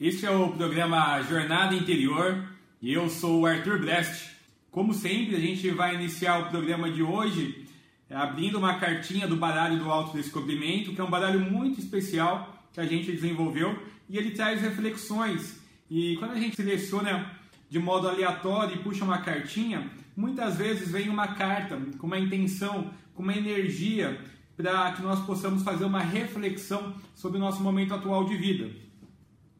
Este 0.00 0.26
é 0.26 0.30
o 0.30 0.52
programa 0.52 1.20
Jornada 1.22 1.74
Interior 1.74 2.44
e 2.80 2.92
eu 2.92 3.08
sou 3.08 3.40
o 3.40 3.46
Arthur 3.46 3.80
Brest. 3.80 4.30
Como 4.70 4.94
sempre, 4.94 5.34
a 5.34 5.40
gente 5.40 5.68
vai 5.72 5.96
iniciar 5.96 6.38
o 6.38 6.50
programa 6.50 6.88
de 6.88 7.02
hoje 7.02 7.66
abrindo 8.08 8.58
uma 8.58 8.78
cartinha 8.78 9.26
do 9.26 9.34
baralho 9.34 9.76
do 9.80 9.90
autodescobrimento, 9.90 10.94
que 10.94 11.00
é 11.00 11.02
um 11.02 11.10
baralho 11.10 11.40
muito 11.40 11.80
especial 11.80 12.64
que 12.72 12.78
a 12.78 12.86
gente 12.86 13.10
desenvolveu 13.10 13.76
e 14.08 14.16
ele 14.16 14.30
traz 14.30 14.60
reflexões. 14.60 15.60
E 15.90 16.16
quando 16.18 16.30
a 16.30 16.38
gente 16.38 16.54
seleciona 16.54 17.32
de 17.68 17.80
modo 17.80 18.08
aleatório 18.08 18.76
e 18.76 18.78
puxa 18.78 19.04
uma 19.04 19.18
cartinha, 19.18 19.90
muitas 20.16 20.54
vezes 20.54 20.92
vem 20.92 21.08
uma 21.08 21.34
carta 21.34 21.76
com 21.98 22.06
uma 22.06 22.20
intenção, 22.20 22.92
com 23.16 23.24
uma 23.24 23.36
energia 23.36 24.16
para 24.56 24.92
que 24.92 25.02
nós 25.02 25.18
possamos 25.26 25.64
fazer 25.64 25.84
uma 25.84 26.00
reflexão 26.00 26.94
sobre 27.16 27.38
o 27.38 27.40
nosso 27.40 27.60
momento 27.64 27.94
atual 27.94 28.24
de 28.26 28.36
vida. 28.36 28.86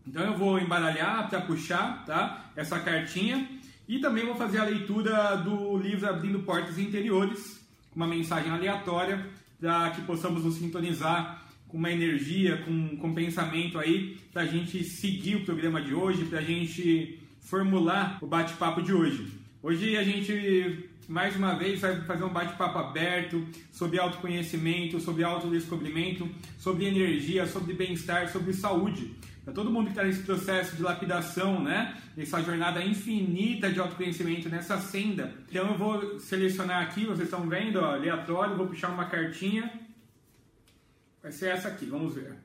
Então 0.08 0.24
eu 0.24 0.38
vou 0.38 0.58
embaralhar 0.58 1.28
para 1.28 1.42
puxar 1.42 2.02
tá? 2.06 2.50
essa 2.56 2.80
cartinha 2.80 3.46
e 3.86 3.98
também 3.98 4.24
vou 4.24 4.34
fazer 4.34 4.56
a 4.58 4.64
leitura 4.64 5.36
do 5.36 5.76
livro 5.76 6.08
Abrindo 6.08 6.38
Portas 6.40 6.78
Interiores, 6.78 7.60
uma 7.94 8.06
mensagem 8.06 8.50
aleatória 8.50 9.26
para 9.60 9.90
que 9.90 10.00
possamos 10.02 10.42
nos 10.44 10.54
sintonizar 10.54 11.42
com 11.68 11.76
uma 11.76 11.92
energia, 11.92 12.56
com, 12.64 12.96
com 12.96 13.12
pensamento 13.12 13.78
aí, 13.78 14.18
para 14.32 14.42
a 14.42 14.46
gente 14.46 14.82
seguir 14.82 15.36
o 15.36 15.44
programa 15.44 15.82
de 15.82 15.92
hoje, 15.92 16.24
para 16.24 16.38
a 16.38 16.42
gente 16.42 17.20
formular 17.40 18.16
o 18.22 18.26
bate-papo 18.26 18.80
de 18.80 18.94
hoje. 18.94 19.30
Hoje 19.62 19.94
a 19.94 20.02
gente, 20.02 20.88
mais 21.06 21.36
uma 21.36 21.52
vez, 21.52 21.82
vai 21.82 22.00
fazer 22.00 22.24
um 22.24 22.32
bate-papo 22.32 22.78
aberto 22.78 23.46
sobre 23.70 23.98
autoconhecimento, 23.98 25.00
sobre 25.00 25.22
autodescobrimento, 25.22 26.26
sobre 26.58 26.86
energia, 26.86 27.46
sobre 27.46 27.74
bem-estar, 27.74 28.32
sobre 28.32 28.54
saúde 28.54 29.14
para 29.48 29.54
todo 29.54 29.70
mundo 29.70 29.86
que 29.86 29.92
está 29.92 30.04
nesse 30.04 30.24
processo 30.24 30.76
de 30.76 30.82
lapidação, 30.82 31.62
né? 31.62 31.96
Nessa 32.14 32.42
jornada 32.42 32.84
infinita 32.84 33.72
de 33.72 33.80
autoconhecimento, 33.80 34.46
nessa 34.50 34.76
senda. 34.76 35.32
Então 35.48 35.68
eu 35.68 35.78
vou 35.78 36.18
selecionar 36.18 36.82
aqui, 36.82 37.06
vocês 37.06 37.30
estão 37.30 37.48
vendo, 37.48 37.80
ó, 37.80 37.94
aleatório, 37.94 38.58
vou 38.58 38.66
puxar 38.66 38.90
uma 38.90 39.06
cartinha. 39.06 39.72
Vai 41.22 41.32
ser 41.32 41.48
essa 41.48 41.68
aqui, 41.68 41.86
vamos 41.86 42.14
ver. 42.14 42.36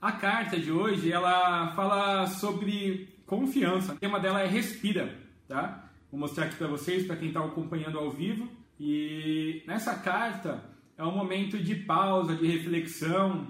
A 0.00 0.12
carta 0.12 0.58
de 0.58 0.72
hoje, 0.72 1.12
ela 1.12 1.74
fala 1.74 2.26
sobre 2.26 3.14
confiança. 3.26 3.92
O 3.92 3.98
tema 3.98 4.18
dela 4.18 4.40
é 4.40 4.46
respira, 4.46 5.14
tá? 5.46 5.90
Vou 6.10 6.18
mostrar 6.18 6.46
aqui 6.46 6.56
para 6.56 6.68
vocês, 6.68 7.06
para 7.06 7.16
quem 7.16 7.28
está 7.28 7.44
acompanhando 7.44 7.98
ao 7.98 8.10
vivo. 8.10 8.48
E 8.80 9.62
nessa 9.66 9.94
carta 9.96 10.64
é 10.96 11.04
um 11.04 11.14
momento 11.14 11.58
de 11.58 11.74
pausa, 11.74 12.34
de 12.34 12.46
reflexão, 12.46 13.46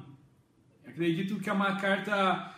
Acredito 0.87 1.39
que 1.41 1.49
é 1.49 1.53
uma 1.53 1.77
carta 1.77 2.55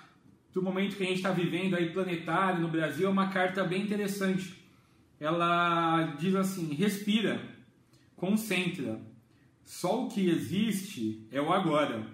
do 0.53 0.62
momento 0.62 0.97
que 0.97 1.03
a 1.03 1.06
gente 1.06 1.17
está 1.17 1.33
vivendo 1.33 1.75
aí 1.75 1.91
planetário 1.91 2.61
no 2.61 2.69
Brasil, 2.69 3.08
é 3.08 3.11
uma 3.11 3.28
carta 3.28 3.64
bem 3.64 3.83
interessante. 3.83 4.55
Ela 5.19 6.14
diz 6.19 6.34
assim: 6.34 6.72
respira, 6.75 7.41
concentra. 8.16 9.00
Só 9.64 10.05
o 10.05 10.08
que 10.08 10.28
existe 10.28 11.27
é 11.33 11.41
o 11.41 11.53
agora. 11.53 12.06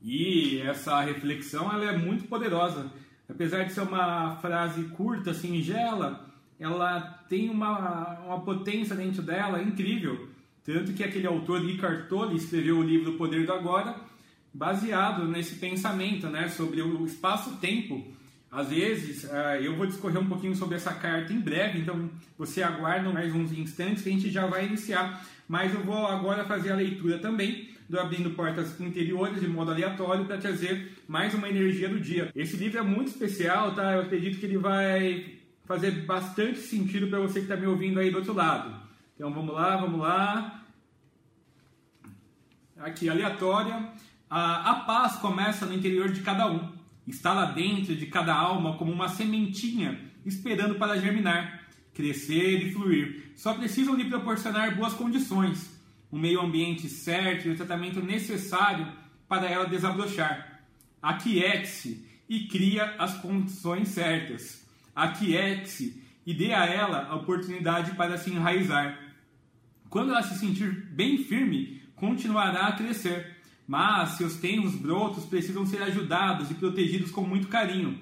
E 0.00 0.60
essa 0.60 1.00
reflexão 1.00 1.70
ela 1.72 1.84
é 1.84 1.98
muito 1.98 2.28
poderosa. 2.28 2.92
Apesar 3.28 3.64
de 3.64 3.72
ser 3.72 3.80
uma 3.80 4.36
frase 4.36 4.84
curta, 4.90 5.34
singela, 5.34 6.32
ela 6.60 7.00
tem 7.28 7.50
uma, 7.50 8.20
uma 8.20 8.40
potência 8.40 8.94
dentro 8.94 9.20
dela 9.20 9.60
incrível. 9.60 10.28
Tanto 10.64 10.92
que 10.92 11.02
aquele 11.02 11.26
autor, 11.26 11.60
Ricard 11.60 12.08
Tolle, 12.08 12.36
escreveu 12.36 12.78
o 12.78 12.82
livro 12.82 13.12
O 13.12 13.16
Poder 13.16 13.44
do 13.44 13.52
Agora, 13.52 13.96
baseado 14.56 15.28
nesse 15.28 15.56
pensamento 15.56 16.28
né, 16.28 16.48
sobre 16.48 16.80
o 16.80 17.04
espaço-tempo. 17.04 18.02
Às 18.50 18.70
vezes, 18.70 19.24
uh, 19.24 19.60
eu 19.60 19.76
vou 19.76 19.86
discorrer 19.86 20.18
um 20.18 20.26
pouquinho 20.26 20.56
sobre 20.56 20.76
essa 20.76 20.94
carta 20.94 21.32
em 21.32 21.40
breve, 21.40 21.80
então 21.80 22.10
você 22.38 22.62
aguarda 22.62 23.10
mais 23.10 23.34
uns 23.34 23.52
instantes 23.52 24.02
que 24.02 24.08
a 24.08 24.12
gente 24.12 24.30
já 24.30 24.46
vai 24.46 24.66
iniciar. 24.66 25.22
Mas 25.46 25.74
eu 25.74 25.80
vou 25.84 26.06
agora 26.06 26.44
fazer 26.44 26.72
a 26.72 26.76
leitura 26.76 27.18
também 27.18 27.68
do 27.88 28.00
Abrindo 28.00 28.30
Portas 28.30 28.80
Interiores 28.80 29.40
de 29.40 29.46
modo 29.46 29.70
aleatório 29.70 30.24
para 30.24 30.38
trazer 30.38 30.96
mais 31.06 31.34
uma 31.34 31.48
energia 31.48 31.88
do 31.88 32.00
dia. 32.00 32.32
Esse 32.34 32.56
livro 32.56 32.78
é 32.78 32.82
muito 32.82 33.08
especial, 33.08 33.74
tá? 33.74 33.92
Eu 33.92 34.02
acredito 34.02 34.40
que 34.40 34.46
ele 34.46 34.58
vai 34.58 35.36
fazer 35.66 35.90
bastante 36.06 36.58
sentido 36.60 37.08
para 37.08 37.20
você 37.20 37.40
que 37.40 37.44
está 37.44 37.56
me 37.56 37.66
ouvindo 37.66 38.00
aí 38.00 38.10
do 38.10 38.18
outro 38.18 38.32
lado. 38.32 38.74
Então 39.14 39.30
vamos 39.32 39.54
lá, 39.54 39.76
vamos 39.76 40.00
lá. 40.00 40.64
Aqui, 42.78 43.08
aleatória. 43.08 43.92
A, 44.28 44.70
a 44.70 44.74
paz 44.80 45.16
começa 45.16 45.66
no 45.66 45.74
interior 45.74 46.10
de 46.10 46.20
cada 46.20 46.50
um, 46.50 46.72
está 47.06 47.32
lá 47.32 47.46
dentro 47.46 47.94
de 47.94 48.06
cada 48.06 48.34
alma 48.34 48.76
como 48.76 48.92
uma 48.92 49.08
sementinha 49.08 50.00
esperando 50.24 50.74
para 50.74 50.98
germinar, 51.00 51.68
crescer 51.94 52.66
e 52.66 52.72
fluir. 52.72 53.32
Só 53.36 53.54
precisam 53.54 53.94
lhe 53.94 54.06
proporcionar 54.06 54.74
boas 54.74 54.92
condições, 54.92 55.80
um 56.12 56.18
meio 56.18 56.40
ambiente 56.40 56.88
certo 56.88 57.46
e 57.46 57.52
o 57.52 57.56
tratamento 57.56 58.02
necessário 58.02 58.92
para 59.28 59.46
ela 59.46 59.66
desabrochar. 59.66 60.62
Aquiete-se 61.00 62.04
e 62.28 62.48
cria 62.48 62.96
as 62.98 63.16
condições 63.18 63.88
certas. 63.88 64.66
Aquiete-se 64.94 66.02
e 66.26 66.34
dê 66.34 66.52
a 66.52 66.66
ela 66.66 67.06
a 67.06 67.14
oportunidade 67.14 67.92
para 67.92 68.18
se 68.18 68.30
enraizar. 68.30 68.98
Quando 69.88 70.10
ela 70.10 70.22
se 70.22 70.36
sentir 70.38 70.88
bem 70.90 71.18
firme, 71.18 71.82
continuará 71.94 72.66
a 72.66 72.72
crescer 72.72 73.35
mas 73.66 74.10
seus 74.10 74.36
tenros 74.36 74.74
brotos 74.74 75.24
precisam 75.24 75.66
ser 75.66 75.82
ajudados 75.82 76.50
e 76.50 76.54
protegidos 76.54 77.10
com 77.10 77.22
muito 77.22 77.48
carinho. 77.48 77.98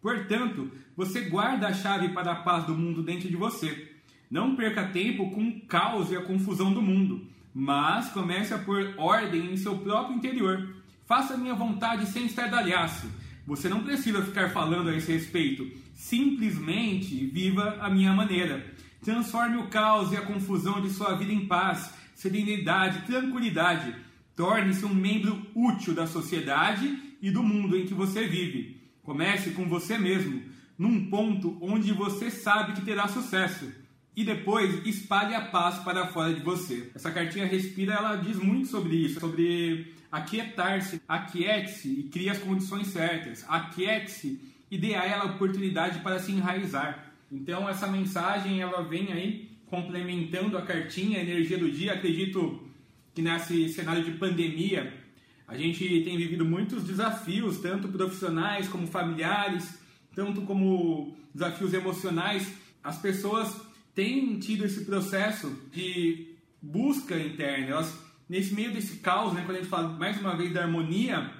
Portanto, 0.00 0.70
você 0.96 1.22
guarda 1.22 1.68
a 1.68 1.72
chave 1.72 2.10
para 2.10 2.32
a 2.32 2.36
paz 2.36 2.64
do 2.64 2.74
mundo 2.74 3.02
dentro 3.02 3.28
de 3.28 3.36
você. 3.36 3.92
Não 4.30 4.54
perca 4.54 4.84
tempo 4.88 5.30
com 5.30 5.48
o 5.48 5.60
caos 5.62 6.10
e 6.10 6.16
a 6.16 6.22
confusão 6.22 6.72
do 6.72 6.82
mundo, 6.82 7.26
mas 7.52 8.10
comece 8.10 8.54
a 8.54 8.58
pôr 8.58 8.94
ordem 8.96 9.52
em 9.52 9.56
seu 9.56 9.76
próprio 9.78 10.16
interior. 10.16 10.76
Faça 11.06 11.36
minha 11.36 11.54
vontade 11.54 12.06
sem 12.06 12.26
estardalhaço. 12.26 13.10
Você 13.46 13.68
não 13.68 13.82
precisa 13.82 14.22
ficar 14.22 14.50
falando 14.50 14.90
a 14.90 14.96
esse 14.96 15.10
respeito. 15.10 15.66
Simplesmente 15.94 17.26
viva 17.26 17.78
a 17.80 17.88
minha 17.88 18.12
maneira. 18.12 18.64
Transforme 19.02 19.56
o 19.56 19.68
caos 19.68 20.12
e 20.12 20.16
a 20.16 20.22
confusão 20.22 20.82
de 20.82 20.90
sua 20.90 21.14
vida 21.14 21.32
em 21.32 21.46
paz, 21.46 21.92
serenidade, 22.14 23.06
tranquilidade 23.06 23.94
Torne-se 24.38 24.84
um 24.84 24.94
membro 24.94 25.44
útil 25.52 25.92
da 25.92 26.06
sociedade 26.06 26.96
e 27.20 27.28
do 27.28 27.42
mundo 27.42 27.76
em 27.76 27.86
que 27.86 27.92
você 27.92 28.24
vive. 28.24 28.80
Comece 29.02 29.50
com 29.50 29.68
você 29.68 29.98
mesmo, 29.98 30.40
num 30.78 31.10
ponto 31.10 31.58
onde 31.60 31.92
você 31.92 32.30
sabe 32.30 32.74
que 32.74 32.84
terá 32.84 33.08
sucesso. 33.08 33.68
E 34.14 34.22
depois 34.22 34.86
espalhe 34.86 35.34
a 35.34 35.40
paz 35.40 35.80
para 35.80 36.06
fora 36.06 36.32
de 36.32 36.40
você. 36.40 36.88
Essa 36.94 37.10
cartinha 37.10 37.46
Respira, 37.46 37.94
ela 37.94 38.14
diz 38.14 38.36
muito 38.36 38.68
sobre 38.68 38.94
isso, 38.94 39.18
sobre 39.18 39.92
aquietar-se, 40.12 41.02
aquiete-se 41.08 41.88
e 41.88 42.02
crie 42.04 42.30
as 42.30 42.38
condições 42.38 42.86
certas. 42.86 43.44
Aquiete-se 43.48 44.40
e 44.70 44.78
dê 44.78 44.94
a 44.94 45.04
ela 45.04 45.24
a 45.24 45.32
oportunidade 45.34 45.98
para 45.98 46.20
se 46.20 46.30
enraizar. 46.30 47.12
Então 47.32 47.68
essa 47.68 47.88
mensagem 47.88 48.60
ela 48.60 48.82
vem 48.82 49.12
aí 49.12 49.50
complementando 49.66 50.56
a 50.56 50.62
cartinha, 50.62 51.18
a 51.18 51.22
energia 51.22 51.58
do 51.58 51.68
dia. 51.68 51.94
Acredito 51.94 52.67
que 53.18 53.22
nesse 53.22 53.68
cenário 53.70 54.04
de 54.04 54.12
pandemia 54.12 54.94
a 55.48 55.56
gente 55.56 55.80
tem 56.04 56.16
vivido 56.16 56.44
muitos 56.44 56.84
desafios, 56.84 57.58
tanto 57.58 57.88
profissionais 57.88 58.68
como 58.68 58.86
familiares, 58.86 59.76
tanto 60.14 60.42
como 60.42 61.16
desafios 61.34 61.74
emocionais. 61.74 62.48
As 62.80 62.96
pessoas 62.98 63.60
têm 63.92 64.38
tido 64.38 64.64
esse 64.64 64.84
processo 64.84 65.52
de 65.72 66.36
busca 66.62 67.18
interna. 67.18 67.70
Elas, 67.70 67.98
nesse 68.28 68.54
meio 68.54 68.72
desse 68.72 68.98
caos, 68.98 69.32
né, 69.32 69.42
quando 69.44 69.56
a 69.56 69.60
gente 69.62 69.70
fala 69.70 69.88
mais 69.88 70.20
uma 70.20 70.36
vez 70.36 70.52
da 70.52 70.62
harmonia, 70.62 71.32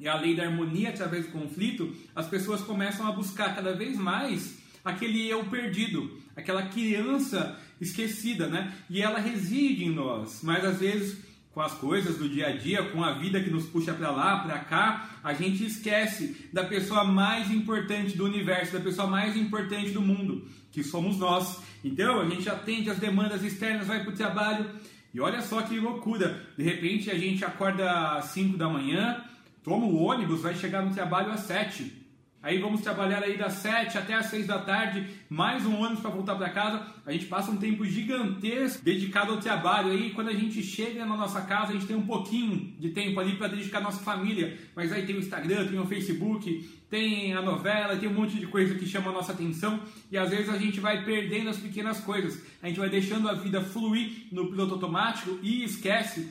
e 0.00 0.08
a 0.08 0.18
lei 0.18 0.34
da 0.34 0.42
harmonia 0.42 0.88
através 0.88 1.26
do 1.26 1.30
conflito, 1.30 1.94
as 2.12 2.26
pessoas 2.26 2.60
começam 2.60 3.06
a 3.06 3.12
buscar 3.12 3.54
cada 3.54 3.72
vez 3.72 3.96
mais 3.96 4.58
aquele 4.84 5.28
eu 5.28 5.44
perdido, 5.44 6.18
aquela 6.36 6.62
criança 6.62 7.58
esquecida, 7.80 8.46
né? 8.46 8.72
E 8.88 9.02
ela 9.02 9.18
reside 9.18 9.84
em 9.84 9.94
nós, 9.94 10.40
mas 10.42 10.64
às 10.64 10.78
vezes 10.80 11.24
com 11.54 11.60
as 11.60 11.72
coisas 11.74 12.18
do 12.18 12.28
dia 12.28 12.48
a 12.48 12.56
dia, 12.56 12.82
com 12.90 13.02
a 13.02 13.12
vida 13.12 13.40
que 13.40 13.48
nos 13.48 13.66
puxa 13.66 13.94
para 13.94 14.10
lá, 14.10 14.40
para 14.40 14.58
cá, 14.58 15.08
a 15.22 15.32
gente 15.32 15.64
esquece 15.64 16.48
da 16.52 16.64
pessoa 16.64 17.04
mais 17.04 17.48
importante 17.48 18.16
do 18.16 18.24
universo, 18.24 18.72
da 18.72 18.80
pessoa 18.80 19.06
mais 19.06 19.36
importante 19.36 19.92
do 19.92 20.02
mundo, 20.02 20.48
que 20.72 20.82
somos 20.82 21.16
nós. 21.16 21.62
Então 21.84 22.20
a 22.20 22.28
gente 22.28 22.50
atende 22.50 22.90
as 22.90 22.98
demandas 22.98 23.44
externas, 23.44 23.86
vai 23.86 24.02
para 24.02 24.12
o 24.12 24.16
trabalho 24.16 24.68
e 25.14 25.20
olha 25.20 25.40
só 25.40 25.62
que 25.62 25.78
loucura. 25.78 26.44
De 26.58 26.64
repente 26.64 27.08
a 27.08 27.16
gente 27.16 27.44
acorda 27.44 28.16
às 28.16 28.26
5 28.26 28.58
da 28.58 28.68
manhã, 28.68 29.22
toma 29.62 29.86
o 29.86 30.02
ônibus, 30.02 30.42
vai 30.42 30.56
chegar 30.56 30.84
no 30.84 30.92
trabalho 30.92 31.30
às 31.30 31.40
7. 31.40 32.03
Aí 32.44 32.58
vamos 32.58 32.82
trabalhar 32.82 33.22
aí 33.22 33.38
das 33.38 33.54
7 33.54 33.96
até 33.96 34.12
as 34.12 34.26
6 34.26 34.46
da 34.46 34.58
tarde, 34.58 35.08
mais 35.30 35.64
um 35.64 35.80
ônibus 35.80 36.00
para 36.00 36.10
voltar 36.10 36.34
para 36.34 36.50
casa. 36.50 36.86
A 37.06 37.10
gente 37.10 37.24
passa 37.24 37.50
um 37.50 37.56
tempo 37.56 37.86
gigantesco 37.86 38.84
dedicado 38.84 39.32
ao 39.32 39.38
trabalho. 39.38 39.90
Aí 39.90 40.10
quando 40.10 40.28
a 40.28 40.34
gente 40.34 40.62
chega 40.62 41.06
na 41.06 41.16
nossa 41.16 41.40
casa, 41.40 41.70
a 41.70 41.72
gente 41.72 41.86
tem 41.86 41.96
um 41.96 42.06
pouquinho 42.06 42.74
de 42.78 42.90
tempo 42.90 43.18
ali 43.18 43.36
para 43.36 43.48
dedicar 43.48 43.78
à 43.78 43.80
nossa 43.80 44.02
família. 44.02 44.58
Mas 44.76 44.92
aí 44.92 45.06
tem 45.06 45.16
o 45.16 45.20
Instagram, 45.20 45.66
tem 45.66 45.78
o 45.78 45.86
Facebook, 45.86 46.70
tem 46.90 47.32
a 47.32 47.40
novela, 47.40 47.96
tem 47.96 48.10
um 48.10 48.14
monte 48.14 48.38
de 48.38 48.46
coisa 48.46 48.74
que 48.74 48.86
chama 48.86 49.10
a 49.10 49.14
nossa 49.14 49.32
atenção 49.32 49.80
e 50.12 50.18
às 50.18 50.28
vezes 50.28 50.50
a 50.50 50.58
gente 50.58 50.78
vai 50.80 51.02
perdendo 51.02 51.48
as 51.48 51.56
pequenas 51.56 51.98
coisas. 52.00 52.44
A 52.62 52.68
gente 52.68 52.78
vai 52.78 52.90
deixando 52.90 53.26
a 53.26 53.32
vida 53.32 53.62
fluir 53.62 54.26
no 54.30 54.50
piloto 54.50 54.74
automático 54.74 55.38
e 55.42 55.64
esquece 55.64 56.28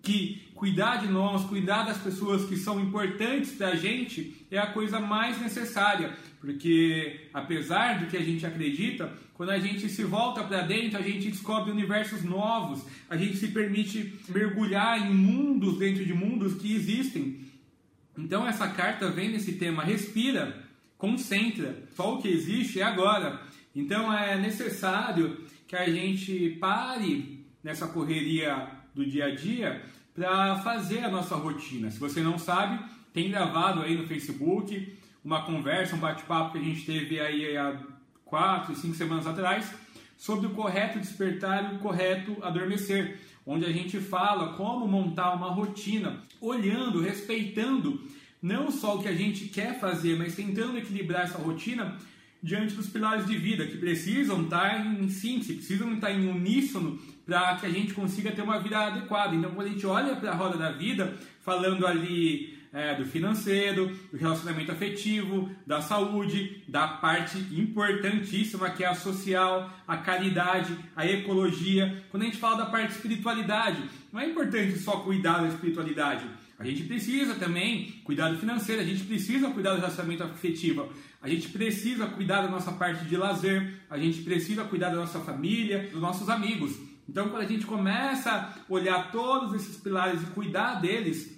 que 0.00 0.45
cuidar 0.56 0.96
de 0.96 1.08
nós, 1.08 1.44
cuidar 1.44 1.84
das 1.84 1.98
pessoas 1.98 2.46
que 2.46 2.56
são 2.56 2.80
importantes 2.80 3.52
para 3.52 3.68
a 3.68 3.76
gente 3.76 4.34
é 4.50 4.58
a 4.58 4.66
coisa 4.66 4.98
mais 4.98 5.38
necessária, 5.40 6.16
porque 6.40 7.28
apesar 7.32 8.00
do 8.00 8.06
que 8.06 8.16
a 8.16 8.22
gente 8.22 8.44
acredita, 8.44 9.12
quando 9.34 9.50
a 9.50 9.58
gente 9.58 9.86
se 9.88 10.02
volta 10.02 10.42
para 10.42 10.62
dentro, 10.62 10.98
a 10.98 11.02
gente 11.02 11.30
descobre 11.30 11.70
universos 11.70 12.24
novos, 12.24 12.84
a 13.08 13.16
gente 13.18 13.36
se 13.36 13.48
permite 13.48 14.18
mergulhar 14.30 14.98
em 14.98 15.14
mundos 15.14 15.78
dentro 15.78 16.04
de 16.04 16.14
mundos 16.14 16.54
que 16.54 16.74
existem. 16.74 17.38
Então 18.16 18.48
essa 18.48 18.66
carta 18.66 19.10
vem 19.10 19.30
nesse 19.30 19.52
tema, 19.52 19.84
respira, 19.84 20.64
concentra, 20.96 21.82
só 21.94 22.14
o 22.14 22.22
que 22.22 22.28
existe 22.28 22.80
é 22.80 22.82
agora. 22.82 23.42
Então 23.74 24.10
é 24.10 24.38
necessário 24.38 25.44
que 25.68 25.76
a 25.76 25.86
gente 25.90 26.56
pare 26.58 27.44
nessa 27.62 27.86
correria 27.86 28.68
do 28.94 29.04
dia 29.04 29.26
a 29.26 29.34
dia 29.34 29.82
para 30.16 30.56
fazer 30.56 31.04
a 31.04 31.10
nossa 31.10 31.36
rotina. 31.36 31.90
Se 31.90 32.00
você 32.00 32.22
não 32.22 32.38
sabe, 32.38 32.82
tem 33.12 33.30
gravado 33.30 33.82
aí 33.82 33.94
no 33.94 34.06
Facebook 34.06 34.96
uma 35.22 35.42
conversa, 35.42 35.94
um 35.94 35.98
bate-papo 35.98 36.52
que 36.52 36.58
a 36.58 36.62
gente 36.62 36.86
teve 36.86 37.20
aí 37.20 37.56
há 37.56 37.78
quatro, 38.24 38.74
cinco 38.74 38.94
semanas 38.94 39.26
atrás 39.26 39.70
sobre 40.16 40.46
o 40.46 40.50
correto 40.50 40.98
despertar 40.98 41.72
e 41.72 41.76
o 41.76 41.78
correto 41.78 42.38
adormecer, 42.42 43.20
onde 43.44 43.66
a 43.66 43.72
gente 43.72 44.00
fala 44.00 44.54
como 44.54 44.88
montar 44.88 45.34
uma 45.34 45.50
rotina, 45.50 46.22
olhando, 46.40 47.02
respeitando 47.02 48.02
não 48.40 48.70
só 48.70 48.96
o 48.96 49.02
que 49.02 49.08
a 49.08 49.14
gente 49.14 49.46
quer 49.48 49.78
fazer, 49.78 50.16
mas 50.16 50.34
tentando 50.34 50.78
equilibrar 50.78 51.24
essa 51.24 51.38
rotina 51.38 51.96
diante 52.46 52.76
dos 52.76 52.86
pilares 52.86 53.26
de 53.26 53.36
vida 53.36 53.66
que 53.66 53.76
precisam 53.76 54.44
estar 54.44 54.86
em 54.86 55.08
síntese, 55.08 55.54
precisam 55.54 55.92
estar 55.94 56.12
em 56.12 56.28
uníssono 56.28 56.96
para 57.26 57.56
que 57.56 57.66
a 57.66 57.68
gente 57.68 57.92
consiga 57.92 58.30
ter 58.30 58.42
uma 58.42 58.60
vida 58.60 58.78
adequada. 58.78 59.34
Então, 59.34 59.50
quando 59.50 59.66
a 59.66 59.70
gente 59.70 59.84
olha 59.84 60.14
para 60.14 60.30
a 60.30 60.34
roda 60.34 60.56
da 60.56 60.70
vida, 60.70 61.12
falando 61.40 61.84
ali 61.84 62.56
é, 62.72 62.94
do 62.94 63.04
financeiro, 63.04 63.90
do 64.12 64.16
relacionamento 64.16 64.70
afetivo, 64.70 65.50
da 65.66 65.80
saúde, 65.80 66.62
da 66.68 66.86
parte 66.86 67.36
importantíssima 67.50 68.70
que 68.70 68.84
é 68.84 68.86
a 68.86 68.94
social, 68.94 69.68
a 69.88 69.96
caridade, 69.96 70.78
a 70.94 71.04
ecologia. 71.04 72.04
Quando 72.12 72.22
a 72.22 72.26
gente 72.26 72.38
fala 72.38 72.58
da 72.58 72.66
parte 72.66 72.90
de 72.90 72.94
espiritualidade, 72.94 73.82
não 74.12 74.20
é 74.20 74.26
importante 74.28 74.78
só 74.78 74.98
cuidar 74.98 75.40
da 75.40 75.48
espiritualidade. 75.48 76.24
A 76.58 76.64
gente 76.64 76.84
precisa 76.84 77.34
também 77.34 78.00
cuidar 78.04 78.30
do 78.30 78.38
financeiro, 78.38 78.80
a 78.80 78.84
gente 78.84 79.04
precisa 79.04 79.50
cuidar 79.50 79.72
do 79.72 79.80
relacionamento 79.80 80.22
afetivo, 80.22 80.88
a 81.26 81.28
gente 81.28 81.48
precisa 81.48 82.06
cuidar 82.06 82.42
da 82.42 82.48
nossa 82.48 82.70
parte 82.70 83.04
de 83.04 83.16
lazer, 83.16 83.80
a 83.90 83.98
gente 83.98 84.22
precisa 84.22 84.62
cuidar 84.62 84.90
da 84.90 84.96
nossa 84.96 85.18
família, 85.18 85.88
dos 85.90 86.00
nossos 86.00 86.28
amigos. 86.28 86.78
Então, 87.08 87.28
quando 87.28 87.42
a 87.42 87.48
gente 87.48 87.66
começa 87.66 88.30
a 88.30 88.54
olhar 88.68 89.10
todos 89.10 89.52
esses 89.52 89.76
pilares 89.76 90.22
e 90.22 90.26
cuidar 90.26 90.76
deles, 90.80 91.36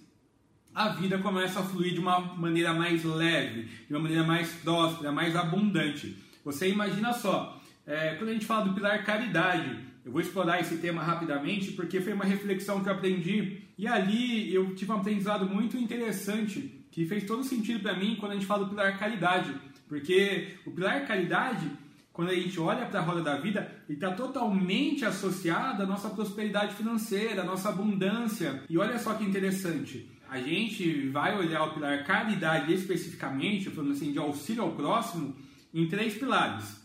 a 0.75 0.91
vida 0.91 1.17
começa 1.17 1.61
a 1.61 1.63
fluir 1.63 1.95
de 1.95 2.01
uma 2.01 2.21
maneira 2.21 2.75
mais 2.75 3.03
leve, 3.03 3.63
de 3.89 3.95
uma 3.95 4.01
maneira 4.01 4.25
mais 4.25 4.51
próspera, 4.57 5.11
mais 5.11 5.35
abundante. 5.35 6.23
Você 6.45 6.69
imagina 6.69 7.15
só, 7.15 7.59
é, 7.87 8.15
quando 8.17 8.29
a 8.29 8.35
gente 8.35 8.45
fala 8.45 8.67
do 8.67 8.75
pilar 8.75 9.03
caridade, 9.07 9.75
eu 10.05 10.13
vou 10.13 10.21
explorar 10.21 10.61
esse 10.61 10.77
tema 10.77 11.03
rapidamente 11.03 11.73
porque 11.73 11.99
foi 12.03 12.13
uma 12.13 12.27
reflexão 12.27 12.83
que 12.83 12.91
eu 12.91 12.93
aprendi 12.93 13.63
e 13.79 13.87
ali 13.87 14.53
eu 14.53 14.75
tive 14.75 14.93
um 14.93 14.97
aprendizado 14.97 15.47
muito 15.47 15.79
interessante 15.79 16.79
que 16.91 17.07
fez 17.07 17.25
todo 17.25 17.45
sentido 17.45 17.81
para 17.81 17.95
mim 17.95 18.17
quando 18.19 18.33
a 18.33 18.35
gente 18.35 18.47
fala 18.47 18.65
do 18.65 18.71
pilar 18.71 18.99
caridade. 18.99 19.55
Porque 19.89 20.55
o 20.67 20.71
pilar 20.71 21.07
caridade, 21.07 21.71
quando 22.13 22.31
a 22.31 22.35
gente 22.35 22.59
olha 22.61 22.87
para 22.87 23.01
a 23.01 23.03
roda 23.03 23.23
da 23.23 23.37
vida, 23.37 23.73
ele 23.89 23.97
está 23.97 24.13
totalmente 24.13 25.05
associado 25.05 25.83
à 25.83 25.87
nossa 25.87 26.11
prosperidade 26.11 26.75
financeira, 26.75 27.43
à 27.43 27.45
nossa 27.45 27.71
abundância. 27.71 28.63
E 28.69 28.77
olha 28.77 28.99
só 28.99 29.15
que 29.15 29.25
interessante. 29.25 30.11
A 30.29 30.39
gente 30.39 31.09
vai 31.09 31.39
olhar 31.39 31.65
o 31.65 31.73
pilar 31.73 32.05
caridade 32.05 32.73
especificamente, 32.75 33.71
falando 33.71 33.93
assim, 33.93 34.13
de 34.13 34.19
auxílio 34.19 34.63
ao 34.63 34.73
próximo, 34.73 35.35
em 35.73 35.89
três 35.89 36.15
pilares. 36.15 36.77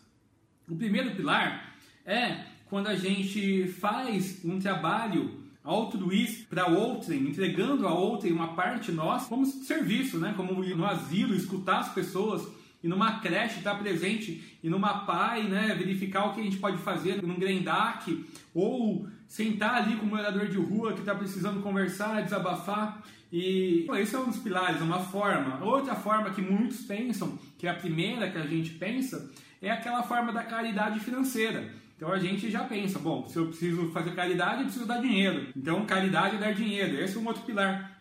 O 0.69 0.75
primeiro 0.75 1.13
pilar 1.13 1.75
é 2.05 2.45
quando 2.69 2.87
a 2.87 2.95
gente 2.95 3.67
faz 3.67 4.39
um 4.45 4.59
trabalho 4.59 5.43
altruísta 5.63 6.45
para 6.49 6.67
outrem, 6.67 7.27
entregando 7.27 7.87
a 7.87 7.93
outrem 7.93 8.31
uma 8.31 8.53
parte 8.53 8.91
nossa 8.91 9.27
como 9.27 9.45
serviço, 9.45 10.17
né? 10.17 10.33
Como 10.35 10.63
no 10.63 10.85
asilo, 10.85 11.35
escutar 11.35 11.79
as 11.79 11.93
pessoas 11.93 12.47
e 12.83 12.87
numa 12.87 13.19
creche 13.19 13.59
estar 13.59 13.75
presente 13.75 14.59
e 14.61 14.69
numa 14.69 15.05
pai, 15.05 15.43
né, 15.43 15.73
verificar 15.73 16.25
o 16.25 16.33
que 16.33 16.41
a 16.41 16.43
gente 16.43 16.57
pode 16.57 16.77
fazer 16.77 17.23
num 17.23 17.39
grendac 17.39 18.25
ou 18.53 19.07
sentar 19.27 19.83
ali 19.83 19.95
com 19.95 20.05
um 20.05 20.09
morador 20.09 20.47
de 20.47 20.57
rua 20.57 20.93
que 20.93 20.99
está 20.99 21.15
precisando 21.15 21.61
conversar, 21.61 22.21
desabafar 22.21 23.01
e 23.35 23.87
esse 23.95 24.15
é 24.15 24.19
um 24.19 24.25
dos 24.25 24.37
pilares, 24.37 24.79
uma 24.79 24.99
forma. 24.99 25.65
Outra 25.65 25.95
forma 25.95 26.29
que 26.29 26.39
muitos 26.39 26.81
pensam, 26.81 27.39
que 27.57 27.65
é 27.65 27.71
a 27.71 27.73
primeira 27.73 28.29
que 28.29 28.37
a 28.37 28.45
gente 28.45 28.69
pensa, 28.73 29.31
é 29.59 29.71
aquela 29.71 30.03
forma 30.03 30.31
da 30.31 30.43
caridade 30.43 30.99
financeira. 30.99 31.73
Então 31.97 32.11
a 32.11 32.19
gente 32.19 32.51
já 32.51 32.63
pensa, 32.65 32.99
bom, 32.99 33.27
se 33.27 33.37
eu 33.37 33.47
preciso 33.47 33.89
fazer 33.89 34.13
caridade, 34.13 34.59
eu 34.59 34.65
preciso 34.65 34.85
dar 34.85 35.01
dinheiro. 35.01 35.47
Então 35.57 35.83
caridade 35.83 36.35
é 36.35 36.39
dar 36.39 36.53
dinheiro. 36.53 36.95
Esse 37.01 37.17
é 37.17 37.19
um 37.19 37.25
outro 37.25 37.41
pilar. 37.41 37.99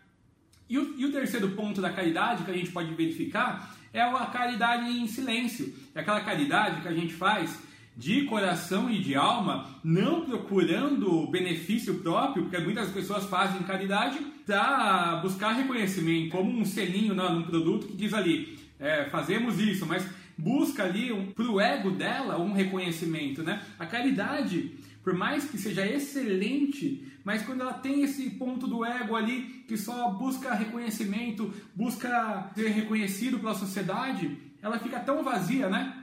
E 0.69 0.79
o, 0.79 0.99
e 0.99 1.07
o 1.07 1.13
terceiro 1.13 1.49
ponto 1.53 1.81
da 1.81 1.91
caridade 1.91 2.45
que 2.45 2.51
a 2.51 2.55
gente 2.55 2.71
pode 2.71 2.93
verificar 2.93 3.75
é 3.93 4.01
a 4.01 4.27
caridade 4.27 4.91
em 4.91 5.07
silêncio. 5.07 5.75
É 5.95 6.01
aquela 6.01 6.21
caridade 6.21 6.81
que 6.81 6.89
a 6.89 6.95
gente 6.95 7.13
faz 7.13 7.59
de 7.97 8.25
coração 8.25 8.91
e 8.91 8.99
de 8.99 9.15
alma, 9.15 9.69
não 9.85 10.25
procurando 10.25 11.27
benefício 11.27 11.97
próprio, 11.97 12.45
porque 12.45 12.59
muitas 12.59 12.91
pessoas 12.91 13.25
fazem 13.25 13.63
caridade 13.63 14.19
para 14.47 15.17
buscar 15.17 15.53
reconhecimento, 15.53 16.31
como 16.31 16.51
um 16.51 16.65
selinho 16.65 17.15
num 17.15 17.43
produto 17.43 17.87
que 17.89 17.97
diz 17.97 18.15
ali, 18.15 18.59
é, 18.81 19.05
fazemos 19.11 19.61
isso, 19.61 19.87
mas 19.87 20.07
busca 20.37 20.85
ali 20.85 21.13
um, 21.13 21.31
para 21.31 21.45
o 21.45 21.61
ego 21.61 21.91
dela 21.91 22.39
um 22.39 22.53
reconhecimento, 22.53 23.43
né? 23.43 23.63
A 23.79 23.87
caridade, 23.87 24.73
por 25.05 25.15
mais 25.15 25.45
que 25.45 25.59
seja 25.59 25.87
excelente, 25.87 27.12
mas 27.25 27.43
quando 27.43 27.61
ela 27.61 27.75
tem 27.75 28.03
esse 28.03 28.31
ponto 28.31 28.67
do 28.67 28.85
ego 28.85 29.15
ali 29.17 29.65
que 29.69 29.77
só 29.77 30.11
busca 30.11 30.55
reconhecimento, 30.55 31.53
busca 31.75 32.51
ser 32.55 32.69
reconhecido 32.69 33.39
pela 33.39 33.55
sociedade, 33.55 34.39
ela 34.61 34.79
fica 34.79 35.01
tão 35.01 35.23
vazia, 35.23 35.69
né? 35.69 36.02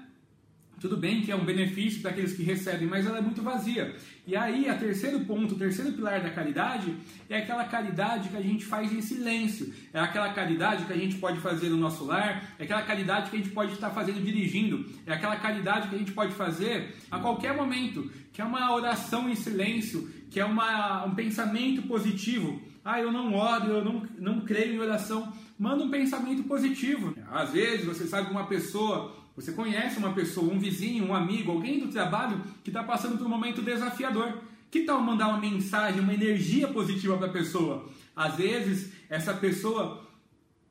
Tudo 0.79 0.95
bem 0.95 1.21
que 1.21 1.31
é 1.31 1.35
um 1.35 1.43
benefício 1.43 2.01
para 2.01 2.11
aqueles 2.11 2.33
que 2.33 2.41
recebem, 2.41 2.87
mas 2.87 3.05
ela 3.05 3.17
é 3.17 3.21
muito 3.21 3.41
vazia. 3.41 3.95
E 4.25 4.35
aí, 4.35 4.69
a 4.69 4.75
terceiro 4.75 5.19
ponto, 5.21 5.55
o 5.55 5.57
terceiro 5.57 5.91
pilar 5.91 6.21
da 6.21 6.29
caridade 6.29 6.95
é 7.29 7.39
aquela 7.39 7.65
caridade 7.65 8.29
que 8.29 8.37
a 8.37 8.41
gente 8.41 8.63
faz 8.63 8.91
em 8.93 9.01
silêncio. 9.01 9.73
É 9.93 9.99
aquela 9.99 10.31
caridade 10.33 10.85
que 10.85 10.93
a 10.93 10.97
gente 10.97 11.17
pode 11.17 11.39
fazer 11.39 11.69
no 11.69 11.77
nosso 11.77 12.05
lar, 12.05 12.55
é 12.57 12.63
aquela 12.63 12.81
caridade 12.81 13.29
que 13.29 13.35
a 13.35 13.39
gente 13.39 13.51
pode 13.51 13.73
estar 13.73 13.89
fazendo 13.89 14.23
dirigindo, 14.23 14.85
é 15.05 15.13
aquela 15.13 15.35
caridade 15.35 15.89
que 15.89 15.95
a 15.95 15.97
gente 15.97 16.13
pode 16.13 16.33
fazer 16.33 16.95
a 17.11 17.19
qualquer 17.19 17.55
momento, 17.55 18.09
que 18.31 18.41
é 18.41 18.45
uma 18.45 18.73
oração 18.73 19.29
em 19.29 19.35
silêncio, 19.35 20.09
que 20.31 20.39
é 20.39 20.45
uma, 20.45 21.05
um 21.05 21.13
pensamento 21.13 21.81
positivo. 21.83 22.61
Ah, 22.85 23.01
eu 23.01 23.11
não 23.11 23.33
oro, 23.33 23.67
eu 23.67 23.83
não, 23.83 24.03
não 24.17 24.41
creio 24.41 24.75
em 24.75 24.79
oração. 24.79 25.33
Manda 25.57 25.83
um 25.83 25.89
pensamento 25.89 26.43
positivo. 26.43 27.13
Às 27.29 27.51
vezes 27.51 27.85
você 27.85 28.07
sabe 28.07 28.31
uma 28.31 28.47
pessoa 28.47 29.13
você 29.39 29.53
conhece 29.53 29.97
uma 29.97 30.11
pessoa, 30.11 30.53
um 30.53 30.59
vizinho, 30.59 31.05
um 31.05 31.15
amigo, 31.15 31.51
alguém 31.51 31.79
do 31.79 31.87
trabalho 31.87 32.41
que 32.61 32.69
está 32.69 32.83
passando 32.83 33.17
por 33.17 33.25
um 33.25 33.29
momento 33.29 33.61
desafiador. 33.61 34.37
Que 34.69 34.81
tal 34.81 35.01
mandar 35.01 35.29
uma 35.29 35.39
mensagem, 35.39 36.01
uma 36.01 36.13
energia 36.13 36.67
positiva 36.67 37.17
para 37.17 37.27
a 37.27 37.31
pessoa? 37.31 37.89
Às 38.13 38.35
vezes, 38.35 38.91
essa 39.09 39.33
pessoa 39.33 40.05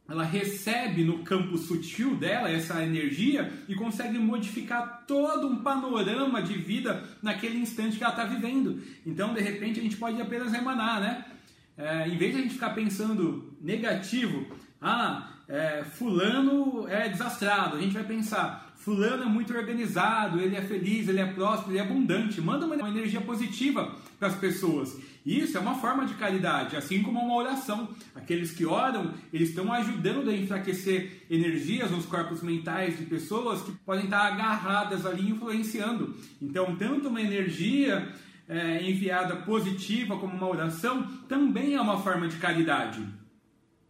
ela 0.07 0.23
recebe 0.23 1.03
no 1.03 1.23
campo 1.23 1.57
sutil 1.57 2.15
dela 2.15 2.51
essa 2.51 2.83
energia 2.83 3.51
e 3.69 3.75
consegue 3.75 4.19
modificar 4.19 5.05
todo 5.07 5.47
um 5.47 5.63
panorama 5.63 6.43
de 6.43 6.55
vida 6.55 7.05
naquele 7.23 7.59
instante 7.59 7.97
que 7.97 8.05
ela 8.05 8.13
está 8.13 8.25
vivendo. 8.25 8.83
Então, 9.07 9.33
de 9.33 9.41
repente, 9.41 9.81
a 9.81 9.83
gente 9.83 9.97
pode 9.97 10.21
apenas 10.21 10.53
emanar, 10.53 11.01
né? 11.01 11.25
É, 11.77 12.09
em 12.09 12.17
vez 12.19 12.33
de 12.33 12.39
a 12.39 12.43
gente 12.43 12.55
ficar 12.55 12.71
pensando 12.71 13.55
negativo, 13.61 14.47
ah, 14.81 15.38
é, 15.49 15.83
fulano 15.83 16.87
é 16.89 17.09
desastrado. 17.09 17.77
A 17.77 17.81
gente 17.81 17.95
vai 17.95 18.05
pensar, 18.05 18.71
fulano 18.77 19.23
é 19.23 19.27
muito 19.27 19.57
organizado, 19.57 20.41
ele 20.41 20.55
é 20.55 20.61
feliz, 20.63 21.09
ele 21.09 21.21
é 21.21 21.27
próspero, 21.27 21.73
ele 21.73 21.79
é 21.79 21.83
abundante. 21.83 22.41
Manda 22.41 22.67
uma 22.67 22.89
energia 22.89 23.21
positiva 23.21 23.95
para 24.19 24.29
as 24.29 24.37
pessoas. 24.37 24.95
Isso 25.25 25.57
é 25.57 25.61
uma 25.61 25.75
forma 25.75 26.07
de 26.07 26.15
caridade, 26.15 26.77
assim 26.77 27.03
como 27.03 27.21
uma 27.21 27.35
oração. 27.35 27.89
Aqueles 28.15 28.51
que 28.51 28.65
oram, 28.65 29.13
eles 29.33 29.51
estão 29.51 29.73
ajudando 29.73 30.31
a 30.31 30.35
enfraquecer 30.35 31.27
energias 31.31 31.91
nos 31.91 32.07
corpos 32.07 32.43
mentais 32.43 32.99
de 32.99 33.05
pessoas 33.05 33.63
que 33.63 33.73
podem 33.85 34.05
estar 34.05 34.27
agarradas 34.27 35.05
ali 35.05 35.31
influenciando. 35.31 36.17
Então, 36.41 36.77
tanto 36.77 37.09
uma 37.09 37.21
energia 37.21 38.09
é, 38.49 38.83
enviada 38.89 39.37
positiva 39.37 40.17
como 40.17 40.35
uma 40.35 40.49
oração 40.49 41.07
também 41.29 41.75
é 41.75 41.81
uma 41.81 41.99
forma 41.99 42.27
de 42.27 42.37
caridade. 42.37 43.18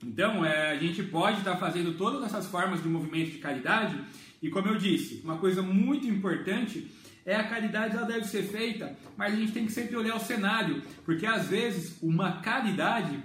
Então, 0.05 0.45
é, 0.45 0.73
a 0.73 0.77
gente 0.77 1.03
pode 1.03 1.39
estar 1.39 1.57
fazendo 1.57 1.95
todas 1.95 2.23
essas 2.23 2.47
formas 2.47 2.83
de 2.83 2.89
movimento 2.89 3.33
de 3.33 3.39
caridade, 3.39 4.01
e 4.41 4.49
como 4.49 4.69
eu 4.69 4.77
disse, 4.77 5.21
uma 5.25 5.39
coisa 5.39 5.61
muito 5.63 6.07
importante 6.07 6.89
é 7.27 7.35
a 7.35 7.45
caridade, 7.45 7.97
ela 7.97 8.07
deve 8.07 8.25
ser 8.25 8.45
feita, 8.45 8.97
mas 9.17 9.35
a 9.35 9.37
gente 9.37 9.53
tem 9.53 9.67
que 9.67 9.73
sempre 9.73 9.97
olhar 9.97 10.17
o 10.17 10.21
cenário, 10.21 10.83
porque 11.05 11.27
às 11.27 11.49
vezes 11.49 11.99
uma 12.01 12.41
caridade, 12.41 13.23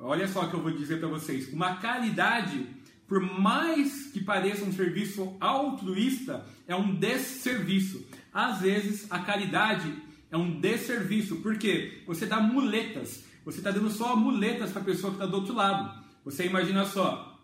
olha 0.00 0.26
só 0.26 0.44
o 0.44 0.48
que 0.48 0.54
eu 0.54 0.62
vou 0.62 0.70
dizer 0.70 1.00
para 1.00 1.08
vocês, 1.08 1.52
uma 1.52 1.76
caridade, 1.76 2.66
por 3.06 3.20
mais 3.20 4.06
que 4.06 4.24
pareça 4.24 4.64
um 4.64 4.72
serviço 4.72 5.36
altruísta, 5.38 6.46
é 6.66 6.74
um 6.74 6.94
desserviço. 6.94 8.06
Às 8.32 8.60
vezes 8.62 9.06
a 9.10 9.18
caridade 9.18 9.92
é 10.30 10.36
um 10.36 10.58
desserviço, 10.58 11.36
porque 11.36 12.00
você 12.06 12.24
dá 12.24 12.40
muletas, 12.40 13.24
você 13.44 13.58
está 13.58 13.70
dando 13.70 13.90
só 13.90 14.16
muletas 14.16 14.70
para 14.70 14.80
a 14.80 14.84
pessoa 14.84 15.10
que 15.10 15.16
está 15.16 15.26
do 15.26 15.36
outro 15.36 15.54
lado. 15.54 16.02
Você 16.24 16.46
imagina 16.46 16.84
só, 16.84 17.38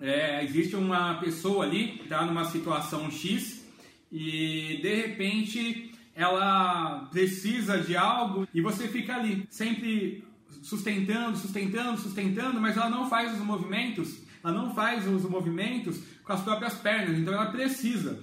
é, 0.00 0.44
existe 0.44 0.76
uma 0.76 1.14
pessoa 1.14 1.64
ali 1.64 1.92
que 1.92 2.02
está 2.02 2.24
numa 2.24 2.44
situação 2.44 3.10
X 3.10 3.64
e 4.12 4.78
de 4.82 4.94
repente 4.94 5.92
ela 6.14 7.08
precisa 7.10 7.78
de 7.78 7.96
algo 7.96 8.46
e 8.52 8.60
você 8.60 8.88
fica 8.88 9.16
ali 9.16 9.46
sempre 9.48 10.24
sustentando, 10.62 11.38
sustentando, 11.38 11.98
sustentando, 11.98 12.60
mas 12.60 12.76
ela 12.76 12.90
não 12.90 13.08
faz 13.08 13.32
os 13.32 13.40
movimentos, 13.40 14.18
ela 14.44 14.52
não 14.52 14.74
faz 14.74 15.06
os 15.06 15.22
movimentos 15.22 15.98
com 16.22 16.32
as 16.32 16.42
próprias 16.42 16.74
pernas, 16.74 17.18
então 17.18 17.32
ela 17.32 17.46
precisa. 17.46 18.22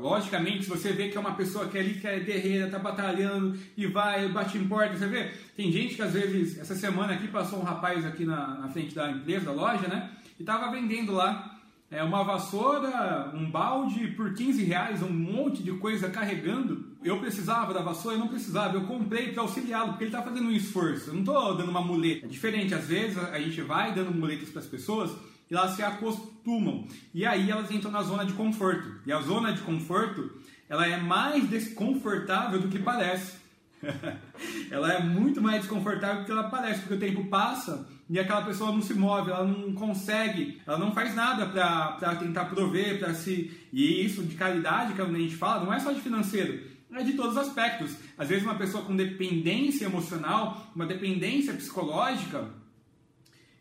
Logicamente, 0.00 0.64
se 0.64 0.70
você 0.70 0.92
vê 0.92 1.08
que 1.08 1.16
é 1.16 1.20
uma 1.20 1.34
pessoa 1.34 1.68
que 1.68 1.76
é 1.76 1.80
ali 1.80 1.94
que 1.94 2.06
é 2.06 2.18
guerreira, 2.18 2.70
tá 2.70 2.78
batalhando 2.78 3.58
e 3.76 3.86
vai, 3.86 4.28
bate 4.28 4.56
em 4.56 4.66
porta, 4.66 4.96
você 4.96 5.06
vê? 5.06 5.30
Tem 5.56 5.70
gente 5.70 5.94
que 5.94 6.02
às 6.02 6.12
vezes, 6.12 6.58
essa 6.58 6.74
semana 6.74 7.14
aqui 7.14 7.28
passou 7.28 7.60
um 7.60 7.62
rapaz 7.62 8.04
aqui 8.04 8.24
na, 8.24 8.58
na 8.58 8.68
frente 8.68 8.94
da 8.94 9.10
empresa, 9.10 9.46
da 9.46 9.52
loja, 9.52 9.86
né? 9.86 10.10
E 10.38 10.44
tava 10.44 10.70
vendendo 10.70 11.12
lá 11.12 11.54
é, 11.90 12.02
uma 12.02 12.24
vassoura, 12.24 13.30
um 13.34 13.48
balde 13.50 14.08
por 14.08 14.34
15 14.34 14.64
reais, 14.64 15.02
um 15.02 15.10
monte 15.10 15.62
de 15.62 15.72
coisa 15.72 16.08
carregando. 16.08 16.92
Eu 17.04 17.20
precisava 17.20 17.74
da 17.74 17.82
vassoura, 17.82 18.16
eu 18.16 18.20
não 18.20 18.28
precisava, 18.28 18.76
eu 18.76 18.86
comprei 18.86 19.32
para 19.32 19.42
auxiliá-lo, 19.42 19.90
porque 19.90 20.04
ele 20.04 20.10
tá 20.10 20.22
fazendo 20.22 20.48
um 20.48 20.52
esforço. 20.52 21.10
Eu 21.10 21.14
não 21.14 21.24
tô 21.24 21.54
dando 21.54 21.68
uma 21.68 21.82
muleta. 21.82 22.26
É 22.26 22.28
diferente, 22.28 22.74
às 22.74 22.86
vezes 22.86 23.18
a 23.18 23.38
gente 23.38 23.60
vai 23.60 23.92
dando 23.92 24.12
muletas 24.12 24.48
para 24.48 24.60
as 24.60 24.66
pessoas 24.66 25.10
elas 25.56 25.76
se 25.76 25.82
acostumam. 25.82 26.86
E 27.12 27.24
aí 27.24 27.50
elas 27.50 27.70
entram 27.70 27.90
na 27.90 28.02
zona 28.02 28.24
de 28.24 28.32
conforto. 28.32 29.00
E 29.06 29.12
a 29.12 29.20
zona 29.20 29.52
de 29.52 29.60
conforto, 29.62 30.30
ela 30.68 30.86
é 30.86 30.96
mais 30.96 31.48
desconfortável 31.48 32.60
do 32.60 32.68
que 32.68 32.78
parece. 32.78 33.36
ela 34.70 34.92
é 34.92 35.02
muito 35.02 35.40
mais 35.42 35.60
desconfortável 35.60 36.20
do 36.22 36.26
que 36.26 36.32
ela 36.32 36.48
parece, 36.48 36.80
porque 36.80 36.94
o 36.94 36.98
tempo 36.98 37.24
passa 37.26 37.86
e 38.08 38.18
aquela 38.18 38.42
pessoa 38.42 38.70
não 38.70 38.82
se 38.82 38.92
move, 38.94 39.30
ela 39.30 39.44
não 39.44 39.72
consegue, 39.72 40.60
ela 40.66 40.78
não 40.78 40.92
faz 40.92 41.14
nada 41.14 41.46
para 41.46 42.16
tentar 42.16 42.46
prover, 42.46 42.98
para 42.98 43.14
se. 43.14 43.50
E 43.72 44.04
isso 44.04 44.22
de 44.22 44.34
caridade, 44.34 44.92
que 44.92 45.00
a 45.00 45.06
gente 45.06 45.36
fala, 45.36 45.64
não 45.64 45.72
é 45.72 45.80
só 45.80 45.90
de 45.90 46.00
financeiro, 46.00 46.60
é 46.92 47.02
de 47.02 47.14
todos 47.14 47.32
os 47.32 47.38
aspectos. 47.38 47.96
Às 48.16 48.28
vezes, 48.28 48.44
uma 48.44 48.54
pessoa 48.54 48.84
com 48.84 48.94
dependência 48.94 49.86
emocional, 49.86 50.70
uma 50.74 50.86
dependência 50.86 51.54
psicológica, 51.54 52.48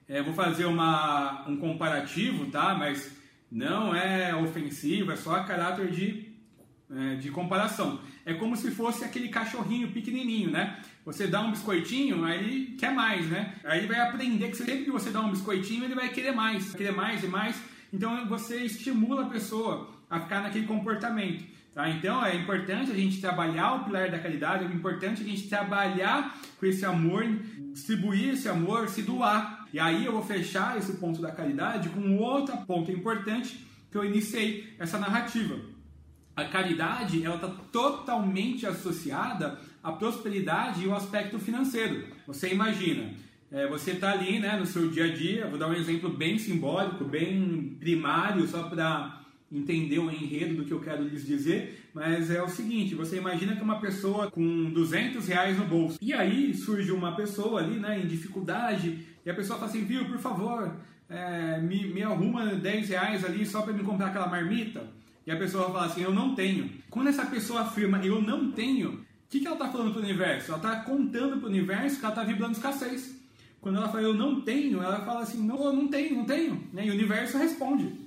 é, 0.07 0.21
vou 0.21 0.33
fazer 0.33 0.65
uma, 0.65 1.47
um 1.47 1.57
comparativo, 1.57 2.45
tá? 2.47 2.75
Mas 2.75 3.15
não 3.51 3.95
é 3.95 4.35
ofensivo, 4.35 5.11
é 5.11 5.15
só 5.15 5.35
a 5.35 5.43
caráter 5.43 5.91
de, 5.91 6.33
é, 6.91 7.15
de 7.15 7.29
comparação. 7.29 7.99
É 8.25 8.33
como 8.33 8.55
se 8.55 8.71
fosse 8.71 9.03
aquele 9.03 9.29
cachorrinho 9.29 9.91
pequenininho, 9.91 10.49
né? 10.49 10.79
Você 11.05 11.27
dá 11.27 11.41
um 11.41 11.51
biscoitinho, 11.51 12.23
aí 12.23 12.75
quer 12.77 12.93
mais, 12.93 13.27
né? 13.27 13.55
Aí 13.63 13.85
vai 13.85 13.99
aprender 13.99 14.49
que 14.49 14.57
sempre 14.57 14.85
que 14.85 14.91
você 14.91 15.11
dá 15.11 15.21
um 15.21 15.29
biscoitinho, 15.29 15.83
ele 15.83 15.95
vai 15.95 16.09
querer 16.09 16.31
mais, 16.31 16.73
querer 16.73 16.91
mais 16.91 17.23
e 17.23 17.27
mais. 17.27 17.61
Então 17.91 18.25
você 18.27 18.63
estimula 18.63 19.23
a 19.23 19.29
pessoa 19.29 19.89
a 20.09 20.19
ficar 20.19 20.41
naquele 20.41 20.65
comportamento. 20.65 21.45
Tá? 21.73 21.89
Então 21.89 22.23
é 22.23 22.35
importante 22.35 22.91
a 22.91 22.95
gente 22.95 23.19
trabalhar 23.19 23.73
o 23.73 23.83
pilar 23.85 24.09
da 24.09 24.19
caridade, 24.19 24.63
é 24.63 24.67
importante 24.67 25.21
a 25.21 25.25
gente 25.25 25.49
trabalhar 25.49 26.37
com 26.59 26.65
esse 26.65 26.85
amor, 26.85 27.25
distribuir 27.71 28.33
esse 28.33 28.47
amor, 28.47 28.87
se 28.87 29.01
doar. 29.01 29.52
E 29.73 29.79
aí 29.79 30.05
eu 30.05 30.11
vou 30.11 30.21
fechar 30.21 30.77
esse 30.77 30.93
ponto 30.93 31.19
da 31.19 31.31
caridade 31.31 31.89
com 31.89 32.17
outro 32.17 32.55
ponto 32.67 32.91
importante 32.91 33.65
que 33.91 33.97
eu 33.97 34.05
iniciei 34.05 34.71
essa 34.77 34.99
narrativa. 34.99 35.59
A 36.35 36.45
caridade 36.45 37.25
ela 37.25 37.35
está 37.35 37.47
totalmente 37.47 38.67
associada 38.67 39.59
à 39.81 39.91
prosperidade 39.91 40.85
e 40.85 40.89
ao 40.89 40.95
aspecto 40.95 41.39
financeiro. 41.39 42.07
Você 42.27 42.53
imagina, 42.53 43.13
é, 43.51 43.67
você 43.67 43.91
está 43.91 44.11
ali 44.11 44.39
né, 44.39 44.57
no 44.57 44.65
seu 44.65 44.89
dia 44.89 45.05
a 45.05 45.13
dia, 45.13 45.47
vou 45.47 45.57
dar 45.57 45.67
um 45.67 45.73
exemplo 45.73 46.09
bem 46.09 46.37
simbólico, 46.37 47.03
bem 47.03 47.75
primário, 47.79 48.47
só 48.47 48.63
para 48.63 49.21
entender 49.51 49.99
o 49.99 50.09
enredo 50.09 50.55
do 50.55 50.65
que 50.65 50.71
eu 50.71 50.79
quero 50.79 51.03
lhes 51.03 51.25
dizer, 51.25 51.87
mas 51.93 52.31
é 52.31 52.41
o 52.41 52.49
seguinte, 52.49 52.95
você 52.95 53.17
imagina 53.17 53.55
que 53.55 53.61
uma 53.61 53.79
pessoa 53.79 54.31
com 54.31 54.71
200 54.71 55.27
reais 55.27 55.57
no 55.57 55.65
bolso, 55.65 55.99
e 56.01 56.11
aí 56.11 56.55
surge 56.55 56.91
uma 56.91 57.15
pessoa 57.15 57.61
ali, 57.61 57.77
né, 57.77 57.99
em 57.99 58.07
dificuldade, 58.07 59.12
e 59.25 59.29
a 59.29 59.33
pessoa 59.33 59.59
fala 59.59 59.69
assim, 59.69 59.83
viu, 59.83 60.05
por 60.05 60.19
favor, 60.19 60.75
é, 61.09 61.59
me, 61.59 61.87
me 61.87 62.03
arruma 62.03 62.45
10 62.45 62.89
reais 62.89 63.25
ali 63.25 63.45
só 63.45 63.61
para 63.61 63.73
me 63.73 63.83
comprar 63.83 64.07
aquela 64.07 64.27
marmita, 64.27 64.85
e 65.25 65.31
a 65.31 65.37
pessoa 65.37 65.65
fala 65.71 65.85
assim, 65.85 66.01
eu 66.01 66.13
não 66.13 66.35
tenho. 66.35 66.69
Quando 66.89 67.07
essa 67.07 67.25
pessoa 67.25 67.61
afirma, 67.61 67.99
eu 68.05 68.21
não 68.21 68.51
tenho, 68.51 68.93
o 68.93 69.05
que, 69.29 69.39
que 69.39 69.47
ela 69.47 69.55
está 69.55 69.69
falando 69.69 69.91
para 69.91 70.01
o 70.01 70.03
universo? 70.03 70.51
Ela 70.51 70.57
está 70.57 70.75
contando 70.81 71.37
para 71.37 71.47
o 71.47 71.49
universo 71.49 71.99
que 71.99 72.05
ela 72.05 72.13
está 72.13 72.23
vibrando 72.23 72.53
escassez. 72.53 73.19
Quando 73.61 73.77
ela 73.77 73.87
fala, 73.87 74.03
eu 74.03 74.13
não 74.13 74.41
tenho, 74.41 74.83
ela 74.83 75.05
fala 75.05 75.21
assim, 75.21 75.41
não, 75.41 75.63
eu 75.63 75.73
não 75.73 75.87
tenho, 75.87 76.17
não 76.17 76.25
tenho. 76.25 76.67
Né? 76.73 76.85
E 76.85 76.89
o 76.89 76.93
universo 76.93 77.37
responde 77.37 78.03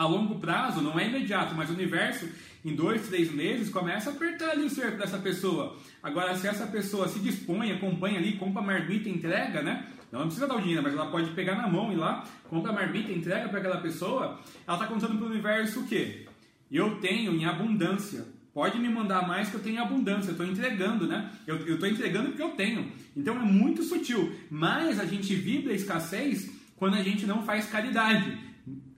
a 0.00 0.06
longo 0.06 0.38
prazo, 0.38 0.80
não 0.80 0.98
é 0.98 1.06
imediato, 1.06 1.54
mas 1.54 1.68
o 1.68 1.74
universo, 1.74 2.26
em 2.64 2.74
dois, 2.74 3.06
três 3.08 3.30
meses, 3.30 3.68
começa 3.68 4.08
a 4.08 4.12
apertar 4.14 4.52
ali 4.52 4.64
o 4.64 4.70
cerco 4.70 4.96
dessa 4.96 5.18
pessoa. 5.18 5.76
Agora, 6.02 6.34
se 6.34 6.48
essa 6.48 6.66
pessoa 6.66 7.06
se 7.06 7.18
dispõe, 7.18 7.70
acompanha 7.72 8.18
ali, 8.18 8.38
compra 8.38 8.62
marmita, 8.62 9.10
entrega, 9.10 9.62
né? 9.62 9.86
Ela 10.12 10.22
não 10.22 10.26
precisa 10.26 10.46
dar 10.46 10.56
o 10.56 10.60
dinheiro, 10.60 10.82
mas 10.82 10.92
ela 10.92 11.10
pode 11.10 11.30
pegar 11.30 11.54
na 11.54 11.68
mão 11.68 11.92
e 11.92 11.96
lá, 11.96 12.24
compra 12.48 12.72
a 12.72 12.74
marmita, 12.74 13.12
entrega 13.12 13.48
para 13.48 13.58
aquela 13.58 13.78
pessoa. 13.78 14.40
Ela 14.66 14.76
está 14.76 14.86
contando 14.86 15.16
para 15.16 15.26
o 15.26 15.30
universo 15.30 15.80
o 15.80 15.86
quê? 15.86 16.26
Eu 16.70 16.96
tenho 17.00 17.34
em 17.34 17.44
abundância. 17.44 18.26
Pode 18.52 18.78
me 18.78 18.88
mandar 18.88 19.26
mais 19.26 19.48
que 19.48 19.54
eu 19.54 19.62
tenho 19.62 19.80
abundância. 19.80 20.30
Eu 20.30 20.32
estou 20.32 20.46
entregando, 20.46 21.06
né? 21.06 21.30
Eu 21.46 21.74
estou 21.74 21.88
entregando 21.88 22.28
porque 22.28 22.42
eu 22.42 22.50
tenho. 22.50 22.90
Então 23.16 23.36
é 23.36 23.44
muito 23.44 23.82
sutil. 23.82 24.34
Mas 24.50 24.98
a 24.98 25.04
gente 25.04 25.34
vibra 25.34 25.72
a 25.72 25.76
escassez 25.76 26.50
quando 26.76 26.94
a 26.94 27.02
gente 27.02 27.26
não 27.26 27.44
faz 27.44 27.66
caridade 27.66 28.50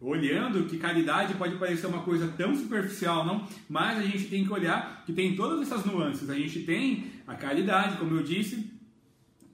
olhando 0.02 0.64
que 0.64 0.78
caridade 0.78 1.34
pode 1.34 1.54
parecer 1.56 1.86
uma 1.86 2.02
coisa 2.02 2.26
tão 2.36 2.54
superficial, 2.56 3.24
não? 3.24 3.46
Mas 3.68 3.98
a 3.98 4.02
gente 4.02 4.24
tem 4.24 4.44
que 4.44 4.52
olhar 4.52 5.04
que 5.06 5.12
tem 5.12 5.36
todas 5.36 5.62
essas 5.62 5.84
nuances. 5.84 6.28
A 6.28 6.34
gente 6.34 6.60
tem 6.60 7.06
a 7.26 7.34
caridade, 7.34 7.96
como 7.98 8.16
eu 8.16 8.22
disse, 8.22 8.71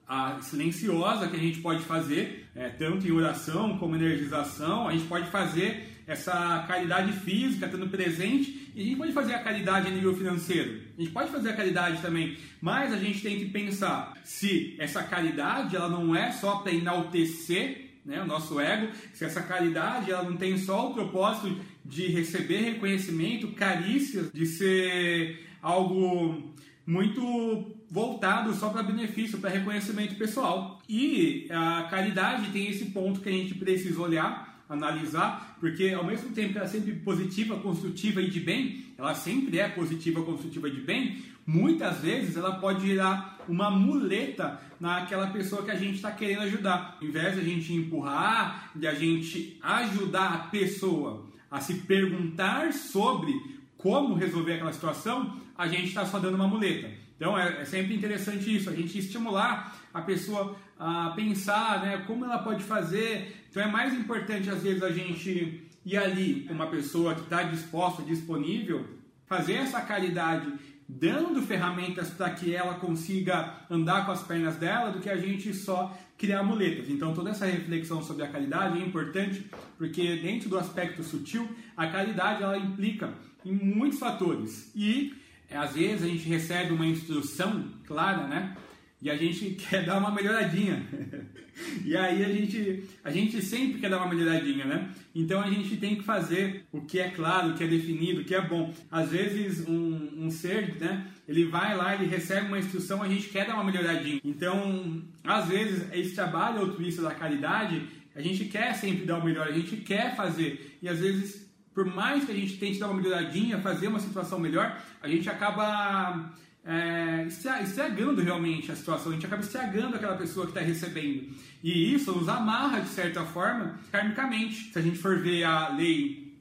a 0.09 0.41
silenciosa 0.41 1.27
que 1.27 1.35
a 1.35 1.39
gente 1.39 1.59
pode 1.59 1.83
fazer, 1.83 2.47
é, 2.55 2.67
tanto 2.69 3.07
em 3.07 3.11
oração 3.11 3.77
como 3.77 3.95
energização. 3.95 4.87
A 4.87 4.91
gente 4.91 5.05
pode 5.05 5.29
fazer 5.29 5.87
essa 6.07 6.65
caridade 6.67 7.13
física, 7.13 7.67
estando 7.67 7.87
presente, 7.87 8.71
e 8.73 8.81
a 8.81 8.83
gente 8.83 8.97
pode 8.97 9.13
fazer 9.13 9.35
a 9.35 9.43
caridade 9.43 9.87
a 9.87 9.91
nível 9.91 10.15
financeiro. 10.17 10.81
A 10.97 11.01
gente 11.01 11.13
pode 11.13 11.31
fazer 11.31 11.49
a 11.51 11.55
caridade 11.55 12.01
também, 12.01 12.35
mas 12.59 12.91
a 12.91 12.97
gente 12.97 13.21
tem 13.21 13.37
que 13.37 13.45
pensar 13.45 14.19
se 14.23 14.75
essa 14.79 15.03
caridade 15.03 15.75
ela 15.75 15.87
não 15.87 16.15
é 16.15 16.31
só 16.31 16.55
para 16.55 16.73
enaltecer 16.73 17.99
né, 18.03 18.19
o 18.19 18.25
nosso 18.25 18.59
ego, 18.59 18.91
se 19.13 19.23
essa 19.23 19.43
caridade 19.43 20.09
ela 20.09 20.23
não 20.23 20.37
tem 20.37 20.57
só 20.57 20.89
o 20.89 20.93
propósito 20.95 21.55
de 21.85 22.07
receber 22.07 22.61
reconhecimento, 22.61 23.49
carícias, 23.49 24.31
de 24.31 24.47
ser 24.47 25.47
algo 25.61 26.55
muito 26.83 27.78
voltado 27.89 28.53
só 28.53 28.69
para 28.69 28.83
benefício, 28.83 29.39
para 29.39 29.49
reconhecimento 29.49 30.15
pessoal. 30.15 30.79
E 30.87 31.47
a 31.49 31.87
caridade 31.89 32.51
tem 32.51 32.69
esse 32.69 32.85
ponto 32.85 33.19
que 33.19 33.29
a 33.29 33.31
gente 33.31 33.55
precisa 33.55 33.99
olhar, 33.99 34.63
analisar, 34.69 35.57
porque 35.59 35.89
ao 35.89 36.03
mesmo 36.03 36.31
tempo 36.31 36.51
que 36.51 36.57
ela 36.57 36.67
é 36.67 36.69
sempre 36.69 36.93
positiva, 36.93 37.57
construtiva 37.57 38.21
e 38.21 38.29
de 38.29 38.39
bem, 38.39 38.85
ela 38.97 39.15
sempre 39.15 39.57
é 39.57 39.67
positiva, 39.67 40.21
construtiva 40.21 40.67
e 40.67 40.75
de 40.75 40.81
bem, 40.81 41.23
muitas 41.45 41.99
vezes 41.99 42.37
ela 42.37 42.59
pode 42.59 42.85
virar 42.85 43.39
uma 43.47 43.71
muleta 43.71 44.61
naquela 44.79 45.27
pessoa 45.27 45.63
que 45.63 45.71
a 45.71 45.75
gente 45.75 45.95
está 45.95 46.11
querendo 46.11 46.41
ajudar. 46.41 46.97
Ao 47.01 47.07
invés 47.07 47.33
de 47.33 47.41
a 47.41 47.43
gente 47.43 47.73
empurrar, 47.73 48.71
de 48.75 48.85
a 48.87 48.93
gente 48.93 49.57
ajudar 49.61 50.33
a 50.33 50.37
pessoa 50.49 51.27
a 51.49 51.59
se 51.59 51.79
perguntar 51.79 52.71
sobre 52.73 53.33
como 53.75 54.13
resolver 54.13 54.53
aquela 54.53 54.73
situação, 54.73 55.37
a 55.57 55.67
gente 55.67 55.87
está 55.87 56.05
só 56.05 56.19
dando 56.19 56.35
uma 56.35 56.47
muleta. 56.47 56.98
Então 57.19 57.37
é, 57.37 57.61
é, 57.61 57.65
sempre 57.65 57.93
interessante 57.93 58.55
isso, 58.55 58.69
a 58.69 58.73
gente 58.73 58.97
estimular 58.97 59.77
a 59.93 60.01
pessoa 60.01 60.55
a 60.79 61.09
pensar 61.09 61.81
né, 61.83 62.03
como 62.07 62.23
ela 62.23 62.37
pode 62.37 62.63
fazer. 62.63 63.43
Então 63.51 63.61
é 63.61 63.67
mais 63.67 63.93
importante 63.93 64.49
às 64.49 64.63
vezes 64.63 64.81
a 64.81 64.89
gente 64.89 65.67
ir 65.85 65.97
ali 65.97 66.47
uma 66.49 66.67
pessoa 66.67 67.13
que 67.13 67.21
está 67.21 67.43
disposta, 67.43 68.01
disponível, 68.03 68.87
fazer 69.25 69.55
essa 69.55 69.81
caridade 69.81 70.49
dando 70.87 71.41
ferramentas 71.41 72.09
para 72.09 72.29
que 72.31 72.55
ela 72.55 72.75
consiga 72.75 73.53
andar 73.69 74.05
com 74.05 74.13
as 74.13 74.23
pernas 74.23 74.55
dela 74.55 74.89
do 74.89 74.99
que 74.99 75.09
a 75.09 75.17
gente 75.17 75.53
só 75.53 75.95
criar 76.17 76.41
muletas. 76.41 76.89
Então 76.89 77.13
toda 77.13 77.31
essa 77.31 77.45
reflexão 77.45 78.01
sobre 78.01 78.23
a 78.23 78.29
caridade 78.29 78.79
é 78.79 78.81
importante 78.81 79.45
porque 79.77 80.15
dentro 80.15 80.49
do 80.49 80.57
aspecto 80.57 81.03
sutil, 81.03 81.49
a 81.75 81.85
caridade 81.87 82.43
ela 82.43 82.57
implica 82.57 83.13
em 83.45 83.51
muitos 83.51 83.99
fatores 83.99 84.71
e 84.73 85.13
às 85.55 85.73
vezes 85.73 86.03
a 86.03 86.07
gente 86.07 86.27
recebe 86.27 86.73
uma 86.73 86.85
instrução 86.85 87.65
clara, 87.85 88.27
né? 88.27 88.55
E 89.01 89.09
a 89.09 89.15
gente 89.15 89.51
quer 89.69 89.85
dar 89.85 89.97
uma 89.97 90.11
melhoradinha. 90.11 90.85
e 91.83 91.95
aí 91.95 92.23
a 92.23 92.29
gente, 92.29 92.83
a 93.03 93.11
gente 93.11 93.41
sempre 93.41 93.79
quer 93.79 93.89
dar 93.89 93.97
uma 93.97 94.13
melhoradinha, 94.13 94.65
né? 94.65 94.89
Então 95.13 95.41
a 95.41 95.49
gente 95.49 95.77
tem 95.77 95.95
que 95.95 96.03
fazer 96.03 96.65
o 96.71 96.81
que 96.81 96.99
é 96.99 97.09
claro, 97.09 97.49
o 97.49 97.53
que 97.55 97.63
é 97.63 97.67
definido, 97.67 98.21
o 98.21 98.25
que 98.25 98.35
é 98.35 98.41
bom. 98.41 98.73
Às 98.91 99.09
vezes 99.09 99.67
um, 99.67 100.25
um 100.25 100.29
ser, 100.29 100.75
né? 100.79 101.07
Ele 101.27 101.45
vai 101.45 101.75
lá, 101.75 101.93
ele 101.93 102.05
recebe 102.05 102.47
uma 102.47 102.59
instrução, 102.59 103.03
a 103.03 103.07
gente 103.07 103.29
quer 103.29 103.45
dar 103.45 103.55
uma 103.55 103.63
melhoradinha. 103.63 104.19
Então, 104.23 105.01
às 105.23 105.47
vezes, 105.47 105.87
esse 105.93 106.15
trabalho 106.15 106.61
altruísta 106.61 107.03
da 107.03 107.11
caridade, 107.11 107.83
a 108.15 108.21
gente 108.21 108.45
quer 108.45 108.73
sempre 108.73 109.05
dar 109.05 109.19
o 109.19 109.23
melhor, 109.23 109.47
a 109.47 109.51
gente 109.51 109.77
quer 109.77 110.15
fazer. 110.15 110.77
E 110.81 110.89
às 110.89 110.99
vezes 110.99 111.48
por 111.79 111.85
mais 111.85 112.25
que 112.25 112.31
a 112.33 112.35
gente 112.35 112.57
tente 112.57 112.77
dar 112.77 112.87
uma 112.87 113.01
melhoradinha, 113.01 113.57
fazer 113.59 113.87
uma 113.87 114.01
situação 114.01 114.37
melhor, 114.37 114.77
a 115.01 115.07
gente 115.07 115.29
acaba 115.29 116.29
é, 116.65 117.25
estragando 117.63 118.21
realmente 118.21 118.69
a 118.69 118.75
situação, 118.75 119.13
a 119.13 119.15
gente 119.15 119.25
acaba 119.25 119.41
estragando 119.41 119.95
aquela 119.95 120.17
pessoa 120.17 120.45
que 120.45 120.51
está 120.51 120.59
recebendo. 120.59 121.29
E 121.63 121.93
isso 121.93 122.11
nos 122.11 122.27
amarra, 122.27 122.81
de 122.81 122.89
certa 122.89 123.23
forma, 123.23 123.79
karmicamente. 123.93 124.73
Se 124.73 124.77
a 124.77 124.81
gente 124.81 124.97
for 124.97 125.21
ver 125.21 125.45
a 125.45 125.69
lei 125.69 126.37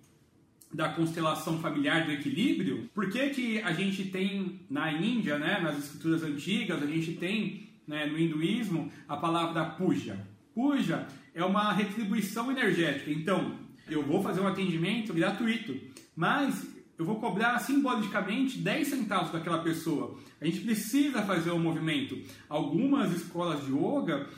da 0.75 0.88
constelação 0.88 1.61
familiar 1.61 2.04
do 2.04 2.11
equilíbrio, 2.11 2.90
por 2.92 3.09
que, 3.09 3.30
que 3.30 3.62
a 3.62 3.73
gente 3.73 4.07
tem 4.07 4.59
na 4.68 4.90
Índia, 4.90 5.38
né, 5.38 5.61
nas 5.61 5.78
escrituras 5.78 6.25
antigas, 6.25 6.83
a 6.83 6.87
gente 6.87 7.12
tem 7.12 7.71
né, 7.87 8.07
no 8.07 8.18
hinduísmo 8.18 8.90
a 9.09 9.16
palavra 9.16 9.64
puja? 9.66 10.18
Puja 10.52 11.07
é 11.33 11.45
uma 11.45 11.73
retribuição 11.73 12.50
energética. 12.50 13.12
Então, 13.12 13.67
eu 13.90 14.02
vou 14.02 14.23
fazer 14.23 14.40
um 14.40 14.47
atendimento 14.47 15.12
gratuito, 15.12 15.75
mas 16.14 16.66
eu 16.99 17.04
vou 17.04 17.21
cobrar 17.21 17.59
simbolicamente 17.61 18.59
10 18.59 18.88
centavos 18.88 19.30
daquela 19.30 19.62
pessoa. 19.62 20.18
A 20.40 20.45
gente 20.45 20.61
precisa 20.61 21.23
fazer 21.23 21.52
um 21.52 21.59
movimento. 21.59 22.18
Algumas 22.49 23.12
escolas 23.12 23.64
de 23.64 23.73
yoga, 23.73 24.28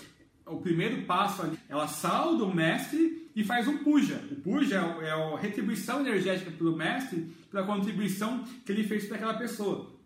o 0.46 0.58
primeiro 0.58 1.02
passo, 1.02 1.50
ela 1.68 1.88
sauda 1.88 2.44
o 2.44 2.54
mestre 2.54 3.30
e 3.34 3.42
faz 3.42 3.66
um 3.66 3.78
puja. 3.78 4.22
O 4.30 4.36
puja 4.36 4.76
é, 5.00 5.06
é 5.06 5.10
a 5.12 5.38
retribuição 5.38 6.00
energética 6.00 6.50
pelo 6.50 6.76
mestre 6.76 7.30
pela 7.50 7.66
contribuição 7.66 8.44
que 8.64 8.72
ele 8.72 8.84
fez 8.84 9.06
para 9.06 9.16
aquela 9.16 9.34
pessoa. 9.34 9.99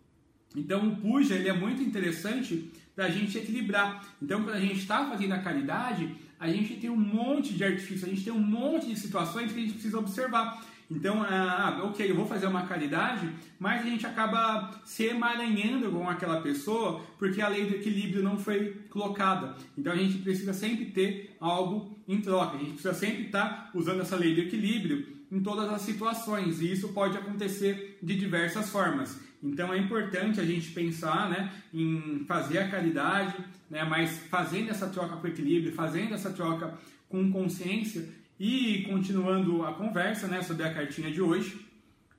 Então 0.55 0.87
o 0.87 0.95
puja 0.97 1.35
ele 1.35 1.49
é 1.49 1.53
muito 1.53 1.81
interessante 1.81 2.71
para 2.95 3.05
a 3.05 3.09
gente 3.09 3.37
equilibrar. 3.37 4.05
Então 4.21 4.43
quando 4.43 4.55
a 4.55 4.59
gente 4.59 4.79
está 4.79 5.05
fazendo 5.09 5.33
a 5.33 5.39
caridade, 5.39 6.15
a 6.39 6.47
gente 6.49 6.75
tem 6.75 6.89
um 6.89 6.97
monte 6.97 7.53
de 7.53 7.63
artifícios, 7.63 8.03
a 8.03 8.07
gente 8.07 8.23
tem 8.23 8.33
um 8.33 8.39
monte 8.39 8.87
de 8.87 8.99
situações 8.99 9.51
que 9.51 9.59
a 9.59 9.61
gente 9.61 9.73
precisa 9.73 9.99
observar. 9.99 10.63
Então, 10.89 11.23
ah, 11.23 11.81
ok, 11.83 12.09
eu 12.09 12.15
vou 12.15 12.27
fazer 12.27 12.45
uma 12.45 12.67
caridade, 12.67 13.27
mas 13.57 13.81
a 13.81 13.89
gente 13.89 14.05
acaba 14.05 14.69
se 14.85 15.05
emaranhando 15.05 15.89
com 15.89 16.07
aquela 16.07 16.41
pessoa 16.41 17.01
porque 17.17 17.41
a 17.41 17.47
lei 17.47 17.65
do 17.65 17.75
equilíbrio 17.75 18.21
não 18.21 18.37
foi 18.37 18.75
colocada. 18.89 19.55
Então, 19.75 19.91
a 19.91 19.95
gente 19.95 20.19
precisa 20.19 20.53
sempre 20.53 20.85
ter 20.85 21.35
algo 21.39 21.97
em 22.07 22.21
troca, 22.21 22.55
a 22.55 22.59
gente 22.59 22.73
precisa 22.73 22.93
sempre 22.93 23.23
estar 23.25 23.71
usando 23.73 24.01
essa 24.01 24.15
lei 24.15 24.35
do 24.35 24.41
equilíbrio 24.41 25.07
em 25.31 25.41
todas 25.41 25.67
as 25.69 25.81
situações 25.81 26.61
e 26.61 26.71
isso 26.71 26.89
pode 26.89 27.17
acontecer 27.17 27.97
de 28.01 28.15
diversas 28.15 28.69
formas. 28.69 29.19
Então 29.45 29.71
é 29.73 29.77
importante 29.77 30.39
a 30.39 30.45
gente 30.45 30.71
pensar 30.71 31.29
né, 31.29 31.51
em 31.73 32.25
fazer 32.27 32.57
a 32.57 32.67
caridade, 32.67 33.35
né, 33.69 33.83
mas 33.83 34.17
fazendo 34.27 34.71
essa 34.71 34.87
troca 34.87 35.15
com 35.17 35.27
equilíbrio, 35.27 35.73
fazendo 35.73 36.13
essa 36.13 36.31
troca 36.31 36.73
com 37.07 37.31
consciência 37.31 38.09
e 38.39 38.83
continuando 38.89 39.63
a 39.63 39.73
conversa 39.73 40.27
né, 40.27 40.41
sobre 40.41 40.63
a 40.63 40.73
cartinha 40.73 41.11
de 41.11 41.21
hoje, 41.21 41.63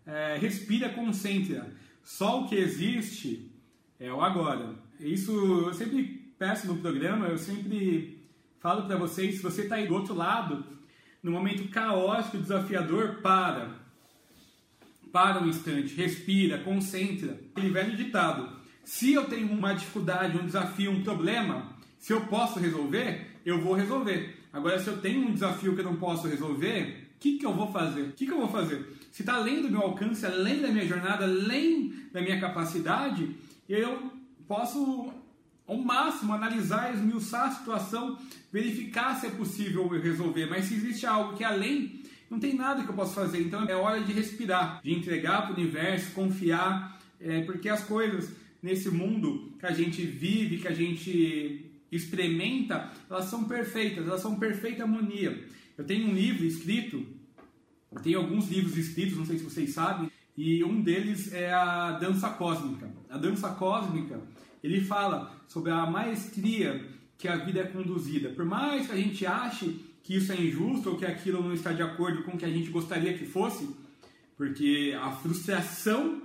é, 0.06 0.38
respira, 0.40 0.88
concentra. 0.88 1.68
Só 2.02 2.42
o 2.42 2.48
que 2.48 2.54
existe 2.54 3.50
é 3.98 4.12
o 4.12 4.20
agora. 4.20 4.74
Isso 5.00 5.32
eu 5.66 5.74
sempre 5.74 6.32
peço 6.38 6.68
no 6.68 6.78
programa, 6.78 7.26
eu 7.26 7.38
sempre 7.38 8.24
falo 8.60 8.86
para 8.86 8.96
vocês, 8.96 9.36
se 9.36 9.42
você 9.42 9.62
está 9.62 9.74
aí 9.74 9.88
do 9.88 9.94
outro 9.94 10.14
lado, 10.14 10.64
no 11.22 11.32
momento 11.32 11.68
caótico, 11.70 12.38
desafiador, 12.38 13.16
para. 13.20 13.85
Para 15.16 15.40
um 15.40 15.48
instante, 15.48 15.94
respira, 15.94 16.58
concentra. 16.58 17.40
Aquele 17.50 17.70
velho 17.70 17.96
ditado: 17.96 18.50
se 18.84 19.14
eu 19.14 19.24
tenho 19.24 19.50
uma 19.50 19.72
dificuldade, 19.72 20.36
um 20.36 20.44
desafio, 20.44 20.90
um 20.90 21.02
problema, 21.02 21.72
se 21.98 22.12
eu 22.12 22.26
posso 22.26 22.58
resolver, 22.58 23.26
eu 23.42 23.58
vou 23.58 23.72
resolver. 23.72 24.36
Agora, 24.52 24.78
se 24.78 24.88
eu 24.88 24.98
tenho 24.98 25.26
um 25.26 25.32
desafio 25.32 25.74
que 25.74 25.80
eu 25.80 25.86
não 25.86 25.96
posso 25.96 26.28
resolver, 26.28 27.08
o 27.16 27.18
que, 27.18 27.38
que 27.38 27.46
eu 27.46 27.54
vou 27.54 27.72
fazer? 27.72 28.02
O 28.02 28.12
que, 28.12 28.26
que 28.26 28.30
eu 28.30 28.40
vou 28.40 28.48
fazer? 28.50 28.94
Se 29.10 29.22
está 29.22 29.36
além 29.36 29.62
do 29.62 29.70
meu 29.70 29.80
alcance, 29.80 30.26
além 30.26 30.60
da 30.60 30.68
minha 30.68 30.86
jornada, 30.86 31.24
além 31.24 31.94
da 32.12 32.20
minha 32.20 32.38
capacidade, 32.38 33.34
eu 33.66 34.12
posso 34.46 35.10
ao 35.66 35.78
máximo 35.78 36.34
analisar, 36.34 36.92
esmiuçar 36.92 37.46
a 37.46 37.52
situação, 37.52 38.18
verificar 38.52 39.18
se 39.18 39.28
é 39.28 39.30
possível 39.30 39.88
resolver. 39.88 40.44
Mas 40.44 40.66
se 40.66 40.74
existe 40.74 41.06
algo 41.06 41.34
que 41.34 41.42
é 41.42 41.46
além, 41.46 42.04
não 42.30 42.38
tem 42.38 42.54
nada 42.54 42.82
que 42.82 42.88
eu 42.88 42.94
possa 42.94 43.14
fazer. 43.14 43.40
Então 43.40 43.64
é 43.64 43.74
hora 43.74 44.02
de 44.02 44.12
respirar, 44.12 44.80
de 44.82 44.92
entregar 44.92 45.42
para 45.42 45.52
o 45.52 45.54
universo, 45.56 46.12
confiar, 46.12 47.00
é, 47.20 47.42
porque 47.42 47.68
as 47.68 47.84
coisas 47.84 48.30
nesse 48.62 48.90
mundo 48.90 49.52
que 49.58 49.66
a 49.66 49.72
gente 49.72 50.04
vive, 50.04 50.58
que 50.58 50.68
a 50.68 50.74
gente 50.74 51.70
experimenta, 51.90 52.90
elas 53.08 53.26
são 53.26 53.44
perfeitas, 53.44 54.06
elas 54.06 54.20
são 54.20 54.38
perfeita 54.38 54.82
harmonia. 54.82 55.44
Eu 55.78 55.84
tenho 55.84 56.08
um 56.08 56.14
livro 56.14 56.44
escrito, 56.44 57.06
eu 57.92 58.00
tenho 58.00 58.18
alguns 58.18 58.48
livros 58.48 58.76
escritos, 58.76 59.16
não 59.16 59.24
sei 59.24 59.38
se 59.38 59.44
vocês 59.44 59.70
sabem, 59.70 60.10
e 60.36 60.62
um 60.64 60.82
deles 60.82 61.32
é 61.32 61.52
a 61.52 61.92
Dança 61.92 62.28
Cósmica. 62.30 62.90
A 63.08 63.16
Dança 63.16 63.50
Cósmica 63.50 64.20
ele 64.62 64.80
fala 64.80 65.32
sobre 65.46 65.70
a 65.70 65.86
maestria 65.86 66.84
que 67.16 67.28
a 67.28 67.36
vida 67.36 67.60
é 67.60 67.64
conduzida. 67.64 68.30
Por 68.30 68.44
mais 68.44 68.86
que 68.86 68.92
a 68.92 68.96
gente 68.96 69.24
ache 69.24 69.85
que 70.06 70.14
isso 70.14 70.30
é 70.30 70.40
injusto 70.40 70.90
ou 70.90 70.96
que 70.96 71.04
aquilo 71.04 71.42
não 71.42 71.52
está 71.52 71.72
de 71.72 71.82
acordo 71.82 72.22
com 72.22 72.30
o 72.30 72.38
que 72.38 72.44
a 72.44 72.48
gente 72.48 72.70
gostaria 72.70 73.18
que 73.18 73.26
fosse, 73.26 73.68
porque 74.36 74.96
a 75.02 75.10
frustração, 75.10 76.22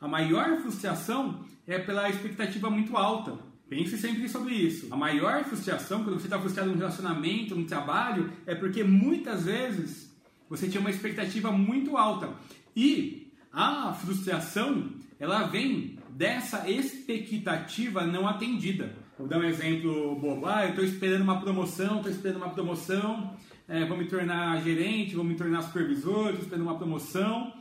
a 0.00 0.08
maior 0.08 0.58
frustração 0.62 1.44
é 1.66 1.78
pela 1.78 2.08
expectativa 2.08 2.70
muito 2.70 2.96
alta. 2.96 3.38
Pense 3.68 3.98
sempre 3.98 4.26
sobre 4.30 4.54
isso. 4.54 4.86
A 4.90 4.96
maior 4.96 5.44
frustração, 5.44 6.02
quando 6.02 6.18
você 6.18 6.26
está 6.26 6.40
frustrado 6.40 6.70
no 6.70 6.78
relacionamento, 6.78 7.54
no 7.54 7.66
trabalho, 7.66 8.32
é 8.46 8.54
porque 8.54 8.82
muitas 8.82 9.44
vezes 9.44 10.10
você 10.48 10.66
tinha 10.66 10.80
uma 10.80 10.88
expectativa 10.88 11.52
muito 11.52 11.98
alta. 11.98 12.32
E 12.74 13.30
a 13.52 13.92
frustração, 13.92 14.90
ela 15.20 15.42
vem 15.42 15.98
dessa 16.08 16.66
expectativa 16.66 18.06
não 18.06 18.26
atendida. 18.26 18.96
Vou 19.18 19.26
dar 19.26 19.38
um 19.38 19.44
exemplo 19.44 20.14
bobo. 20.14 20.46
Ah, 20.46 20.62
eu 20.62 20.70
estou 20.70 20.84
esperando 20.84 21.22
uma 21.22 21.40
promoção, 21.40 21.96
estou 21.96 22.12
esperando 22.12 22.36
uma 22.36 22.50
promoção, 22.50 23.36
é, 23.66 23.84
vou 23.84 23.98
me 23.98 24.04
tornar 24.04 24.62
gerente, 24.62 25.16
vou 25.16 25.24
me 25.24 25.34
tornar 25.34 25.60
supervisor, 25.62 26.28
estou 26.28 26.42
esperando 26.42 26.62
uma 26.62 26.78
promoção. 26.78 27.52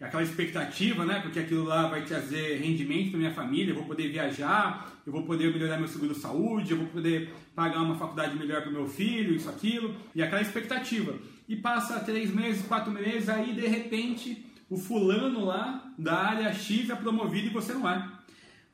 Aquela 0.00 0.22
expectativa, 0.22 1.04
né? 1.04 1.18
Porque 1.20 1.40
aquilo 1.40 1.64
lá 1.64 1.88
vai 1.88 2.04
trazer 2.04 2.58
rendimento 2.58 3.10
para 3.10 3.18
minha 3.18 3.34
família, 3.34 3.72
eu 3.72 3.74
vou 3.74 3.84
poder 3.84 4.08
viajar, 4.08 4.88
eu 5.04 5.12
vou 5.12 5.24
poder 5.24 5.52
melhorar 5.52 5.78
meu 5.78 5.88
seguro 5.88 6.14
saúde, 6.14 6.70
eu 6.70 6.78
vou 6.78 6.86
poder 6.86 7.28
pagar 7.56 7.82
uma 7.82 7.96
faculdade 7.96 8.38
melhor 8.38 8.62
para 8.62 8.70
meu 8.70 8.86
filho, 8.86 9.34
isso, 9.34 9.48
aquilo. 9.48 9.94
E 10.14 10.22
aquela 10.22 10.40
expectativa. 10.40 11.12
E 11.48 11.56
passa 11.56 11.98
três 11.98 12.32
meses, 12.32 12.64
quatro 12.66 12.92
meses, 12.92 13.28
aí 13.28 13.52
de 13.52 13.66
repente 13.66 14.46
o 14.70 14.76
fulano 14.76 15.44
lá 15.44 15.92
da 15.98 16.14
área 16.14 16.54
X 16.54 16.88
é 16.88 16.94
promovido 16.94 17.48
e 17.48 17.50
você 17.50 17.74
não 17.74 17.90
é. 17.90 18.08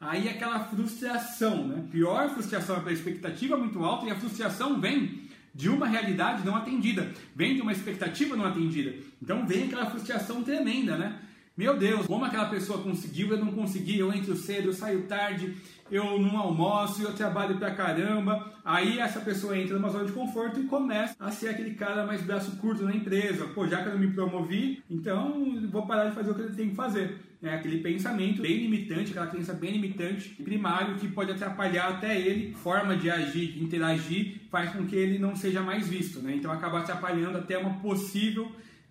Aí 0.01 0.29
aquela 0.29 0.61
frustração, 0.61 1.67
né? 1.67 1.85
Pior 1.91 2.31
frustração 2.31 2.77
é 2.77 2.81
pela 2.81 2.93
expectativa 2.93 3.57
muito 3.57 3.83
alta 3.85 4.07
e 4.07 4.11
a 4.11 4.17
frustração 4.17 4.81
vem 4.81 5.27
de 5.55 5.71
uma 5.71 5.87
realidade 5.87 6.45
não 6.45 6.55
atendida, 6.55 7.11
vem 7.35 7.55
de 7.55 7.63
uma 7.63 7.73
expectativa 7.73 8.37
não 8.37 8.45
atendida. 8.45 8.95
Então 9.23 9.47
vem 9.47 9.65
aquela 9.65 9.87
frustração 9.87 10.43
tremenda, 10.43 10.99
né? 10.99 11.19
Meu 11.57 11.75
Deus, 11.75 12.07
como 12.07 12.23
aquela 12.27 12.51
pessoa 12.51 12.83
conseguiu, 12.83 13.31
eu 13.31 13.43
não 13.43 13.51
consegui, 13.51 13.99
eu 13.99 14.13
entro 14.13 14.37
cedo, 14.37 14.69
eu 14.69 14.75
saio 14.75 15.05
tarde, 15.05 15.57
eu 15.91 16.21
não 16.21 16.37
almoço, 16.37 17.03
eu 17.03 17.15
trabalho 17.15 17.57
pra 17.57 17.71
caramba. 17.71 18.53
Aí 18.63 18.99
essa 18.99 19.21
pessoa 19.21 19.57
entra 19.57 19.79
numa 19.79 19.89
zona 19.89 20.05
de 20.05 20.13
conforto 20.13 20.61
e 20.61 20.65
começa 20.65 21.17
a 21.19 21.31
ser 21.31 21.49
aquele 21.49 21.73
cara 21.73 22.05
mais 22.05 22.21
braço 22.21 22.57
curto 22.59 22.83
na 22.83 22.95
empresa. 22.95 23.47
Pô, 23.55 23.67
já 23.67 23.83
que 23.83 23.89
eu 23.89 23.93
não 23.95 23.99
me 23.99 24.13
promovi, 24.13 24.83
então 24.91 25.59
vou 25.71 25.87
parar 25.87 26.11
de 26.11 26.15
fazer 26.15 26.31
o 26.31 26.35
que 26.35 26.43
eu 26.43 26.55
tenho 26.55 26.71
que 26.71 26.77
fazer. 26.77 27.23
É 27.43 27.55
aquele 27.55 27.79
pensamento 27.79 28.41
bem 28.41 28.57
limitante, 28.59 29.11
aquela 29.11 29.27
crença 29.27 29.53
bem 29.53 29.73
limitante, 29.73 30.31
primário, 30.43 30.97
que 30.97 31.07
pode 31.09 31.31
atrapalhar 31.31 31.89
até 31.89 32.19
ele, 32.19 32.55
forma 32.55 32.97
de 32.97 33.11
agir, 33.11 33.63
interagir, 33.63 34.41
faz 34.51 34.73
com 34.73 34.87
que 34.87 34.97
ele 34.97 35.19
não 35.19 35.37
seja 35.37 35.63
mais 35.63 35.87
visto. 35.87 36.21
Né? 36.21 36.35
Então 36.37 36.51
acaba 36.51 36.81
atrapalhando 36.81 37.39
até 37.39 37.59
uma 37.59 37.79
possível 37.81 38.51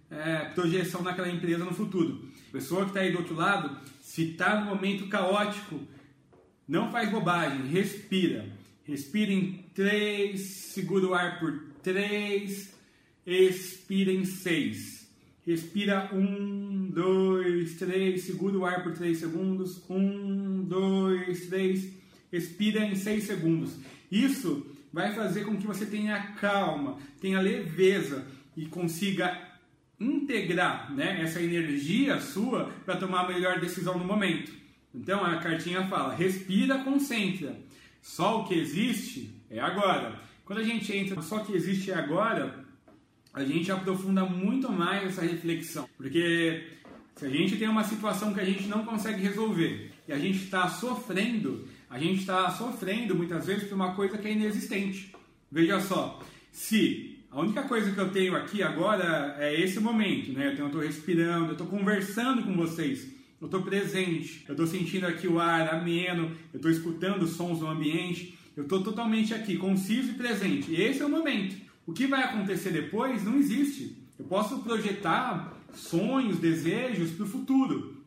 é, 0.10 0.46
projeção 0.54 1.02
naquela 1.02 1.30
empresa 1.30 1.66
no 1.66 1.74
futuro. 1.74 2.30
A 2.50 2.52
pessoa 2.52 2.84
que 2.84 2.92
está 2.92 3.00
aí 3.02 3.12
do 3.12 3.18
outro 3.18 3.36
lado, 3.36 3.78
se 4.00 4.32
está 4.32 4.60
no 4.60 4.68
momento 4.68 5.08
caótico, 5.08 5.82
não 6.68 6.92
faz 6.92 7.10
bobagem, 7.10 7.68
respira. 7.68 8.46
Respira 8.84 9.32
em 9.32 9.66
3, 9.74 10.40
segura 10.40 11.08
o 11.08 11.14
ar 11.14 11.40
por 11.40 11.52
3, 11.82 12.74
expira 13.26 14.12
em 14.12 14.24
6. 14.24 15.05
Respira 15.46 16.10
1, 16.12 16.90
2, 16.90 17.76
3, 17.76 18.22
segura 18.22 18.58
o 18.58 18.66
ar 18.66 18.82
por 18.82 18.94
3 18.94 19.16
segundos. 19.16 19.84
1, 19.88 20.64
2, 20.64 21.48
3, 21.48 21.94
expira 22.32 22.84
em 22.84 22.96
6 22.96 23.24
segundos. 23.24 23.78
Isso 24.12 24.66
vai 24.92 25.14
fazer 25.14 25.44
com 25.46 25.56
que 25.58 25.68
você 25.68 25.86
tenha 25.86 26.34
calma, 26.34 26.98
tenha 27.22 27.40
leveza 27.40 28.26
e 28.58 28.66
consiga 28.66 29.40
integrar 30.00 30.92
né, 30.92 31.22
essa 31.22 31.42
energia 31.42 32.20
sua 32.20 32.72
para 32.84 32.98
tomar 32.98 33.26
a 33.26 33.28
melhor 33.28 33.60
decisão 33.60 34.00
no 34.00 34.06
momento. 34.06 34.52
Então 34.94 35.24
a 35.24 35.38
cartinha 35.38 35.88
fala: 35.88 36.16
respira, 36.16 36.80
concentra. 36.80 37.56
Só 38.02 38.42
o 38.42 38.48
que 38.48 38.56
existe 38.56 39.30
é 39.50 39.60
agora. 39.60 40.20
Quando 40.44 40.60
a 40.60 40.64
gente 40.64 40.96
entra 40.96 41.22
só 41.22 41.38
o 41.38 41.46
que 41.46 41.54
existe 41.54 41.92
é 41.92 41.96
agora, 41.96 42.65
a 43.36 43.44
gente 43.44 43.72
aprofunda 43.72 44.26
muito 44.26 44.72
mais 44.72 45.10
essa 45.10 45.22
reflexão. 45.22 45.88
Porque 45.96 46.64
se 47.16 47.26
a 47.26 47.30
gente 47.30 47.58
tem 47.58 47.68
uma 47.68 47.84
situação 47.84 48.34
que 48.34 48.40
a 48.40 48.46
gente 48.46 48.68
não 48.68 48.84
consegue 48.84 49.22
resolver 49.22 49.92
e 50.08 50.14
a 50.14 50.18
gente 50.18 50.46
está 50.46 50.68
sofrendo, 50.68 51.68
a 51.90 52.00
gente 52.00 52.22
está 52.22 52.50
sofrendo 52.50 53.14
muitas 53.14 53.46
vezes 53.46 53.66
por 53.66 53.76
uma 53.76 53.94
coisa 53.94 54.18
que 54.18 54.28
é 54.28 54.32
inexistente. 54.32 55.14
Veja 55.52 55.80
só, 55.80 56.20
se 56.52 57.20
a 57.30 57.40
única 57.40 57.62
coisa 57.64 57.92
que 57.92 58.00
eu 58.00 58.10
tenho 58.10 58.36
aqui 58.36 58.64
agora 58.64 59.36
é 59.38 59.60
esse 59.62 59.80
momento, 59.80 60.32
né? 60.32 60.56
Eu 60.58 60.66
estou 60.66 60.82
respirando, 60.82 61.48
eu 61.48 61.52
estou 61.52 61.68
conversando 61.68 62.42
com 62.42 62.56
vocês 62.56 63.14
eu 63.40 63.48
estou 63.48 63.62
presente, 63.62 64.44
eu 64.48 64.54
estou 64.54 64.66
sentindo 64.66 65.06
aqui 65.06 65.28
o 65.28 65.40
ar 65.40 65.74
ameno, 65.74 66.32
eu 66.54 66.58
estou 66.58 66.72
escutando 66.72 67.24
os 67.24 67.32
sons 67.32 67.60
do 67.60 67.68
ambiente, 67.68 68.38
eu 68.56 68.64
estou 68.64 68.82
totalmente 68.82 69.34
aqui, 69.34 69.58
conciso 69.58 70.12
e 70.12 70.16
presente. 70.16 70.72
E 70.72 70.82
esse 70.82 71.02
é 71.02 71.06
o 71.06 71.10
momento. 71.10 71.56
O 71.86 71.94
que 71.94 72.08
vai 72.08 72.24
acontecer 72.24 72.72
depois 72.72 73.24
não 73.24 73.36
existe. 73.36 73.96
Eu 74.18 74.26
posso 74.26 74.60
projetar 74.60 75.54
sonhos, 75.74 76.40
desejos 76.40 77.12
para 77.12 77.26
o 77.26 77.30
futuro. 77.30 78.04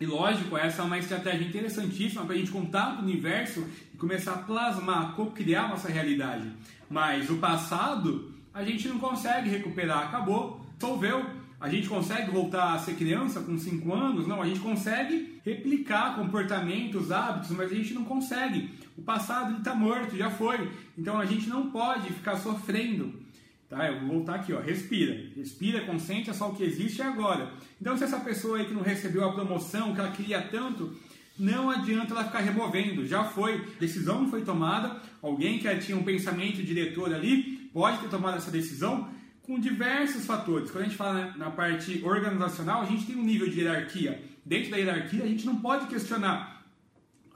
E 0.00 0.06
lógico, 0.06 0.56
essa 0.56 0.82
é 0.82 0.84
uma 0.84 0.98
estratégia 0.98 1.46
interessantíssima 1.46 2.24
para 2.24 2.34
a 2.34 2.38
gente 2.38 2.50
contar 2.50 2.94
para 2.94 3.00
o 3.00 3.04
universo 3.04 3.64
e 3.94 3.96
começar 3.96 4.32
a 4.32 4.38
plasmar, 4.38 5.14
co-criar 5.14 5.68
nossa 5.68 5.88
realidade. 5.88 6.50
Mas 6.90 7.30
o 7.30 7.36
passado 7.36 8.34
a 8.52 8.62
gente 8.62 8.88
não 8.88 8.98
consegue 8.98 9.48
recuperar, 9.48 10.08
acabou, 10.08 10.64
solveu. 10.78 11.24
A 11.60 11.68
gente 11.68 11.88
consegue 11.88 12.30
voltar 12.30 12.74
a 12.74 12.78
ser 12.78 12.94
criança 12.94 13.40
com 13.40 13.56
5 13.56 13.94
anos? 13.94 14.26
Não, 14.26 14.42
a 14.42 14.46
gente 14.46 14.60
consegue 14.60 15.40
replicar 15.44 16.16
comportamentos, 16.16 17.10
hábitos, 17.10 17.50
mas 17.52 17.72
a 17.72 17.74
gente 17.74 17.94
não 17.94 18.04
consegue. 18.04 18.70
O 18.96 19.02
passado 19.02 19.58
está 19.58 19.74
morto, 19.74 20.16
já 20.16 20.30
foi. 20.30 20.70
Então 20.96 21.18
a 21.18 21.26
gente 21.26 21.48
não 21.48 21.70
pode 21.70 22.12
ficar 22.12 22.36
sofrendo. 22.36 23.22
Tá? 23.68 23.88
Eu 23.88 24.00
vou 24.00 24.16
voltar 24.16 24.36
aqui, 24.36 24.52
ó. 24.52 24.60
respira. 24.60 25.30
Respira, 25.36 25.84
concentra 25.84 26.30
é 26.30 26.34
só 26.34 26.50
o 26.50 26.54
que 26.54 26.62
existe 26.62 27.02
agora. 27.02 27.52
Então 27.80 27.96
se 27.96 28.04
essa 28.04 28.20
pessoa 28.20 28.58
aí 28.58 28.66
que 28.66 28.74
não 28.74 28.82
recebeu 28.82 29.24
a 29.28 29.32
promoção, 29.32 29.94
que 29.94 30.00
ela 30.00 30.12
queria 30.12 30.40
tanto, 30.42 30.96
não 31.38 31.70
adianta 31.70 32.14
ela 32.14 32.24
ficar 32.24 32.40
removendo. 32.40 33.06
Já 33.06 33.24
foi, 33.24 33.60
decisão 33.80 34.22
não 34.22 34.30
foi 34.30 34.42
tomada. 34.42 35.00
Alguém 35.20 35.58
que 35.58 35.74
tinha 35.78 35.96
um 35.96 36.04
pensamento 36.04 36.62
diretor 36.62 37.12
ali 37.12 37.68
pode 37.72 37.98
ter 37.98 38.08
tomado 38.08 38.36
essa 38.36 38.52
decisão, 38.52 39.08
com 39.42 39.58
diversos 39.58 40.24
fatores. 40.24 40.70
Quando 40.70 40.84
a 40.84 40.86
gente 40.86 40.96
fala 40.96 41.34
na 41.36 41.50
parte 41.50 42.02
organizacional, 42.04 42.82
a 42.82 42.86
gente 42.86 43.06
tem 43.06 43.16
um 43.16 43.24
nível 43.24 43.48
de 43.48 43.60
hierarquia. 43.60 44.22
Dentro 44.44 44.70
da 44.70 44.76
hierarquia, 44.76 45.24
a 45.24 45.26
gente 45.26 45.44
não 45.44 45.56
pode 45.56 45.86
questionar 45.86 46.64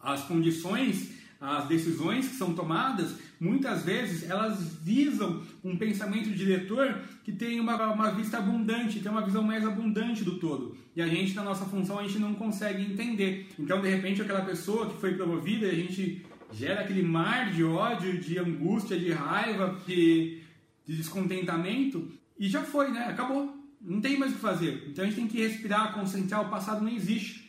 as 0.02 0.22
condições, 0.22 1.17
as 1.40 1.68
decisões 1.68 2.28
que 2.28 2.34
são 2.34 2.54
tomadas. 2.54 3.14
Muitas 3.40 3.84
vezes 3.84 4.28
elas 4.28 4.76
visam 4.82 5.42
um 5.62 5.76
pensamento 5.76 6.30
diretor 6.30 7.00
que 7.24 7.32
tem 7.32 7.60
uma, 7.60 7.92
uma 7.92 8.10
vista 8.10 8.38
abundante, 8.38 9.00
tem 9.00 9.10
uma 9.10 9.24
visão 9.24 9.42
mais 9.42 9.64
abundante 9.64 10.24
do 10.24 10.38
todo. 10.38 10.76
E 10.96 11.02
a 11.02 11.06
gente, 11.06 11.34
na 11.34 11.44
nossa 11.44 11.64
função, 11.64 11.98
a 11.98 12.02
gente 12.02 12.18
não 12.18 12.34
consegue 12.34 12.82
entender. 12.82 13.48
Então, 13.58 13.80
de 13.80 13.88
repente, 13.88 14.20
aquela 14.20 14.40
pessoa 14.40 14.90
que 14.90 15.00
foi 15.00 15.14
promovida, 15.14 15.68
a 15.68 15.74
gente 15.74 16.24
gera 16.52 16.80
aquele 16.80 17.02
mar 17.02 17.52
de 17.52 17.62
ódio, 17.62 18.18
de 18.18 18.38
angústia, 18.38 18.98
de 18.98 19.12
raiva, 19.12 19.78
de 19.86 20.42
de 20.88 20.96
descontentamento 20.96 22.10
e 22.38 22.48
já 22.48 22.62
foi, 22.62 22.90
né? 22.90 23.04
Acabou. 23.04 23.54
Não 23.80 24.00
tem 24.00 24.18
mais 24.18 24.32
o 24.32 24.36
que 24.36 24.40
fazer. 24.40 24.86
Então 24.88 25.04
a 25.04 25.06
gente 25.06 25.16
tem 25.16 25.28
que 25.28 25.38
respirar, 25.38 25.92
concentrar. 25.92 26.46
O 26.46 26.48
passado 26.48 26.82
não 26.82 26.90
existe. 26.90 27.47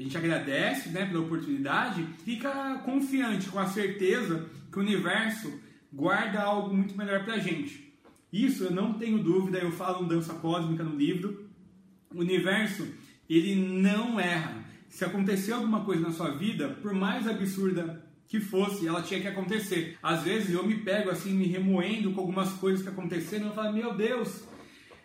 A 0.00 0.02
gente 0.02 0.16
agradece 0.16 0.88
né, 0.88 1.04
pela 1.04 1.20
oportunidade, 1.20 2.02
fica 2.24 2.80
confiante, 2.86 3.50
com 3.50 3.58
a 3.58 3.66
certeza 3.66 4.46
que 4.72 4.78
o 4.78 4.80
universo 4.80 5.60
guarda 5.92 6.40
algo 6.40 6.74
muito 6.74 6.96
melhor 6.96 7.22
pra 7.22 7.36
gente. 7.36 7.92
Isso 8.32 8.64
eu 8.64 8.70
não 8.70 8.94
tenho 8.94 9.22
dúvida, 9.22 9.58
eu 9.58 9.70
falo 9.70 10.02
no 10.02 10.08
Dança 10.08 10.32
Cósmica 10.32 10.82
no 10.82 10.96
livro. 10.96 11.50
O 12.14 12.20
universo, 12.20 12.88
ele 13.28 13.54
não 13.54 14.18
erra. 14.18 14.64
Se 14.88 15.04
acontecer 15.04 15.52
alguma 15.52 15.84
coisa 15.84 16.00
na 16.00 16.12
sua 16.12 16.30
vida, 16.30 16.70
por 16.80 16.94
mais 16.94 17.28
absurda 17.28 18.02
que 18.26 18.40
fosse, 18.40 18.86
ela 18.86 19.02
tinha 19.02 19.20
que 19.20 19.28
acontecer. 19.28 19.98
Às 20.02 20.22
vezes 20.22 20.54
eu 20.54 20.66
me 20.66 20.78
pego 20.78 21.10
assim, 21.10 21.34
me 21.34 21.44
remoendo 21.44 22.10
com 22.12 22.22
algumas 22.22 22.54
coisas 22.54 22.82
que 22.82 22.88
aconteceram, 22.88 23.48
eu 23.48 23.52
falo, 23.52 23.74
meu 23.74 23.94
Deus. 23.94 24.48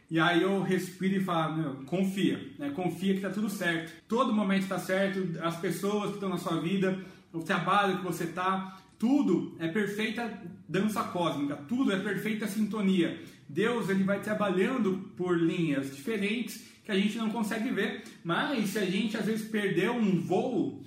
E 0.09 0.19
aí 0.19 0.43
eu 0.43 0.61
respiro 0.61 1.15
e 1.15 1.23
falo, 1.23 1.57
meu, 1.57 1.75
confia, 1.85 2.39
né? 2.59 2.69
confia 2.69 3.15
que 3.15 3.21
tá 3.21 3.29
tudo 3.29 3.49
certo. 3.49 3.91
Todo 4.07 4.33
momento 4.33 4.63
está 4.63 4.77
certo, 4.77 5.39
as 5.41 5.57
pessoas 5.57 6.09
que 6.09 6.15
estão 6.15 6.29
na 6.29 6.37
sua 6.37 6.61
vida, 6.61 6.99
o 7.33 7.39
trabalho 7.39 7.97
que 7.97 8.03
você 8.03 8.27
tá, 8.27 8.79
tudo 8.99 9.55
é 9.59 9.67
perfeita 9.67 10.41
dança 10.69 11.03
cósmica, 11.03 11.55
tudo 11.55 11.91
é 11.91 11.99
perfeita 11.99 12.47
sintonia. 12.47 13.19
Deus 13.49 13.89
ele 13.89 14.03
vai 14.03 14.21
trabalhando 14.21 15.11
por 15.17 15.37
linhas 15.37 15.95
diferentes 15.95 16.63
que 16.83 16.91
a 16.91 16.95
gente 16.95 17.17
não 17.17 17.31
consegue 17.31 17.69
ver, 17.71 18.03
mas 18.23 18.69
se 18.69 18.77
a 18.77 18.85
gente 18.85 19.17
às 19.17 19.25
vezes 19.25 19.47
perdeu 19.47 19.93
um 19.93 20.21
voo 20.21 20.83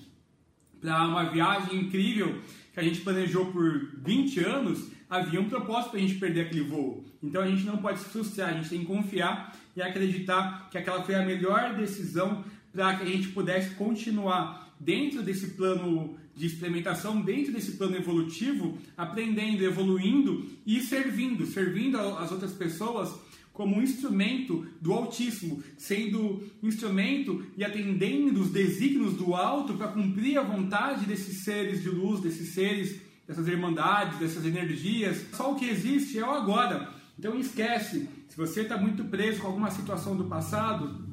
para 0.81 1.09
uma 1.09 1.25
viagem 1.25 1.81
incrível 1.81 2.41
que 2.73 2.79
a 2.79 2.83
gente 2.83 3.01
planejou 3.01 3.47
por 3.47 4.01
20 4.05 4.41
anos, 4.45 4.91
havia 5.09 5.40
um 5.40 5.49
propósito 5.49 5.90
para 5.90 6.01
a 6.01 6.03
gente 6.03 6.16
perder 6.16 6.42
aquele 6.42 6.62
voo. 6.62 7.05
Então 7.23 7.42
a 7.42 7.47
gente 7.49 7.64
não 7.64 7.79
pode 7.79 8.01
se 8.01 8.07
frustrar, 8.07 8.51
a 8.51 8.53
gente 8.53 8.68
tem 8.68 8.81
que 8.81 8.87
confiar 8.87 9.57
e 9.75 9.83
acreditar 9.83 10.68
que 10.71 10.79
aquela 10.79 11.03
foi 11.03 11.14
a 11.14 11.25
melhor 11.25 11.75
decisão 11.77 12.44
para 12.73 12.97
que 12.97 13.03
a 13.05 13.07
gente 13.07 13.29
pudesse 13.29 13.75
continuar 13.75 14.75
dentro 14.79 15.23
desse 15.23 15.49
plano 15.49 16.16
de 16.35 16.47
experimentação, 16.47 17.21
dentro 17.21 17.53
desse 17.53 17.73
plano 17.73 17.97
evolutivo, 17.97 18.79
aprendendo, 18.97 19.64
evoluindo 19.64 20.47
e 20.64 20.81
servindo, 20.81 21.47
servindo 21.47 21.99
as 21.99 22.31
outras 22.31 22.53
pessoas 22.53 23.12
como 23.59 23.77
um 23.77 23.83
instrumento 23.83 24.64
do 24.81 24.92
Altíssimo, 24.92 25.61
sendo 25.77 26.44
instrumento 26.62 27.44
e 27.57 27.64
atendendo 27.64 28.40
os 28.40 28.51
desígnios 28.51 29.14
do 29.14 29.35
alto 29.35 29.75
para 29.75 29.88
cumprir 29.88 30.38
a 30.38 30.44
vontade 30.44 31.07
desses 31.07 31.42
seres 31.42 31.83
de 31.83 31.88
luz, 31.88 32.21
desses 32.21 32.51
seres, 32.51 33.01
dessas 33.29 33.47
irmandades, 33.47 34.19
dessas 34.19 34.47
energias. 34.47 35.27
Só 35.33 35.53
o 35.53 35.57
que 35.57 35.69
existe 35.69 36.19
é 36.19 36.25
o 36.25 36.31
agora. 36.31 36.88
Então 37.19 37.38
esquece, 37.38 38.09
se 38.27 38.37
você 38.37 38.62
está 38.62 38.79
muito 38.79 39.05
preso 39.05 39.43
com 39.43 39.49
alguma 39.49 39.71
situação 39.71 40.17
do 40.17 40.25
passado, 40.25 41.07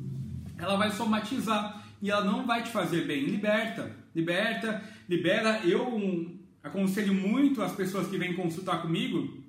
ela 0.58 0.78
vai 0.78 0.91
somatizar 0.91 1.84
e 2.01 2.10
ela 2.10 2.23
não 2.23 2.45
vai 2.45 2.63
te 2.63 2.69
fazer 2.69 3.06
bem. 3.06 3.25
Liberta, 3.25 3.93
liberta, 4.15 4.82
libera. 5.10 5.60
Eu 5.65 6.32
aconselho 6.63 7.13
muito 7.13 7.62
as 7.62 7.73
pessoas 7.73 8.08
que 8.08 8.17
vêm 8.17 8.34
consultar 8.34 8.82
comigo. 8.82 9.43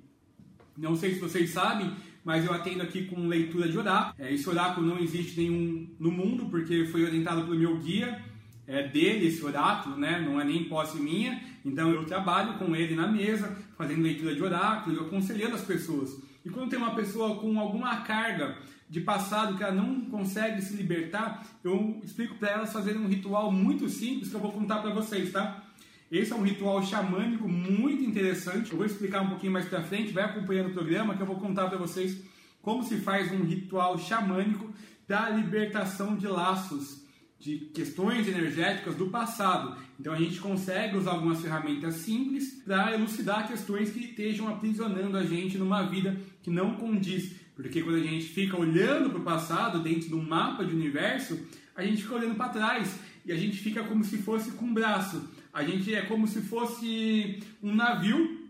Não 0.77 0.95
sei 0.95 1.13
se 1.13 1.19
vocês 1.19 1.51
sabem, 1.51 1.91
mas 2.23 2.43
eu 2.43 2.53
atendo 2.53 2.83
aqui 2.83 3.05
com 3.05 3.27
leitura 3.27 3.69
de 3.69 3.77
oráculo. 3.77 4.13
É, 4.19 4.33
esse 4.33 4.47
oráculo 4.49 4.85
não 4.85 4.99
existe 4.99 5.39
nenhum 5.39 5.87
no 5.97 6.11
mundo, 6.11 6.47
porque 6.47 6.85
foi 6.85 7.05
orientado 7.05 7.43
pelo 7.43 7.57
meu 7.57 7.77
guia, 7.77 8.21
é 8.67 8.85
dele 8.85 9.27
esse 9.27 9.43
oráculo, 9.45 9.95
né? 9.95 10.19
não 10.19 10.39
é 10.39 10.43
nem 10.43 10.65
posse 10.65 10.99
minha, 10.99 11.41
então 11.67 11.91
eu 11.91 12.05
trabalho 12.05 12.57
com 12.57 12.75
ele 12.75 12.95
na 12.95 13.07
mesa, 13.07 13.55
fazendo 13.77 14.01
leitura 14.01 14.33
de 14.33 14.41
oráculo 14.41 14.95
e 14.95 14.99
aconselhando 14.99 15.55
as 15.55 15.63
pessoas. 15.63 16.17
E 16.45 16.49
quando 16.49 16.69
tem 16.69 16.79
uma 16.79 16.95
pessoa 16.95 17.39
com 17.39 17.59
alguma 17.59 18.01
carga 18.01 18.57
de 18.89 19.01
passado 19.01 19.57
que 19.57 19.63
ela 19.63 19.75
não 19.75 20.01
consegue 20.05 20.61
se 20.61 20.75
libertar, 20.75 21.45
eu 21.63 21.99
explico 22.03 22.35
para 22.35 22.51
elas 22.51 22.71
fazerem 22.71 23.01
um 23.01 23.07
ritual 23.07 23.51
muito 23.51 23.89
simples 23.89 24.29
que 24.29 24.35
eu 24.35 24.39
vou 24.39 24.53
contar 24.53 24.77
para 24.77 24.93
vocês, 24.93 25.31
tá? 25.31 25.63
Esse 26.09 26.31
é 26.31 26.35
um 26.35 26.43
ritual 26.43 26.81
xamânico 26.81 27.49
muito 27.49 28.01
interessante. 28.01 28.71
Eu 28.71 28.77
vou 28.77 28.85
explicar 28.85 29.21
um 29.21 29.29
pouquinho 29.29 29.51
mais 29.51 29.65
para 29.65 29.83
frente, 29.83 30.13
vai 30.13 30.23
acompanhando 30.23 30.69
o 30.69 30.73
programa 30.73 31.15
que 31.15 31.21
eu 31.21 31.27
vou 31.27 31.35
contar 31.35 31.67
para 31.67 31.77
vocês 31.77 32.17
como 32.61 32.81
se 32.81 32.97
faz 32.97 33.29
um 33.31 33.43
ritual 33.43 33.97
xamânico 33.97 34.73
da 35.05 35.29
libertação 35.29 36.15
de 36.15 36.27
laços, 36.27 36.96
de 37.39 37.57
questões 37.73 38.27
energéticas 38.27 38.95
do 38.95 39.07
passado. 39.07 39.77
Então 39.99 40.13
a 40.13 40.17
gente 40.17 40.39
consegue 40.39 40.97
usar 40.97 41.11
algumas 41.11 41.41
ferramentas 41.41 41.95
simples 41.95 42.61
para 42.65 42.93
elucidar 42.93 43.47
questões 43.47 43.91
que 43.91 43.99
estejam 43.99 44.47
aprisionando 44.47 45.17
a 45.17 45.23
gente 45.23 45.57
numa 45.57 45.83
vida 45.83 46.17
que 46.41 46.49
não 46.49 46.75
condiz. 46.75 47.35
Porque 47.55 47.81
quando 47.81 47.97
a 47.97 48.03
gente 48.03 48.25
fica 48.25 48.57
olhando 48.57 49.09
para 49.09 49.19
o 49.19 49.23
passado 49.23 49.79
dentro 49.79 50.07
de 50.07 50.15
um 50.15 50.23
mapa 50.23 50.63
de 50.63 50.73
universo, 50.73 51.39
a 51.75 51.83
gente 51.83 52.03
fica 52.03 52.15
olhando 52.15 52.35
para 52.35 52.49
trás 52.49 52.99
e 53.25 53.31
a 53.31 53.35
gente 53.35 53.57
fica 53.57 53.83
como 53.83 54.03
se 54.03 54.17
fosse 54.17 54.51
com 54.51 54.65
um 54.65 54.73
braço. 54.73 55.29
A 55.53 55.63
gente 55.63 55.93
é 55.93 56.01
como 56.03 56.27
se 56.27 56.41
fosse 56.41 57.41
um 57.61 57.73
navio 57.73 58.47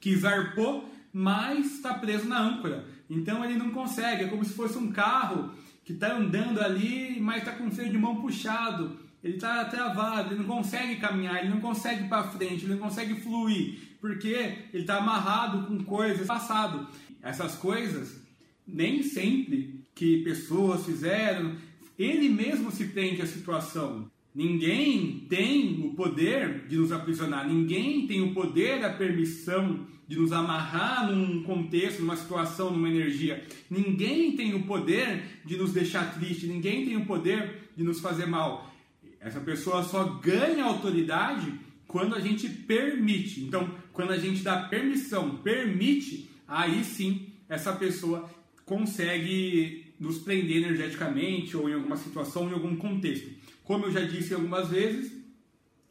que 0.00 0.14
zarpou, 0.16 0.88
mas 1.12 1.76
está 1.76 1.94
preso 1.94 2.28
na 2.28 2.38
âncora. 2.38 2.86
Então 3.08 3.44
ele 3.44 3.54
não 3.54 3.70
consegue, 3.70 4.24
é 4.24 4.28
como 4.28 4.44
se 4.44 4.52
fosse 4.52 4.76
um 4.76 4.92
carro 4.92 5.50
que 5.86 5.92
está 5.92 6.16
andando 6.16 6.60
ali, 6.60 7.20
mas 7.20 7.38
está 7.38 7.52
com 7.52 7.68
o 7.68 7.70
freio 7.70 7.92
de 7.92 7.96
mão 7.96 8.20
puxado. 8.20 8.98
Ele 9.22 9.34
está 9.34 9.64
travado, 9.66 10.34
ele 10.34 10.42
não 10.42 10.56
consegue 10.56 10.96
caminhar, 10.96 11.38
ele 11.38 11.48
não 11.48 11.60
consegue 11.60 12.04
ir 12.04 12.08
para 12.08 12.24
frente, 12.24 12.64
ele 12.64 12.74
não 12.74 12.80
consegue 12.80 13.14
fluir, 13.20 13.78
porque 14.00 14.66
ele 14.72 14.82
está 14.82 14.96
amarrado 14.96 15.64
com 15.64 15.84
coisas 15.84 16.26
passado. 16.26 16.88
Essas 17.22 17.54
coisas, 17.54 18.20
nem 18.66 19.00
sempre 19.04 19.86
que 19.94 20.24
pessoas 20.24 20.84
fizeram, 20.84 21.54
ele 21.96 22.28
mesmo 22.30 22.72
se 22.72 22.88
prende 22.88 23.22
à 23.22 23.26
situação. 23.26 24.10
Ninguém 24.36 25.24
tem 25.30 25.80
o 25.82 25.94
poder 25.94 26.66
de 26.68 26.76
nos 26.76 26.92
aprisionar, 26.92 27.48
ninguém 27.48 28.06
tem 28.06 28.20
o 28.20 28.34
poder, 28.34 28.84
a 28.84 28.92
permissão 28.92 29.86
de 30.06 30.18
nos 30.18 30.30
amarrar 30.30 31.10
num 31.10 31.42
contexto, 31.42 32.00
numa 32.00 32.16
situação, 32.16 32.70
numa 32.70 32.90
energia. 32.90 33.42
Ninguém 33.70 34.36
tem 34.36 34.54
o 34.54 34.64
poder 34.64 35.22
de 35.42 35.56
nos 35.56 35.72
deixar 35.72 36.12
triste, 36.12 36.46
ninguém 36.46 36.84
tem 36.84 36.98
o 36.98 37.06
poder 37.06 37.70
de 37.74 37.82
nos 37.82 37.98
fazer 37.98 38.26
mal. 38.26 38.70
Essa 39.18 39.40
pessoa 39.40 39.82
só 39.82 40.04
ganha 40.04 40.64
autoridade 40.64 41.54
quando 41.88 42.14
a 42.14 42.20
gente 42.20 42.46
permite. 42.46 43.40
Então, 43.40 43.70
quando 43.90 44.12
a 44.12 44.18
gente 44.18 44.42
dá 44.42 44.64
permissão, 44.64 45.38
permite, 45.38 46.28
aí 46.46 46.84
sim 46.84 47.28
essa 47.48 47.72
pessoa 47.72 48.28
consegue 48.66 49.86
nos 49.98 50.18
prender 50.18 50.58
energeticamente 50.58 51.56
ou 51.56 51.70
em 51.70 51.72
alguma 51.72 51.96
situação, 51.96 52.50
em 52.50 52.52
algum 52.52 52.76
contexto. 52.76 53.45
Como 53.66 53.86
eu 53.86 53.90
já 53.90 54.00
disse 54.02 54.32
algumas 54.32 54.68
vezes 54.68 55.12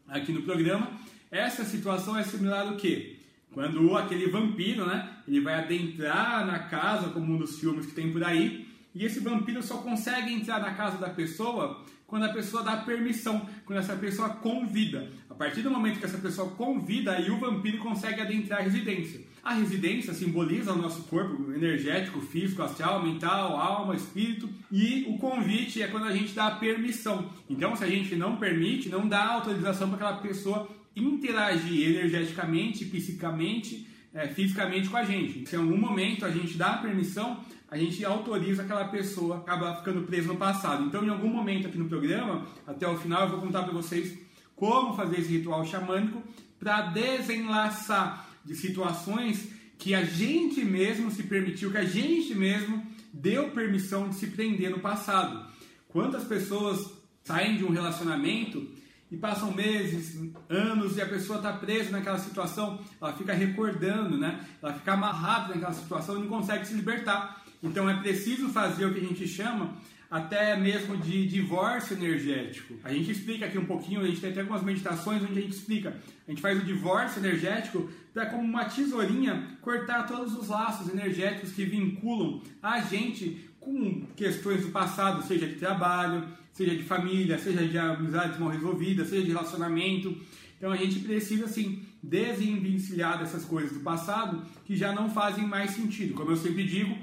aqui 0.08 0.32
no 0.32 0.44
programa, 0.44 0.92
essa 1.30 1.66
situação 1.66 2.18
é 2.18 2.24
similar 2.24 2.68
ao 2.68 2.78
que? 2.78 3.20
Quando 3.52 3.98
aquele 3.98 4.28
vampiro, 4.30 4.88
né, 4.88 5.18
ele 5.28 5.42
vai 5.42 5.56
adentrar 5.56 6.48
na 6.48 6.60
casa, 6.60 7.10
como 7.10 7.34
um 7.34 7.38
dos 7.38 7.60
filmes 7.60 7.86
que 7.86 7.92
tem 7.92 8.14
por 8.14 8.24
aí, 8.24 8.66
e 8.94 9.04
esse 9.04 9.20
vampiro 9.20 9.62
só 9.62 9.80
consegue 9.80 10.34
entrar 10.34 10.62
na 10.62 10.74
casa 10.74 10.98
da 10.98 11.10
pessoa 11.10 11.84
quando 12.08 12.24
a 12.24 12.34
pessoa 12.34 12.64
dá 12.64 12.78
permissão, 12.78 13.46
quando 13.66 13.80
essa 13.80 13.96
pessoa 13.98 14.30
convida. 14.30 15.10
A 15.36 15.38
partir 15.38 15.64
do 15.64 15.70
momento 15.70 16.00
que 16.00 16.06
essa 16.06 16.18
pessoa 16.18 16.50
convida, 16.52 17.12
aí 17.12 17.30
o 17.30 17.38
vampiro 17.38 17.80
consegue 17.80 18.22
adentrar 18.22 18.62
a 18.62 18.64
residência. 18.64 19.20
A 19.44 19.54
residência 19.54 20.14
simboliza 20.14 20.72
o 20.72 20.78
nosso 20.78 21.04
corpo 21.04 21.52
energético, 21.52 22.22
físico, 22.22 22.64
astral, 22.64 23.04
mental, 23.04 23.60
alma, 23.60 23.98
espírito, 23.98 24.48
e 24.72 25.04
o 25.10 25.18
convite 25.18 25.82
é 25.82 25.88
quando 25.88 26.06
a 26.06 26.14
gente 26.14 26.34
dá 26.34 26.48
a 26.48 26.56
permissão. 26.56 27.30
Então, 27.50 27.76
se 27.76 27.84
a 27.84 27.88
gente 27.88 28.16
não 28.16 28.38
permite, 28.38 28.88
não 28.88 29.10
dá 29.10 29.26
autorização 29.34 29.90
para 29.90 30.08
aquela 30.08 30.22
pessoa 30.22 30.70
interagir 30.96 31.98
energeticamente, 31.98 32.86
psicamente, 32.86 33.90
é, 34.14 34.30
fisicamente 34.30 34.88
com 34.88 34.96
a 34.96 35.04
gente. 35.04 35.50
Se 35.50 35.58
em 35.58 35.60
algum 35.60 35.78
momento 35.78 36.26
a 36.26 36.32
gente 36.32 36.58
dá 36.58 36.76
a 36.76 36.78
permissão, 36.78 37.42
a 37.70 37.78
gente 37.78 38.06
autoriza 38.06 38.62
aquela 38.62 38.86
pessoa 38.86 39.36
a 39.36 39.40
acabar 39.40 39.76
ficando 39.76 40.04
presa 40.04 40.30
no 40.30 40.38
passado. 40.38 40.86
Então, 40.86 41.04
em 41.04 41.10
algum 41.10 41.28
momento 41.28 41.68
aqui 41.68 41.78
no 41.78 41.90
programa, 41.90 42.46
até 42.66 42.88
o 42.88 42.96
final, 42.96 43.24
eu 43.24 43.32
vou 43.32 43.42
contar 43.42 43.64
para 43.64 43.74
vocês 43.74 44.25
como 44.56 44.96
fazer 44.96 45.20
esse 45.20 45.30
ritual 45.30 45.66
xamânico 45.66 46.22
para 46.60 46.82
desenlaçar 46.84 48.30
de 48.44 48.56
situações 48.56 49.50
que 49.78 49.94
a 49.94 50.04
gente 50.04 50.64
mesmo 50.64 51.12
se 51.12 51.24
permitiu, 51.24 51.72
que 51.72 51.78
a 51.78 51.86
gente 51.86 52.34
mesmo 52.34 52.86
deu 53.14 53.52
permissão 53.52 54.10
de 54.10 54.16
se 54.16 54.28
prender 54.28 54.70
no 54.70 54.80
passado. 54.80 55.46
Quantas 55.88 56.24
pessoas 56.24 56.92
saem 57.24 57.58
de 57.58 57.64
um 57.64 57.72
relacionamento 57.72 58.68
e 59.12 59.18
passam 59.18 59.52
meses, 59.52 60.20
anos 60.50 60.98
e 60.98 61.02
a 61.02 61.06
pessoa 61.06 61.38
está 61.38 61.54
presa 61.54 61.92
naquela 61.92 62.18
situação, 62.18 62.80
ela 63.00 63.14
fica 63.14 63.34
recordando, 63.34 64.18
né? 64.18 64.46
Ela 64.62 64.74
fica 64.74 64.94
amarrada 64.94 65.54
naquela 65.54 65.74
situação 65.74 66.18
e 66.18 66.22
não 66.22 66.28
consegue 66.28 66.66
se 66.66 66.74
libertar. 66.74 67.44
Então 67.62 67.90
é 67.90 68.00
preciso 68.00 68.50
fazer 68.50 68.86
o 68.86 68.94
que 68.94 69.00
a 69.00 69.08
gente 69.08 69.28
chama 69.28 69.74
até 70.10 70.56
mesmo 70.56 70.98
de 70.98 71.28
divórcio 71.28 71.96
energético. 71.96 72.76
A 72.84 72.94
gente 72.94 73.12
explica 73.12 73.46
aqui 73.46 73.58
um 73.58 73.66
pouquinho, 73.66 74.02
a 74.02 74.06
gente 74.06 74.22
tem 74.22 74.32
até 74.32 74.42
algumas 74.42 74.64
meditações 74.64 75.22
onde 75.22 75.32
a 75.32 75.42
gente 75.42 75.54
explica. 75.54 75.96
A 76.28 76.32
gente 76.32 76.42
faz 76.42 76.60
o 76.62 76.66
divórcio 76.66 77.20
energético 77.20 77.90
para 78.14 78.28
como 78.28 78.44
uma 78.44 78.66
tesourinha 78.66 79.58
cortar 79.62 80.08
todos 80.08 80.34
os 80.38 80.48
laços 80.48 80.90
energéticos 80.90 81.52
que 81.52 81.66
vinculam 81.66 82.42
a 82.62 82.82
gente 82.82 83.50
com 83.60 84.06
questões 84.16 84.62
do 84.62 84.72
passado, 84.72 85.24
seja 85.24 85.48
de 85.48 85.56
trabalho, 85.56 86.24
seja 86.54 86.76
de 86.76 86.84
família, 86.84 87.38
seja 87.38 87.68
de 87.68 87.78
amizades 87.78 88.40
mal 88.40 88.50
resolvidas, 88.50 89.10
seja 89.10 89.24
de 89.24 89.30
relacionamento. 89.30 90.16
Então 90.58 90.72
a 90.72 90.78
gente 90.78 91.00
precisa 91.00 91.46
assim 91.46 91.84
desenvencilhar 92.02 93.18
dessas 93.18 93.44
coisas 93.44 93.74
do 93.74 93.80
passado 93.80 94.46
que 94.64 94.76
já 94.76 94.94
não 94.94 95.10
fazem 95.10 95.46
mais 95.46 95.72
sentido. 95.72 96.14
Como 96.14 96.32
eu 96.32 96.38
sempre 96.38 96.64
digo, 96.64 96.96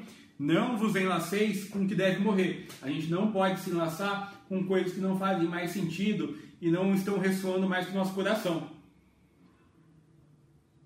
não 0.43 0.77
vos 0.77 0.97
enlaceis 0.97 1.69
com 1.69 1.85
o 1.85 1.87
que 1.87 1.95
deve 1.95 2.19
morrer. 2.19 2.67
A 2.83 2.91
gente 2.91 3.07
não 3.07 3.31
pode 3.31 3.61
se 3.61 3.71
enlaçar 3.71 4.43
com 4.49 4.65
coisas 4.65 4.93
que 4.93 5.01
não 5.01 5.17
fazem 5.17 5.47
mais 5.47 5.71
sentido 5.71 6.37
e 6.61 6.69
não 6.69 6.93
estão 6.93 7.17
ressoando 7.17 7.69
mais 7.69 7.87
com 7.87 7.93
o 7.93 7.99
nosso 7.99 8.13
coração. 8.13 8.69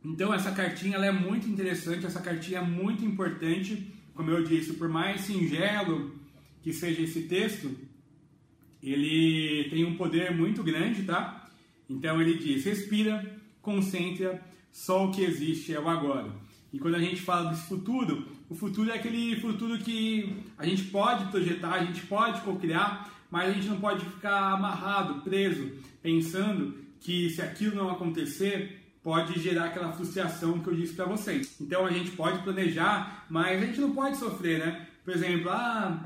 Então 0.05 0.33
essa 0.33 0.53
cartinha 0.53 0.99
é 0.99 1.11
muito 1.11 1.49
interessante, 1.49 2.05
essa 2.05 2.21
cartinha 2.21 2.59
é 2.59 2.62
muito 2.62 3.03
importante. 3.03 3.90
Como 4.14 4.31
eu 4.31 4.45
disse, 4.45 4.75
por 4.75 4.90
mais 4.90 5.23
singelo 5.23 6.14
que 6.62 6.71
seja 6.71 7.01
esse 7.01 7.23
texto, 7.23 7.75
ele 8.83 9.71
tem 9.71 9.87
um 9.87 9.97
poder 9.97 10.37
muito 10.37 10.62
grande, 10.62 11.05
tá? 11.05 11.49
Então 11.88 12.21
ele 12.21 12.37
diz: 12.37 12.62
respira, 12.62 13.40
concentra, 13.62 14.38
só 14.71 15.07
o 15.07 15.11
que 15.11 15.23
existe 15.23 15.73
é 15.73 15.81
o 15.81 15.88
agora. 15.88 16.31
E 16.75 16.79
quando 16.79 16.97
a 16.97 17.01
gente 17.01 17.23
fala 17.23 17.49
desse 17.51 17.66
futuro, 17.66 18.36
o 18.48 18.54
futuro 18.54 18.90
é 18.90 18.94
aquele 18.94 19.40
futuro 19.40 19.78
que 19.78 20.42
a 20.56 20.64
gente 20.64 20.85
pode 20.85 21.24
projetar, 21.26 21.74
a 21.74 21.85
gente 21.85 22.02
pode 22.06 22.40
cocriar, 22.42 23.11
mas 23.30 23.50
a 23.50 23.52
gente 23.52 23.68
não 23.68 23.80
pode 23.80 24.04
ficar 24.04 24.52
amarrado, 24.52 25.22
preso, 25.22 25.72
pensando 26.02 26.74
que 27.00 27.30
se 27.30 27.42
aquilo 27.42 27.76
não 27.76 27.90
acontecer, 27.90 28.82
pode 29.02 29.38
gerar 29.40 29.66
aquela 29.66 29.92
frustração 29.92 30.61
que 30.61 30.68
eu 30.68 30.74
disse 30.74 30.94
para 30.94 31.04
vocês. 31.04 31.56
Então 31.61 31.87
a 31.87 31.90
gente 31.90 32.11
pode 32.12 32.42
planejar, 32.42 33.26
mas 33.28 33.62
a 33.62 33.66
gente 33.66 33.80
não 33.80 33.92
pode 33.92 34.16
sofrer, 34.16 34.59
né? 34.59 34.87
Por 35.04 35.14
exemplo, 35.14 35.50
ah, 35.50 36.04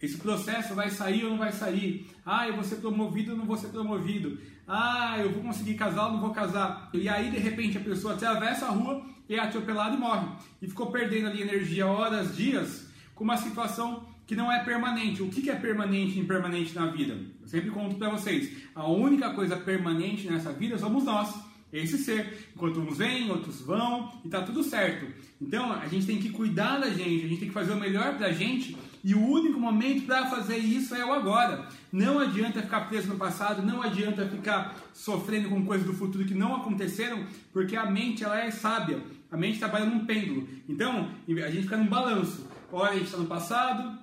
esse 0.00 0.18
processo 0.18 0.74
vai 0.74 0.90
sair 0.90 1.24
ou 1.24 1.30
não 1.30 1.38
vai 1.38 1.52
sair? 1.52 2.06
Ah, 2.24 2.46
eu 2.46 2.54
vou 2.54 2.64
ser 2.64 2.76
promovido 2.76 3.32
ou 3.32 3.38
não 3.38 3.46
vou 3.46 3.56
ser 3.56 3.68
promovido? 3.68 4.38
Ah, 4.66 5.16
eu 5.18 5.32
vou 5.32 5.42
conseguir 5.42 5.74
casar 5.74 6.06
ou 6.06 6.12
não 6.12 6.20
vou 6.20 6.30
casar? 6.30 6.90
E 6.92 7.08
aí, 7.08 7.30
de 7.30 7.38
repente, 7.38 7.78
a 7.78 7.80
pessoa 7.80 8.14
atravessa 8.14 8.66
a 8.66 8.70
rua 8.70 9.02
é 9.34 9.38
atropelada 9.38 9.94
e 9.94 9.98
morre. 9.98 10.28
E 10.62 10.66
ficou 10.66 10.90
perdendo 10.90 11.28
ali 11.28 11.42
energia 11.42 11.86
horas, 11.86 12.36
dias, 12.36 12.86
com 13.14 13.24
uma 13.24 13.36
situação 13.36 14.06
que 14.26 14.36
não 14.36 14.52
é 14.52 14.62
permanente. 14.62 15.22
O 15.22 15.28
que 15.28 15.48
é 15.48 15.54
permanente 15.54 16.18
e 16.18 16.20
impermanente 16.20 16.74
na 16.74 16.86
vida? 16.86 17.18
Eu 17.40 17.48
sempre 17.48 17.70
conto 17.70 17.96
para 17.96 18.10
vocês. 18.10 18.52
A 18.74 18.86
única 18.86 19.30
coisa 19.30 19.56
permanente 19.56 20.28
nessa 20.28 20.52
vida 20.52 20.78
somos 20.78 21.04
nós. 21.04 21.34
Esse 21.72 21.98
ser. 21.98 22.50
Enquanto 22.54 22.80
uns 22.80 22.98
vêm, 22.98 23.30
outros 23.30 23.60
vão, 23.60 24.12
e 24.24 24.28
tá 24.28 24.42
tudo 24.42 24.62
certo. 24.62 25.06
Então, 25.40 25.72
a 25.72 25.86
gente 25.86 26.06
tem 26.06 26.18
que 26.18 26.30
cuidar 26.30 26.78
da 26.78 26.90
gente, 26.90 27.24
a 27.24 27.28
gente 27.28 27.38
tem 27.38 27.48
que 27.48 27.54
fazer 27.54 27.72
o 27.72 27.76
melhor 27.76 28.16
pra 28.16 28.32
gente 28.32 28.76
e 29.04 29.14
o 29.14 29.24
único 29.24 29.58
momento 29.58 30.04
para 30.06 30.26
fazer 30.26 30.58
isso 30.58 30.94
é 30.94 31.04
o 31.04 31.12
agora. 31.12 31.68
Não 31.92 32.18
adianta 32.18 32.62
ficar 32.62 32.82
preso 32.82 33.08
no 33.08 33.16
passado, 33.16 33.62
não 33.62 33.82
adianta 33.82 34.26
ficar 34.26 34.76
sofrendo 34.92 35.48
com 35.48 35.64
coisas 35.64 35.86
do 35.86 35.94
futuro 35.94 36.24
que 36.24 36.34
não 36.34 36.56
aconteceram, 36.56 37.24
porque 37.52 37.76
a 37.76 37.90
mente 37.90 38.24
ela 38.24 38.38
é 38.38 38.50
sábia. 38.50 39.00
A 39.30 39.36
mente 39.36 39.58
trabalha 39.58 39.84
num 39.84 40.06
pêndulo. 40.06 40.48
Então, 40.68 41.10
a 41.28 41.50
gente 41.50 41.62
fica 41.62 41.76
num 41.76 41.86
balanço. 41.86 42.48
Ora 42.70 42.90
a 42.90 42.94
gente 42.94 43.06
está 43.06 43.18
no 43.18 43.26
passado, 43.26 43.98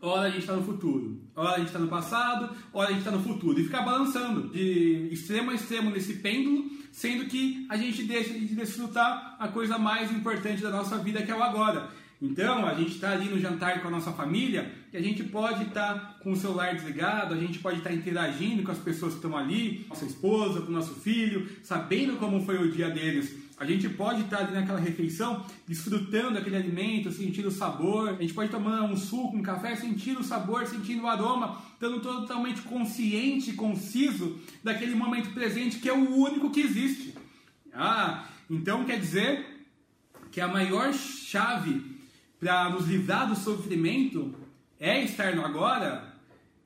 ora 0.00 0.28
a 0.28 0.30
gente 0.30 0.40
está 0.40 0.54
no 0.54 0.62
futuro. 0.62 1.20
Ora 1.34 1.54
a 1.54 1.58
gente 1.58 1.68
está 1.68 1.78
no 1.78 1.88
passado, 1.88 2.54
ora 2.72 2.88
a 2.88 2.90
gente 2.90 3.00
está 3.00 3.10
no 3.10 3.22
futuro. 3.22 3.60
E 3.60 3.64
ficar 3.64 3.82
balançando 3.82 4.48
de 4.48 5.08
extremo 5.12 5.50
a 5.50 5.54
extremo 5.54 5.90
nesse 5.90 6.14
pêndulo, 6.14 6.70
sendo 6.90 7.26
que 7.26 7.66
a 7.68 7.76
gente 7.76 8.02
deixa 8.04 8.32
de 8.32 8.54
desfrutar 8.54 9.36
a 9.38 9.48
coisa 9.48 9.78
mais 9.78 10.10
importante 10.10 10.62
da 10.62 10.70
nossa 10.70 10.98
vida, 10.98 11.22
que 11.22 11.30
é 11.30 11.34
o 11.34 11.42
agora. 11.42 11.88
Então, 12.22 12.64
a 12.64 12.74
gente 12.74 12.92
está 12.92 13.10
ali 13.10 13.28
no 13.28 13.36
jantar 13.36 13.82
com 13.82 13.88
a 13.88 13.90
nossa 13.90 14.12
família 14.12 14.70
e 14.92 14.96
a 14.96 15.02
gente 15.02 15.24
pode 15.24 15.64
estar 15.64 15.94
tá 15.94 16.18
com 16.22 16.30
o 16.30 16.36
celular 16.36 16.72
desligado, 16.72 17.34
a 17.34 17.36
gente 17.36 17.58
pode 17.58 17.78
estar 17.78 17.90
tá 17.90 17.96
interagindo 17.96 18.62
com 18.62 18.70
as 18.70 18.78
pessoas 18.78 19.14
que 19.14 19.18
estão 19.18 19.36
ali, 19.36 19.84
nossa 19.88 20.04
esposa, 20.04 20.60
com 20.60 20.68
o 20.68 20.72
nosso 20.72 20.94
filho, 20.94 21.48
sabendo 21.64 22.16
como 22.18 22.44
foi 22.44 22.58
o 22.58 22.70
dia 22.70 22.88
deles. 22.90 23.41
A 23.62 23.64
gente 23.64 23.88
pode 23.90 24.22
estar 24.22 24.38
ali 24.38 24.54
naquela 24.54 24.80
refeição, 24.80 25.46
desfrutando 25.68 26.36
aquele 26.36 26.56
alimento, 26.56 27.12
sentindo 27.12 27.46
o 27.46 27.52
sabor. 27.52 28.08
A 28.08 28.20
gente 28.20 28.34
pode 28.34 28.50
tomar 28.50 28.82
um 28.82 28.96
suco, 28.96 29.36
um 29.36 29.42
café, 29.42 29.76
sentindo 29.76 30.18
o 30.18 30.24
sabor, 30.24 30.66
sentindo 30.66 31.04
o 31.04 31.06
aroma, 31.06 31.62
estando 31.72 32.00
totalmente 32.00 32.60
consciente 32.62 33.52
conciso 33.52 34.36
daquele 34.64 34.96
momento 34.96 35.32
presente 35.32 35.78
que 35.78 35.88
é 35.88 35.92
o 35.92 36.12
único 36.12 36.50
que 36.50 36.60
existe. 36.60 37.14
Ah, 37.72 38.26
então 38.50 38.84
quer 38.84 38.98
dizer 38.98 39.64
que 40.32 40.40
a 40.40 40.48
maior 40.48 40.92
chave 40.92 42.00
para 42.40 42.68
nos 42.68 42.88
livrar 42.88 43.28
do 43.28 43.36
sofrimento 43.36 44.34
é 44.80 45.04
estar 45.04 45.36
no 45.36 45.46
agora, 45.46 46.16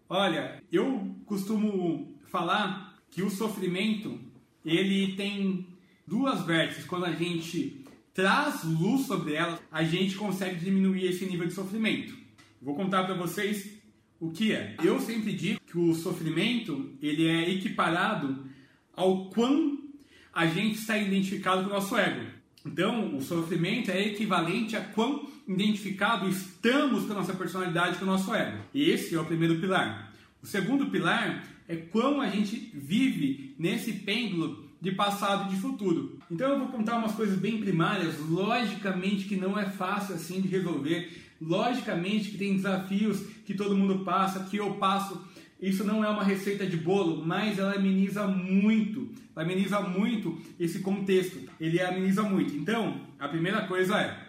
olha, 0.08 0.62
eu 0.72 1.14
costumo 1.26 2.16
falar 2.24 2.98
que 3.10 3.22
o 3.22 3.28
sofrimento 3.28 4.18
ele 4.64 5.14
tem 5.14 5.75
duas 6.06 6.44
vértices. 6.44 6.84
Quando 6.84 7.04
a 7.04 7.12
gente 7.12 7.84
traz 8.14 8.64
luz 8.64 9.06
sobre 9.06 9.34
ela, 9.34 9.60
a 9.70 9.82
gente 9.82 10.14
consegue 10.16 10.56
diminuir 10.56 11.06
esse 11.06 11.26
nível 11.26 11.46
de 11.46 11.52
sofrimento. 11.52 12.14
Vou 12.60 12.74
contar 12.74 13.04
para 13.04 13.14
vocês 13.14 13.76
o 14.18 14.30
que 14.30 14.52
é. 14.52 14.76
Eu 14.82 15.00
sempre 15.00 15.32
digo 15.32 15.60
que 15.66 15.78
o 15.78 15.94
sofrimento 15.94 16.94
ele 17.02 17.26
é 17.26 17.50
equiparado 17.50 18.46
ao 18.94 19.28
quão 19.30 19.78
a 20.32 20.46
gente 20.46 20.78
está 20.78 20.96
identificado 20.96 21.64
com 21.64 21.70
o 21.70 21.72
nosso 21.74 21.96
ego. 21.96 22.26
Então, 22.64 23.16
o 23.16 23.22
sofrimento 23.22 23.90
é 23.90 24.08
equivalente 24.08 24.74
a 24.74 24.80
quão 24.80 25.28
identificado 25.46 26.28
estamos 26.28 27.04
com 27.04 27.12
a 27.12 27.16
nossa 27.16 27.34
personalidade, 27.34 27.98
com 27.98 28.04
o 28.04 28.08
nosso 28.08 28.34
ego. 28.34 28.58
Esse 28.74 29.14
é 29.14 29.20
o 29.20 29.24
primeiro 29.24 29.60
pilar. 29.60 30.12
O 30.42 30.46
segundo 30.46 30.86
pilar 30.86 31.46
é 31.68 31.76
quão 31.76 32.20
a 32.20 32.28
gente 32.28 32.70
vive 32.74 33.54
nesse 33.58 33.92
pêndulo 33.92 34.65
de 34.86 34.92
passado 34.92 35.50
e 35.50 35.56
de 35.56 35.60
futuro. 35.60 36.16
Então 36.30 36.48
eu 36.48 36.58
vou 36.60 36.68
contar 36.68 36.96
umas 36.96 37.12
coisas 37.12 37.36
bem 37.36 37.58
primárias, 37.58 38.18
logicamente 38.20 39.24
que 39.24 39.34
não 39.34 39.58
é 39.58 39.66
fácil 39.66 40.14
assim 40.14 40.40
de 40.40 40.46
resolver, 40.46 41.10
logicamente 41.40 42.30
que 42.30 42.38
tem 42.38 42.54
desafios 42.54 43.20
que 43.44 43.52
todo 43.52 43.76
mundo 43.76 44.04
passa, 44.04 44.44
que 44.44 44.58
eu 44.58 44.74
passo. 44.74 45.20
Isso 45.60 45.82
não 45.82 46.04
é 46.04 46.08
uma 46.08 46.22
receita 46.22 46.64
de 46.64 46.76
bolo, 46.76 47.26
mas 47.26 47.58
ela 47.58 47.74
ameniza 47.74 48.28
muito, 48.28 49.10
ela 49.34 49.44
ameniza 49.44 49.80
muito 49.80 50.38
esse 50.60 50.78
contexto. 50.78 51.40
Ele 51.58 51.80
ameniza 51.80 52.22
muito. 52.22 52.54
Então, 52.54 53.00
a 53.18 53.26
primeira 53.26 53.62
coisa 53.62 53.98
é 53.98 54.26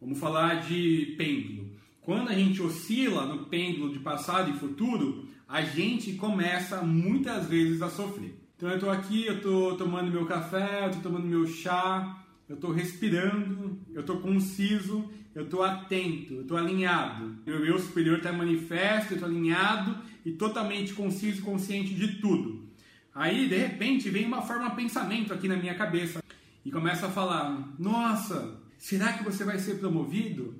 Vamos 0.00 0.18
falar 0.18 0.66
de 0.66 1.14
pêndulo. 1.16 1.70
Quando 2.00 2.28
a 2.28 2.34
gente 2.34 2.60
oscila 2.60 3.24
no 3.24 3.46
pêndulo 3.46 3.92
de 3.92 4.00
passado 4.00 4.50
e 4.50 4.58
futuro, 4.58 5.28
a 5.46 5.62
gente 5.62 6.14
começa 6.14 6.82
muitas 6.82 7.46
vezes 7.46 7.80
a 7.80 7.88
sofrer. 7.88 8.41
Então 8.62 8.70
eu 8.70 8.76
estou 8.76 8.90
aqui, 8.92 9.26
eu 9.26 9.38
estou 9.38 9.76
tomando 9.76 10.08
meu 10.08 10.24
café, 10.24 10.84
eu 10.84 10.90
estou 10.90 11.02
tomando 11.02 11.26
meu 11.26 11.44
chá, 11.48 12.24
eu 12.48 12.54
estou 12.54 12.70
respirando, 12.70 13.76
eu 13.92 14.02
estou 14.02 14.20
conciso, 14.20 15.10
eu 15.34 15.42
estou 15.42 15.64
atento, 15.64 16.34
eu 16.34 16.42
estou 16.42 16.56
alinhado. 16.56 17.38
Meu 17.44 17.66
eu 17.66 17.76
superior 17.76 18.18
está 18.18 18.32
manifesto, 18.32 19.14
eu 19.14 19.16
estou 19.16 19.28
alinhado 19.28 19.96
e 20.24 20.30
totalmente 20.30 20.94
conciso 20.94 21.40
e 21.40 21.42
consciente 21.42 21.92
de 21.92 22.20
tudo. 22.20 22.68
Aí, 23.12 23.48
de 23.48 23.56
repente, 23.56 24.08
vem 24.08 24.26
uma 24.26 24.42
forma 24.42 24.70
de 24.70 24.76
pensamento 24.76 25.34
aqui 25.34 25.48
na 25.48 25.56
minha 25.56 25.74
cabeça 25.74 26.22
e 26.64 26.70
começa 26.70 27.08
a 27.08 27.10
falar: 27.10 27.74
Nossa, 27.80 28.62
Será 28.82 29.12
que 29.12 29.22
você 29.22 29.44
vai 29.44 29.60
ser 29.60 29.78
promovido? 29.78 30.56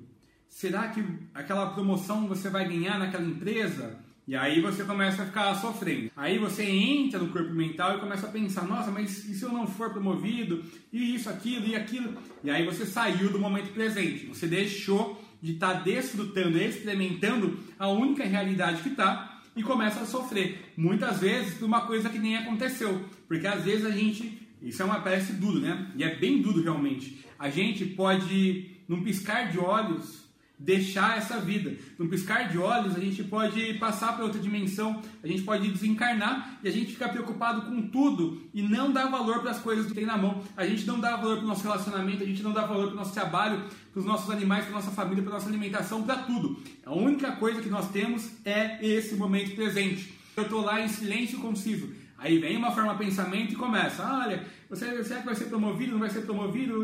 Será 0.47 0.87
que 0.87 1.03
aquela 1.33 1.71
promoção 1.71 2.25
você 2.25 2.49
vai 2.49 2.65
ganhar 2.65 2.97
naquela 2.97 3.25
empresa? 3.25 3.99
E 4.27 4.35
aí 4.35 4.61
você 4.61 4.83
começa 4.83 5.23
a 5.23 5.25
ficar 5.25 5.53
sofrendo. 5.55 6.11
Aí 6.15 6.37
você 6.37 6.63
entra 6.63 7.19
no 7.19 7.29
corpo 7.29 7.53
mental 7.53 7.97
e 7.97 7.99
começa 7.99 8.27
a 8.27 8.31
pensar: 8.31 8.65
nossa, 8.65 8.89
mas 8.89 9.25
e 9.25 9.33
se 9.33 9.43
eu 9.43 9.49
não 9.51 9.67
for 9.67 9.91
promovido? 9.91 10.63
E 10.91 11.15
isso, 11.15 11.29
aquilo 11.29 11.67
e 11.67 11.75
aquilo? 11.75 12.13
E 12.43 12.49
aí 12.49 12.65
você 12.65 12.85
saiu 12.85 13.29
do 13.29 13.39
momento 13.39 13.73
presente. 13.73 14.25
Você 14.27 14.47
deixou 14.47 15.21
de 15.41 15.53
estar 15.53 15.73
tá 15.73 15.79
desfrutando, 15.81 16.57
experimentando 16.57 17.59
a 17.77 17.89
única 17.89 18.23
realidade 18.23 18.81
que 18.81 18.89
está 18.89 19.41
e 19.55 19.61
começa 19.61 20.01
a 20.01 20.05
sofrer. 20.05 20.73
Muitas 20.77 21.19
vezes 21.19 21.55
por 21.55 21.65
uma 21.65 21.81
coisa 21.81 22.09
que 22.09 22.19
nem 22.19 22.37
aconteceu. 22.37 23.05
Porque 23.27 23.45
às 23.45 23.63
vezes 23.63 23.85
a 23.85 23.91
gente. 23.91 24.41
Isso 24.61 24.81
é 24.81 24.85
uma, 24.85 25.01
parece 25.01 25.33
duro, 25.33 25.59
né? 25.59 25.91
E 25.97 26.05
é 26.05 26.15
bem 26.15 26.41
duro 26.41 26.63
realmente 26.63 27.23
a 27.43 27.49
gente 27.49 27.83
pode, 27.85 28.71
num 28.87 29.03
piscar 29.03 29.51
de 29.51 29.59
olhos, 29.59 30.22
deixar 30.57 31.17
essa 31.17 31.39
vida. 31.39 31.75
Num 31.97 32.07
piscar 32.07 32.49
de 32.49 32.57
olhos, 32.57 32.95
a 32.95 32.99
gente 32.99 33.23
pode 33.23 33.73
passar 33.75 34.13
para 34.13 34.23
outra 34.23 34.39
dimensão, 34.39 35.01
a 35.23 35.27
gente 35.27 35.41
pode 35.41 35.69
desencarnar 35.69 36.59
e 36.63 36.67
a 36.67 36.71
gente 36.71 36.93
ficar 36.93 37.09
preocupado 37.09 37.63
com 37.63 37.81
tudo 37.89 38.41
e 38.53 38.61
não 38.61 38.91
dar 38.91 39.07
valor 39.07 39.39
para 39.41 39.51
as 39.51 39.59
coisas 39.59 39.87
que 39.87 39.93
tem 39.93 40.05
na 40.05 40.17
mão. 40.17 40.41
A 40.55 40.65
gente 40.65 40.85
não 40.85 40.99
dá 40.99 41.15
valor 41.15 41.37
para 41.37 41.45
o 41.45 41.47
nosso 41.47 41.63
relacionamento, 41.63 42.23
a 42.23 42.25
gente 42.25 42.43
não 42.43 42.53
dá 42.53 42.65
valor 42.65 42.87
para 42.87 42.93
o 42.93 42.97
nosso 42.97 43.13
trabalho, 43.13 43.63
para 43.91 43.99
os 43.99 44.05
nossos 44.05 44.29
animais, 44.29 44.65
para 44.65 44.73
nossa 44.73 44.91
família, 44.91 45.23
para 45.23 45.33
nossa 45.33 45.49
alimentação, 45.49 46.03
para 46.03 46.17
tudo. 46.17 46.61
A 46.85 46.93
única 46.93 47.33
coisa 47.33 47.61
que 47.61 47.69
nós 47.69 47.89
temos 47.91 48.29
é 48.45 48.85
esse 48.85 49.15
momento 49.15 49.55
presente. 49.55 50.13
Eu 50.35 50.43
estou 50.43 50.61
lá 50.61 50.81
em 50.81 50.87
silêncio 50.87 51.39
conciso. 51.39 51.89
Aí 52.17 52.39
vem 52.39 52.55
uma 52.55 52.71
forma 52.71 52.93
de 52.93 52.99
pensamento 52.99 53.51
e 53.51 53.55
começa, 53.55 54.01
olha, 54.01 54.45
você, 54.69 55.03
será 55.03 55.19
que 55.19 55.25
vai 55.25 55.35
ser 55.35 55.45
promovido, 55.45 55.91
não 55.91 55.99
vai 55.99 56.09
ser 56.09 56.21
promovido? 56.21 56.81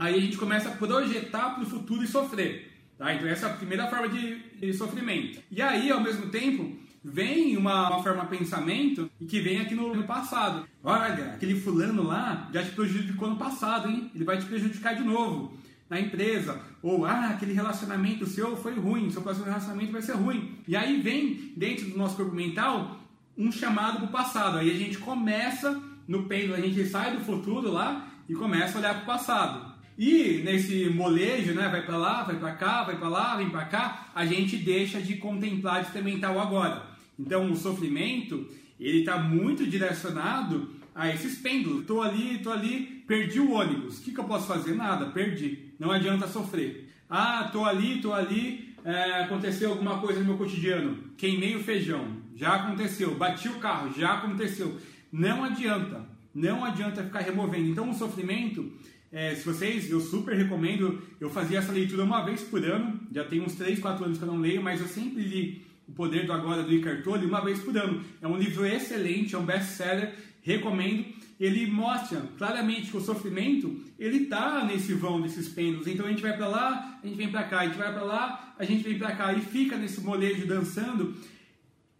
Aí 0.00 0.14
a 0.14 0.20
gente 0.20 0.38
começa 0.38 0.70
a 0.70 0.72
projetar 0.72 1.50
para 1.50 1.62
o 1.62 1.66
futuro 1.66 2.02
e 2.02 2.06
sofrer. 2.06 2.72
Tá? 2.96 3.12
Então 3.12 3.28
essa 3.28 3.48
é 3.48 3.50
a 3.50 3.54
primeira 3.54 3.86
forma 3.86 4.08
de, 4.08 4.72
sofrimento. 4.72 5.42
E 5.50 5.60
aí, 5.60 5.90
ao 5.90 6.00
mesmo 6.00 6.30
tempo, 6.30 6.74
vem 7.04 7.54
uma, 7.54 7.90
uma 7.90 8.02
forma 8.02 8.22
de 8.22 8.38
pensamento 8.38 9.10
que 9.28 9.40
vem 9.40 9.60
aqui 9.60 9.74
no, 9.74 9.94
no, 9.94 10.04
passado. 10.04 10.66
Olha, 10.82 11.34
aquele 11.34 11.60
fulano 11.60 12.02
lá 12.02 12.48
já 12.50 12.62
te 12.62 12.70
prejudicou 12.70 13.28
no 13.28 13.36
passado, 13.36 13.90
hein? 13.90 14.10
Ele 14.14 14.24
vai 14.24 14.38
te 14.38 14.46
prejudicar 14.46 14.96
de 14.96 15.02
novo 15.02 15.52
na 15.90 16.00
empresa. 16.00 16.58
Ou, 16.82 17.04
ah, 17.04 17.28
aquele 17.28 17.52
relacionamento 17.52 18.24
seu 18.24 18.56
foi 18.56 18.74
ruim, 18.76 19.10
seu 19.10 19.20
próximo 19.20 19.44
relacionamento 19.44 19.92
vai 19.92 20.00
ser 20.00 20.12
ruim. 20.12 20.56
E 20.66 20.74
aí 20.74 20.98
vem, 21.02 21.52
dentro 21.54 21.90
do 21.90 21.98
nosso 21.98 22.16
corpo 22.16 22.34
mental, 22.34 23.00
um 23.36 23.52
chamado 23.52 23.98
para 23.98 24.06
o 24.06 24.08
passado. 24.08 24.56
Aí 24.56 24.70
a 24.70 24.78
gente 24.78 24.96
começa 24.96 25.78
no 26.08 26.22
pêndulo, 26.22 26.54
a 26.54 26.60
gente 26.60 26.86
sai 26.86 27.14
do 27.14 27.22
futuro 27.22 27.70
lá 27.70 28.08
e 28.26 28.34
começa 28.34 28.78
a 28.78 28.80
olhar 28.80 28.94
para 28.94 29.02
o 29.02 29.06
passado. 29.06 29.69
E 30.00 30.40
nesse 30.42 30.88
molejo, 30.88 31.52
né, 31.52 31.68
vai 31.68 31.84
para 31.84 31.98
lá, 31.98 32.22
vai 32.22 32.36
para 32.36 32.52
cá, 32.52 32.84
vai 32.84 32.96
para 32.96 33.06
lá, 33.06 33.36
vem 33.36 33.50
para 33.50 33.66
cá, 33.66 34.08
a 34.14 34.24
gente 34.24 34.56
deixa 34.56 34.98
de 34.98 35.16
contemplar, 35.16 35.82
de 35.82 35.88
experimentar 35.88 36.34
o 36.34 36.40
agora. 36.40 36.86
Então 37.18 37.52
o 37.52 37.54
sofrimento, 37.54 38.48
ele 38.80 39.00
está 39.00 39.18
muito 39.18 39.66
direcionado 39.66 40.70
a 40.94 41.10
esses 41.10 41.36
pêndulos. 41.36 41.82
Estou 41.82 42.00
ali, 42.00 42.36
estou 42.36 42.50
ali, 42.50 43.04
perdi 43.06 43.40
o 43.40 43.52
ônibus. 43.52 43.98
O 43.98 44.02
que, 44.02 44.12
que 44.12 44.18
eu 44.18 44.24
posso 44.24 44.46
fazer? 44.46 44.74
Nada, 44.74 45.04
perdi. 45.10 45.74
Não 45.78 45.90
adianta 45.90 46.26
sofrer. 46.26 46.88
Ah, 47.06 47.44
estou 47.44 47.66
ali, 47.66 47.96
estou 47.96 48.14
ali, 48.14 48.74
é, 48.82 49.20
aconteceu 49.24 49.68
alguma 49.68 49.98
coisa 49.98 50.20
no 50.20 50.24
meu 50.24 50.38
cotidiano. 50.38 50.96
Queimei 51.18 51.56
o 51.56 51.62
feijão, 51.62 52.16
já 52.34 52.54
aconteceu. 52.54 53.14
Bati 53.16 53.48
o 53.48 53.58
carro, 53.58 53.92
já 53.94 54.14
aconteceu. 54.14 54.80
Não 55.12 55.44
adianta, 55.44 56.06
não 56.34 56.64
adianta 56.64 57.04
ficar 57.04 57.20
removendo. 57.20 57.68
Então, 57.68 57.90
o 57.90 57.94
sofrimento, 57.94 58.72
é, 59.12 59.34
se 59.34 59.44
vocês, 59.44 59.90
eu 59.90 60.00
super 60.00 60.36
recomendo. 60.36 61.02
Eu 61.20 61.28
fazia 61.30 61.58
essa 61.58 61.72
leitura 61.72 62.04
uma 62.04 62.24
vez 62.24 62.42
por 62.42 62.64
ano, 62.64 63.00
já 63.12 63.24
tem 63.24 63.40
uns 63.40 63.54
3, 63.54 63.78
4 63.80 64.04
anos 64.04 64.18
que 64.18 64.24
eu 64.24 64.28
não 64.28 64.38
leio, 64.38 64.62
mas 64.62 64.80
eu 64.80 64.86
sempre 64.86 65.22
li 65.22 65.62
O 65.88 65.92
Poder 65.92 66.26
do 66.26 66.32
Agora 66.32 66.62
do 66.62 66.72
Eckhart 66.72 67.02
Tolle 67.02 67.26
uma 67.26 67.44
vez 67.44 67.58
por 67.58 67.76
ano. 67.76 68.02
É 68.22 68.28
um 68.28 68.36
livro 68.36 68.64
excelente, 68.64 69.34
é 69.34 69.38
um 69.38 69.44
best-seller, 69.44 70.14
recomendo. 70.42 71.04
Ele 71.40 71.66
mostra 71.66 72.22
claramente 72.36 72.90
que 72.90 72.96
o 72.96 73.00
sofrimento 73.00 73.80
ele 73.98 74.26
tá 74.26 74.64
nesse 74.64 74.92
vão 74.92 75.20
desses 75.20 75.48
pêndulos. 75.48 75.86
Então 75.86 76.06
a 76.06 76.10
gente 76.10 76.22
vai 76.22 76.36
para 76.36 76.46
lá, 76.46 77.00
a 77.02 77.06
gente 77.06 77.16
vem 77.16 77.30
para 77.30 77.44
cá, 77.44 77.60
a 77.60 77.66
gente 77.66 77.78
vai 77.78 77.92
para 77.92 78.02
lá, 78.02 78.54
a 78.58 78.64
gente 78.64 78.84
vem 78.84 78.98
para 78.98 79.16
cá 79.16 79.32
e 79.32 79.40
fica 79.40 79.76
nesse 79.76 80.00
molejo 80.02 80.46
dançando 80.46 81.14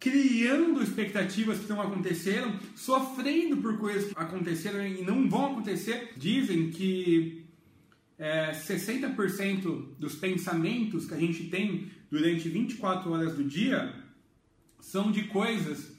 criando 0.00 0.82
expectativas 0.82 1.58
que 1.58 1.68
não 1.68 1.80
aconteceram, 1.80 2.58
sofrendo 2.74 3.58
por 3.58 3.78
coisas 3.78 4.10
que 4.10 4.18
aconteceram 4.18 4.84
e 4.84 5.02
não 5.02 5.28
vão 5.28 5.52
acontecer. 5.52 6.14
Dizem 6.16 6.70
que 6.70 7.44
é, 8.18 8.52
60% 8.52 9.96
dos 9.98 10.14
pensamentos 10.14 11.06
que 11.06 11.12
a 11.12 11.18
gente 11.18 11.44
tem 11.44 11.90
durante 12.10 12.48
24 12.48 13.12
horas 13.12 13.34
do 13.34 13.44
dia 13.44 13.94
são 14.80 15.12
de 15.12 15.24
coisas 15.24 15.92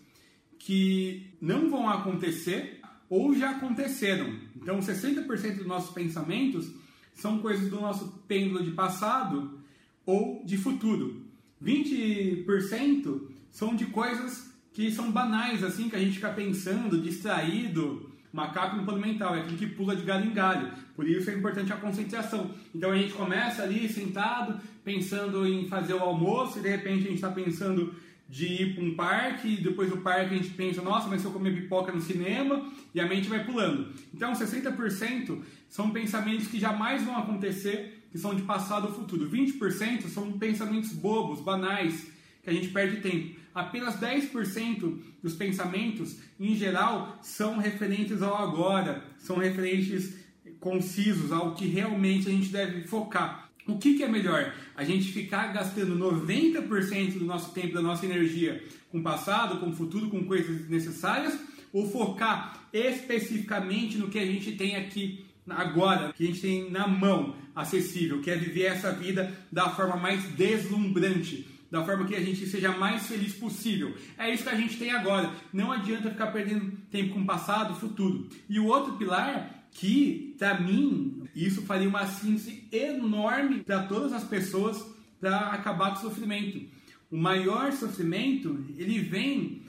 que 0.57 1.31
não 1.39 1.69
vão 1.69 1.87
acontecer 1.87 2.81
ou 3.07 3.35
já 3.35 3.51
aconteceram. 3.51 4.35
Então, 4.55 4.79
60% 4.79 5.57
dos 5.57 5.67
nossos 5.67 5.93
pensamentos 5.93 6.71
são 7.13 7.39
coisas 7.39 7.69
do 7.69 7.79
nosso 7.79 8.07
pêndulo 8.27 8.63
de 8.63 8.71
passado 8.71 9.59
ou 10.05 10.43
de 10.43 10.57
futuro. 10.57 11.23
20% 11.63 13.30
são 13.51 13.75
de 13.75 13.85
coisas 13.85 14.51
que 14.73 14.91
são 14.91 15.11
banais, 15.11 15.63
assim, 15.63 15.89
que 15.89 15.95
a 15.95 15.99
gente 15.99 16.15
fica 16.15 16.29
pensando, 16.29 17.01
distraído, 17.01 18.09
macaco 18.31 18.77
no 18.77 18.85
plano 18.85 19.01
mental, 19.01 19.35
é 19.35 19.41
aquele 19.41 19.57
que 19.57 19.67
pula 19.67 19.95
de 19.95 20.03
galho 20.03 20.25
em 20.25 20.33
galho. 20.33 20.71
Por 20.95 21.07
isso 21.07 21.29
é 21.29 21.35
importante 21.35 21.71
a 21.73 21.77
concentração. 21.77 22.51
Então 22.73 22.91
a 22.91 22.97
gente 22.97 23.13
começa 23.13 23.63
ali 23.63 23.87
sentado, 23.89 24.59
pensando 24.83 25.45
em 25.45 25.67
fazer 25.67 25.93
o 25.93 25.99
almoço, 25.99 26.59
e 26.59 26.61
de 26.61 26.69
repente 26.69 26.99
a 26.99 27.09
gente 27.09 27.15
está 27.15 27.29
pensando 27.29 27.93
de 28.29 28.45
ir 28.45 28.75
para 28.75 28.83
um 28.85 28.95
parque, 28.95 29.57
depois 29.57 29.89
do 29.89 29.97
parque 29.97 30.33
a 30.33 30.37
gente 30.37 30.51
pensa, 30.51 30.81
nossa, 30.81 31.09
mas 31.09 31.19
se 31.19 31.27
eu 31.27 31.33
comer 31.33 31.53
pipoca 31.53 31.91
no 31.91 31.99
cinema, 31.99 32.65
e 32.95 33.01
a 33.01 33.05
mente 33.05 33.27
vai 33.27 33.43
pulando. 33.43 33.93
Então 34.13 34.31
60% 34.31 35.41
são 35.67 35.91
pensamentos 35.91 36.47
que 36.47 36.57
jamais 36.57 37.03
vão 37.03 37.17
acontecer, 37.17 38.05
que 38.09 38.17
são 38.17 38.33
de 38.33 38.43
passado 38.43 38.87
ou 38.87 38.93
futuro. 38.93 39.29
20% 39.29 40.07
são 40.07 40.31
pensamentos 40.33 40.93
bobos, 40.93 41.41
banais, 41.41 42.09
que 42.41 42.49
a 42.49 42.53
gente 42.53 42.69
perde 42.69 43.01
tempo. 43.01 43.40
Apenas 43.53 43.99
10% 43.99 44.99
dos 45.21 45.33
pensamentos, 45.33 46.17
em 46.39 46.55
geral, 46.55 47.19
são 47.21 47.57
referentes 47.57 48.21
ao 48.21 48.37
agora, 48.37 49.03
são 49.17 49.37
referentes 49.37 50.15
concisos, 50.59 51.31
ao 51.31 51.53
que 51.55 51.65
realmente 51.65 52.27
a 52.27 52.31
gente 52.31 52.49
deve 52.49 52.83
focar. 52.87 53.49
O 53.67 53.77
que, 53.77 53.95
que 53.95 54.03
é 54.03 54.07
melhor? 54.07 54.53
A 54.75 54.83
gente 54.83 55.11
ficar 55.11 55.53
gastando 55.53 55.97
90% 55.97 57.19
do 57.19 57.25
nosso 57.25 57.53
tempo, 57.53 57.73
da 57.73 57.81
nossa 57.81 58.05
energia 58.05 58.63
com 58.91 58.99
o 58.99 59.03
passado, 59.03 59.59
com 59.59 59.69
o 59.69 59.75
futuro, 59.75 60.09
com 60.09 60.25
coisas 60.25 60.67
necessárias, 60.69 61.37
ou 61.71 61.89
focar 61.89 62.59
especificamente 62.73 63.97
no 63.97 64.09
que 64.09 64.19
a 64.19 64.25
gente 64.25 64.53
tem 64.53 64.75
aqui 64.75 65.25
agora, 65.49 66.13
que 66.13 66.23
a 66.23 66.27
gente 66.27 66.41
tem 66.41 66.69
na 66.69 66.87
mão 66.87 67.35
acessível, 67.55 68.21
que 68.21 68.29
é 68.29 68.35
viver 68.35 68.63
essa 68.63 68.91
vida 68.91 69.31
da 69.51 69.69
forma 69.69 69.97
mais 69.97 70.23
deslumbrante, 70.35 71.47
da 71.71 71.83
forma 71.85 72.05
que 72.05 72.15
a 72.15 72.21
gente 72.21 72.45
seja 72.45 72.77
mais 72.77 73.07
feliz 73.07 73.33
possível. 73.33 73.95
É 74.17 74.31
isso 74.31 74.43
que 74.43 74.49
a 74.49 74.55
gente 74.55 74.77
tem 74.77 74.91
agora. 74.91 75.31
Não 75.53 75.71
adianta 75.71 76.11
ficar 76.11 76.27
perdendo 76.27 76.77
tempo 76.91 77.13
com 77.13 77.21
o 77.21 77.25
passado, 77.25 77.79
futuro. 77.79 78.27
E 78.49 78.59
o 78.59 78.65
outro 78.65 78.97
pilar 78.97 79.65
que, 79.71 80.35
para 80.37 80.59
mim, 80.59 81.23
isso 81.33 81.61
faria 81.61 81.87
uma 81.87 82.05
síntese 82.05 82.67
enorme 82.71 83.63
para 83.63 83.83
todas 83.83 84.11
as 84.11 84.25
pessoas 84.25 84.85
para 85.19 85.51
acabar 85.51 85.91
com 85.91 85.99
o 85.99 86.09
sofrimento. 86.09 86.61
O 87.09 87.15
maior 87.15 87.71
sofrimento, 87.71 88.65
ele 88.77 88.99
vem 88.99 89.61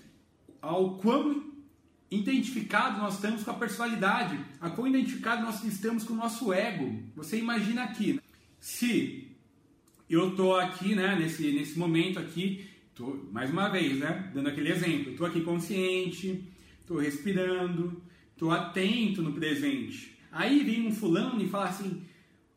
ao 0.61 0.96
quão 0.96 1.53
identificado 2.11 2.98
nós 2.98 3.14
estamos 3.14 3.44
com 3.44 3.50
a 3.53 3.55
personalidade, 3.55 4.38
a 4.61 4.68
quão 4.68 4.86
identificado 4.86 5.42
nós 5.42 5.62
estamos 5.64 6.05
com 6.05 6.14
o 6.14 6.16
nosso 6.16 6.53
ego. 6.53 7.00
Você 7.14 7.38
imagina 7.38 7.84
aqui, 7.84 8.20
se 8.59 9.31
eu 10.14 10.36
tô 10.36 10.54
aqui, 10.54 10.94
né, 10.94 11.16
nesse, 11.18 11.52
nesse 11.52 11.78
momento 11.78 12.18
aqui, 12.18 12.68
tô, 12.94 13.16
mais 13.32 13.50
uma 13.50 13.68
vez, 13.68 13.98
né, 13.98 14.30
dando 14.34 14.48
aquele 14.48 14.70
exemplo, 14.70 15.14
tô 15.14 15.24
aqui 15.24 15.40
consciente, 15.40 16.44
tô 16.86 16.98
respirando, 16.98 18.02
tô 18.36 18.50
atento 18.50 19.22
no 19.22 19.32
presente. 19.32 20.18
Aí 20.30 20.62
vem 20.62 20.86
um 20.86 20.94
fulano 20.94 21.42
e 21.42 21.48
fala 21.48 21.66
assim, 21.66 22.02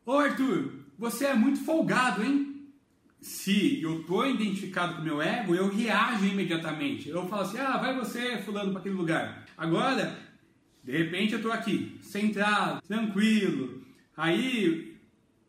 ô 0.04 0.12
Arthur, 0.12 0.72
você 0.98 1.26
é 1.26 1.34
muito 1.34 1.60
folgado, 1.64 2.22
hein? 2.22 2.66
Se 3.20 3.82
eu 3.82 4.02
tô 4.04 4.24
identificado 4.24 4.96
com 4.96 5.00
o 5.00 5.04
meu 5.04 5.22
ego, 5.22 5.54
eu 5.54 5.68
reajo 5.68 6.26
imediatamente. 6.26 7.08
Eu 7.08 7.26
falo 7.26 7.42
assim, 7.42 7.58
ah, 7.58 7.76
vai 7.78 7.96
você, 7.96 8.38
fulano, 8.38 8.70
para 8.70 8.80
aquele 8.80 8.94
lugar. 8.94 9.46
Agora, 9.56 10.18
de 10.84 10.92
repente 10.92 11.32
eu 11.32 11.42
tô 11.42 11.50
aqui, 11.50 11.98
centrado, 12.02 12.80
tranquilo. 12.86 13.82
Aí 14.16 14.95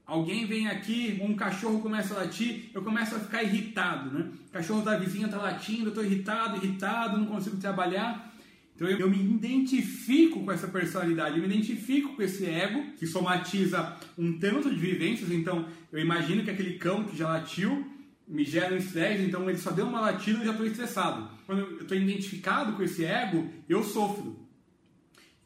Alguém 0.07 0.45
vem 0.45 0.69
aqui, 0.69 1.19
um 1.21 1.35
cachorro 1.35 1.81
começa 1.81 2.13
a 2.13 2.19
latir, 2.19 2.69
eu 2.73 2.81
começo 2.81 3.13
a 3.13 3.19
ficar 3.19 3.43
irritado, 3.43 4.09
né? 4.09 4.31
O 4.47 4.51
cachorro 4.53 4.81
da 4.81 4.95
vizinha 4.95 5.25
está 5.25 5.37
latindo, 5.37 5.83
eu 5.83 5.89
estou 5.89 6.05
irritado, 6.05 6.63
irritado, 6.63 7.17
não 7.17 7.25
consigo 7.25 7.57
trabalhar. 7.57 8.33
Então 8.73 8.87
eu, 8.87 8.99
eu, 8.99 9.09
me 9.09 9.19
identifico 9.19 10.45
com 10.45 10.51
essa 10.51 10.69
personalidade, 10.69 11.35
eu 11.35 11.45
me 11.45 11.53
identifico 11.53 12.15
com 12.15 12.21
esse 12.21 12.45
ego 12.45 12.93
que 12.97 13.05
somatiza 13.05 13.97
um 14.17 14.39
tanto 14.39 14.69
de 14.69 14.79
vivências. 14.79 15.29
Então 15.29 15.67
eu 15.91 15.99
imagino 15.99 16.41
que 16.41 16.51
aquele 16.51 16.75
cão 16.75 17.03
que 17.03 17.17
já 17.17 17.27
latiu 17.27 17.85
me 18.25 18.45
gera 18.45 18.73
um 18.73 18.77
estresse, 18.77 19.23
então 19.23 19.49
ele 19.49 19.57
só 19.57 19.71
deu 19.71 19.87
uma 19.87 19.99
latida 19.99 20.37
e 20.37 20.41
eu 20.41 20.45
já 20.45 20.51
estou 20.51 20.65
estressado. 20.65 21.29
Quando 21.45 21.59
eu 21.59 21.81
estou 21.81 21.97
identificado 21.97 22.73
com 22.73 22.83
esse 22.83 23.03
ego, 23.03 23.49
eu 23.67 23.83
sofro. 23.83 24.46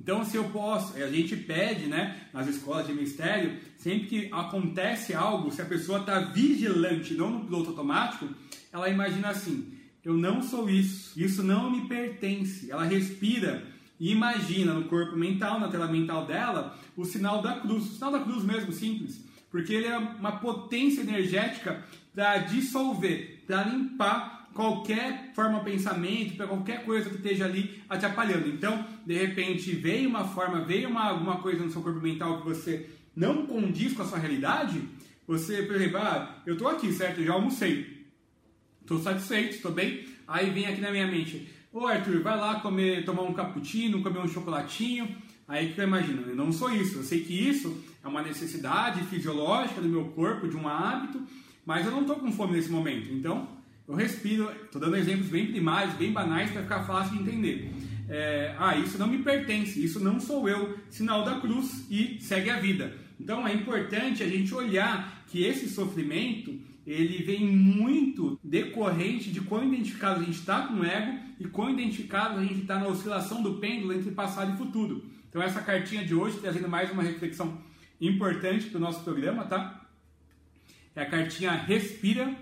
Então, 0.02 0.26
se 0.26 0.36
eu 0.36 0.46
posso, 0.46 0.98
a 0.98 1.12
gente 1.12 1.36
pede, 1.36 1.86
né, 1.86 2.22
nas 2.34 2.48
escolas 2.48 2.88
de 2.88 2.94
mistério, 2.94 3.60
sempre 3.78 4.08
que 4.08 4.30
acontece 4.32 5.14
algo, 5.14 5.52
se 5.52 5.62
a 5.62 5.66
pessoa 5.66 6.00
está 6.00 6.20
vigilante, 6.20 7.14
não 7.14 7.30
no 7.30 7.46
piloto 7.46 7.70
automático, 7.70 8.28
ela 8.74 8.90
imagina 8.90 9.30
assim: 9.30 9.78
eu 10.04 10.18
não 10.18 10.42
sou 10.42 10.68
isso, 10.68 11.20
isso 11.20 11.44
não 11.44 11.70
me 11.70 11.88
pertence. 11.88 12.72
Ela 12.72 12.84
respira 12.84 13.64
e 14.00 14.12
imagina 14.12 14.74
no 14.74 14.86
corpo 14.86 15.16
mental, 15.16 15.60
na 15.60 15.68
tela 15.68 15.88
mental 15.88 16.26
dela, 16.26 16.76
o 16.98 17.06
sinal 17.06 17.40
da 17.40 17.60
cruz, 17.60 17.86
o 17.86 17.94
sinal 17.94 18.12
da 18.12 18.22
cruz 18.22 18.44
mesmo, 18.44 18.72
simples, 18.72 19.24
porque 19.52 19.72
ele 19.72 19.86
é 19.86 19.96
uma 20.00 20.40
potência 20.40 21.02
energética 21.02 21.86
para 22.12 22.40
dissolver, 22.40 23.44
para 23.46 23.66
limpar 23.66 24.41
qualquer 24.54 25.32
forma 25.34 25.60
de 25.60 25.66
pensamento, 25.66 26.36
para 26.36 26.48
qualquer 26.48 26.84
coisa 26.84 27.10
que 27.10 27.16
esteja 27.16 27.46
ali 27.46 27.82
atrapalhando. 27.90 28.48
Então, 28.48 28.86
de 29.06 29.14
repente, 29.18 29.74
veio 29.74 30.10
uma 30.10 30.26
forma, 30.26 30.62
veio 30.62 30.90
uma, 30.90 31.10
alguma 31.10 31.38
coisa 31.38 31.64
no 31.64 31.72
seu 31.72 31.82
corpo 31.82 32.00
mental 32.00 32.42
que 32.42 32.48
você 32.48 32.90
não 33.16 33.46
condiz 33.46 33.94
com 33.94 34.04
a 34.04 34.06
sua 34.06 34.18
realidade, 34.18 34.82
você, 35.28 35.64
por 35.64 35.76
exemplo, 35.76 35.98
ah, 35.98 36.42
eu 36.46 36.54
estou 36.54 36.68
aqui, 36.68 36.92
certo? 36.92 37.20
Eu 37.20 37.26
já 37.26 37.34
almocei. 37.34 38.06
Estou 38.82 39.00
satisfeito, 39.00 39.56
estou 39.56 39.72
bem. 39.72 40.06
Aí 40.28 40.50
vem 40.50 40.66
aqui 40.66 40.82
na 40.82 40.92
minha 40.92 41.08
mente, 41.08 41.48
ô 41.72 41.86
Arthur, 41.86 42.22
vai 42.22 42.38
lá 42.38 42.60
comer, 42.60 43.06
tomar 43.06 43.24
um 43.24 43.34
cappuccino, 43.34 44.02
comer 44.02 44.20
um 44.20 44.28
chocolatinho. 44.28 45.16
Aí 45.48 45.74
que 45.74 45.80
eu 45.80 45.86
imagino, 45.86 46.24
eu 46.28 46.36
não 46.36 46.52
sou 46.52 46.70
isso. 46.74 46.98
Eu 46.98 47.04
sei 47.04 47.24
que 47.24 47.34
isso 47.34 47.82
é 48.04 48.08
uma 48.08 48.22
necessidade 48.22 49.04
fisiológica 49.04 49.82
do 49.82 49.88
meu 49.88 50.06
corpo, 50.06 50.48
de 50.48 50.56
um 50.56 50.68
hábito, 50.68 51.22
mas 51.66 51.86
eu 51.86 51.92
não 51.92 52.02
estou 52.02 52.18
com 52.18 52.32
fome 52.32 52.54
nesse 52.54 52.70
momento. 52.70 53.14
Então, 53.14 53.48
eu 53.88 53.96
respiro, 53.96 54.52
estou 54.64 54.80
dando 54.80 54.96
exemplos 54.96 55.28
bem 55.28 55.48
primários, 55.48 55.96
bem 55.96 56.12
banais 56.12 56.52
para 56.52 56.62
ficar 56.62 56.84
fácil 56.84 57.18
de 57.18 57.24
entender. 57.24 57.72
É, 58.08 58.56
ah, 58.60 58.76
isso 58.76 58.98
não 58.98 59.08
me 59.08 59.20
pertence, 59.20 59.84
isso 59.84 60.00
não 60.00 60.20
sou 60.20 60.48
eu, 60.48 60.78
sinal 60.90 61.24
da 61.24 61.40
cruz 61.40 61.86
e 61.90 62.18
segue 62.20 62.50
a 62.50 62.60
vida. 62.60 62.94
Então 63.20 63.48
é 63.48 63.54
importante 63.54 64.24
a 64.24 64.28
gente 64.28 64.54
olhar 64.54 65.24
que 65.28 65.44
esse 65.44 65.70
sofrimento 65.70 66.60
ele 66.86 67.24
vem 67.24 67.46
muito 67.46 68.40
decorrente 68.44 69.32
de 69.32 69.40
quão 69.42 69.64
identificado 69.64 70.20
a 70.20 70.24
gente 70.24 70.40
está 70.40 70.68
com 70.68 70.76
o 70.76 70.86
ego 70.86 71.20
e 71.40 71.48
quão 71.48 71.70
identificado 71.70 72.40
a 72.40 72.44
gente 72.44 72.62
está 72.62 72.80
na 72.80 72.88
oscilação 72.88 73.42
do 73.42 73.56
pêndulo 73.56 73.94
entre 73.94 74.12
passado 74.12 74.54
e 74.54 74.58
futuro. 74.58 75.06
Então 75.30 75.42
essa 75.42 75.62
cartinha 75.62 76.04
de 76.04 76.16
hoje 76.16 76.40
trazendo 76.40 76.68
mais 76.68 76.92
uma 76.92 77.04
reflexão 77.04 77.62
importante 78.00 78.66
para 78.66 78.78
o 78.78 78.82
nosso 78.82 79.04
programa, 79.04 79.46
tá? 79.46 79.86
É 80.96 81.04
a 81.04 81.06
cartinha 81.06 81.52
Respira 81.52 82.36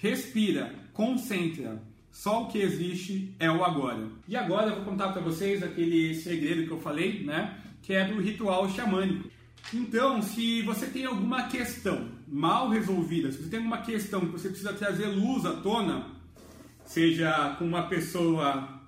respira, 0.00 0.74
concentra. 0.92 1.82
Só 2.10 2.42
o 2.42 2.48
que 2.48 2.58
existe 2.58 3.32
é 3.38 3.50
o 3.50 3.64
agora. 3.64 4.08
E 4.26 4.36
agora 4.36 4.68
eu 4.68 4.76
vou 4.76 4.84
contar 4.84 5.12
para 5.12 5.22
vocês 5.22 5.62
aquele 5.62 6.14
segredo 6.14 6.66
que 6.66 6.72
eu 6.72 6.80
falei, 6.80 7.22
né? 7.22 7.58
Que 7.82 7.92
é 7.92 8.04
do 8.04 8.20
ritual 8.20 8.68
xamânico. 8.68 9.30
Então, 9.72 10.20
se 10.20 10.62
você 10.62 10.86
tem 10.86 11.04
alguma 11.04 11.44
questão 11.44 12.08
mal 12.26 12.68
resolvida, 12.68 13.30
se 13.30 13.38
você 13.38 13.50
tem 13.50 13.58
alguma 13.58 13.82
questão 13.82 14.20
que 14.20 14.32
você 14.32 14.48
precisa 14.48 14.72
trazer 14.72 15.06
luz 15.06 15.44
à 15.46 15.52
tona, 15.52 16.06
seja 16.84 17.54
com 17.58 17.64
uma 17.64 17.84
pessoa 17.84 18.80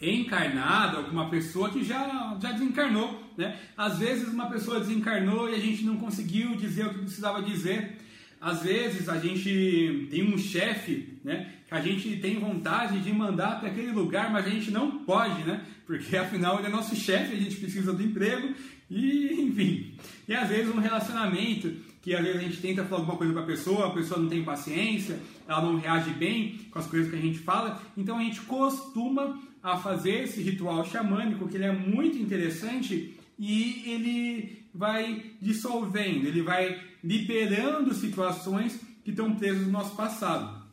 encarnada 0.00 0.98
ou 0.98 1.04
com 1.04 1.12
uma 1.12 1.30
pessoa 1.30 1.70
que 1.70 1.84
já, 1.84 2.36
já 2.40 2.50
desencarnou, 2.50 3.22
né? 3.36 3.56
Às 3.76 3.98
vezes 3.98 4.28
uma 4.28 4.50
pessoa 4.50 4.80
desencarnou 4.80 5.48
e 5.48 5.54
a 5.54 5.60
gente 5.60 5.84
não 5.84 5.96
conseguiu 5.96 6.56
dizer 6.56 6.86
o 6.86 6.90
que 6.90 6.98
precisava 7.00 7.40
dizer. 7.40 7.98
Às 8.42 8.60
vezes 8.64 9.08
a 9.08 9.20
gente 9.20 10.08
tem 10.10 10.34
um 10.34 10.36
chefe, 10.36 11.16
né, 11.22 11.48
que 11.68 11.72
a 11.72 11.80
gente 11.80 12.16
tem 12.16 12.40
vontade 12.40 12.98
de 12.98 13.12
mandar 13.12 13.60
para 13.60 13.68
aquele 13.68 13.92
lugar, 13.92 14.32
mas 14.32 14.44
a 14.44 14.50
gente 14.50 14.72
não 14.72 15.04
pode, 15.04 15.44
né? 15.44 15.64
Porque 15.86 16.14
afinal 16.18 16.58
ele 16.58 16.66
é 16.66 16.70
nosso 16.70 16.96
chefe, 16.96 17.36
a 17.36 17.38
gente 17.38 17.54
precisa 17.54 17.92
do 17.92 18.02
emprego 18.02 18.52
e, 18.90 19.40
enfim. 19.42 19.94
E 20.26 20.34
às 20.34 20.48
vezes 20.48 20.74
um 20.74 20.80
relacionamento 20.80 21.72
que 22.02 22.16
às 22.16 22.24
vezes 22.24 22.40
a 22.40 22.42
gente 22.42 22.56
tenta 22.56 22.84
falar 22.84 23.02
alguma 23.02 23.16
coisa 23.16 23.32
para 23.32 23.42
a 23.42 23.46
pessoa, 23.46 23.86
a 23.86 23.90
pessoa 23.90 24.20
não 24.20 24.28
tem 24.28 24.42
paciência, 24.42 25.20
ela 25.46 25.62
não 25.62 25.78
reage 25.78 26.10
bem 26.10 26.58
com 26.68 26.80
as 26.80 26.86
coisas 26.88 27.08
que 27.08 27.16
a 27.16 27.20
gente 27.20 27.38
fala, 27.38 27.80
então 27.96 28.18
a 28.18 28.24
gente 28.24 28.40
costuma 28.40 29.40
a 29.62 29.76
fazer 29.76 30.24
esse 30.24 30.42
ritual 30.42 30.84
xamânico, 30.84 31.46
que 31.46 31.56
ele 31.56 31.66
é 31.66 31.70
muito 31.70 32.18
interessante 32.18 33.14
e 33.44 33.90
ele 33.90 34.68
vai 34.72 35.32
dissolvendo, 35.42 36.26
ele 36.26 36.42
vai 36.42 36.80
liberando 37.02 37.92
situações 37.92 38.80
que 39.02 39.10
estão 39.10 39.34
presas 39.34 39.66
no 39.66 39.72
nosso 39.72 39.96
passado. 39.96 40.64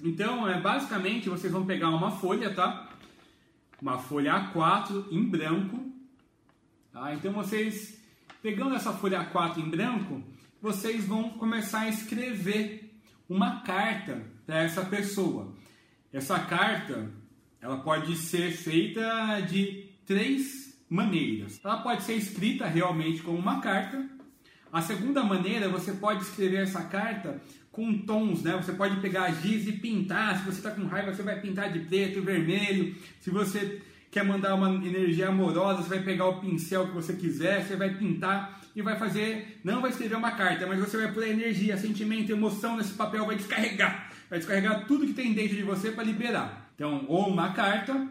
Então, 0.00 0.48
é, 0.48 0.60
basicamente, 0.60 1.28
vocês 1.28 1.52
vão 1.52 1.66
pegar 1.66 1.88
uma 1.88 2.12
folha, 2.12 2.54
tá? 2.54 2.88
Uma 3.82 3.98
folha 3.98 4.32
A4 4.32 5.06
em 5.10 5.24
branco. 5.24 5.92
Tá? 6.92 7.12
Então, 7.12 7.32
vocês, 7.32 8.00
pegando 8.40 8.76
essa 8.76 8.92
folha 8.92 9.28
A4 9.28 9.58
em 9.58 9.68
branco, 9.68 10.22
vocês 10.62 11.04
vão 11.04 11.30
começar 11.30 11.80
a 11.80 11.88
escrever 11.88 12.94
uma 13.28 13.62
carta 13.62 14.24
para 14.46 14.62
essa 14.62 14.84
pessoa. 14.84 15.52
Essa 16.12 16.38
carta, 16.38 17.10
ela 17.60 17.78
pode 17.78 18.14
ser 18.14 18.52
feita 18.52 19.40
de 19.40 19.90
três 20.06 20.69
maneiras. 20.90 21.60
Ela 21.64 21.78
pode 21.78 22.02
ser 22.02 22.14
escrita 22.14 22.66
realmente 22.66 23.22
como 23.22 23.38
uma 23.38 23.60
carta. 23.60 24.04
A 24.72 24.82
segunda 24.82 25.22
maneira, 25.22 25.68
você 25.68 25.92
pode 25.92 26.22
escrever 26.22 26.62
essa 26.62 26.82
carta 26.82 27.40
com 27.70 27.96
tons, 27.98 28.42
né? 28.42 28.56
Você 28.56 28.72
pode 28.72 29.00
pegar 29.00 29.30
giz 29.30 29.68
e 29.68 29.72
pintar. 29.72 30.38
Se 30.38 30.44
você 30.44 30.58
está 30.58 30.72
com 30.72 30.84
raiva, 30.86 31.14
você 31.14 31.22
vai 31.22 31.40
pintar 31.40 31.72
de 31.72 31.78
preto, 31.78 32.20
vermelho. 32.20 32.96
Se 33.20 33.30
você 33.30 33.80
quer 34.10 34.24
mandar 34.24 34.56
uma 34.56 34.68
energia 34.68 35.28
amorosa, 35.28 35.82
você 35.82 35.88
vai 35.88 36.02
pegar 36.02 36.26
o 36.26 36.40
pincel 36.40 36.88
que 36.88 36.94
você 36.94 37.12
quiser, 37.12 37.64
você 37.64 37.76
vai 37.76 37.94
pintar 37.94 38.60
e 38.74 38.82
vai 38.82 38.96
fazer, 38.98 39.60
não 39.62 39.80
vai 39.80 39.90
escrever 39.90 40.16
uma 40.16 40.32
carta, 40.32 40.66
mas 40.66 40.80
você 40.80 40.96
vai 40.96 41.12
pôr 41.12 41.26
energia, 41.26 41.76
sentimento, 41.76 42.30
emoção 42.30 42.76
nesse 42.76 42.94
papel, 42.94 43.26
vai 43.26 43.36
descarregar, 43.36 44.10
vai 44.28 44.38
descarregar 44.38 44.86
tudo 44.86 45.06
que 45.06 45.12
tem 45.12 45.32
dentro 45.32 45.56
de 45.56 45.62
você 45.62 45.92
para 45.92 46.04
liberar. 46.04 46.70
Então, 46.74 47.04
ou 47.08 47.28
uma 47.28 47.52
carta, 47.52 48.08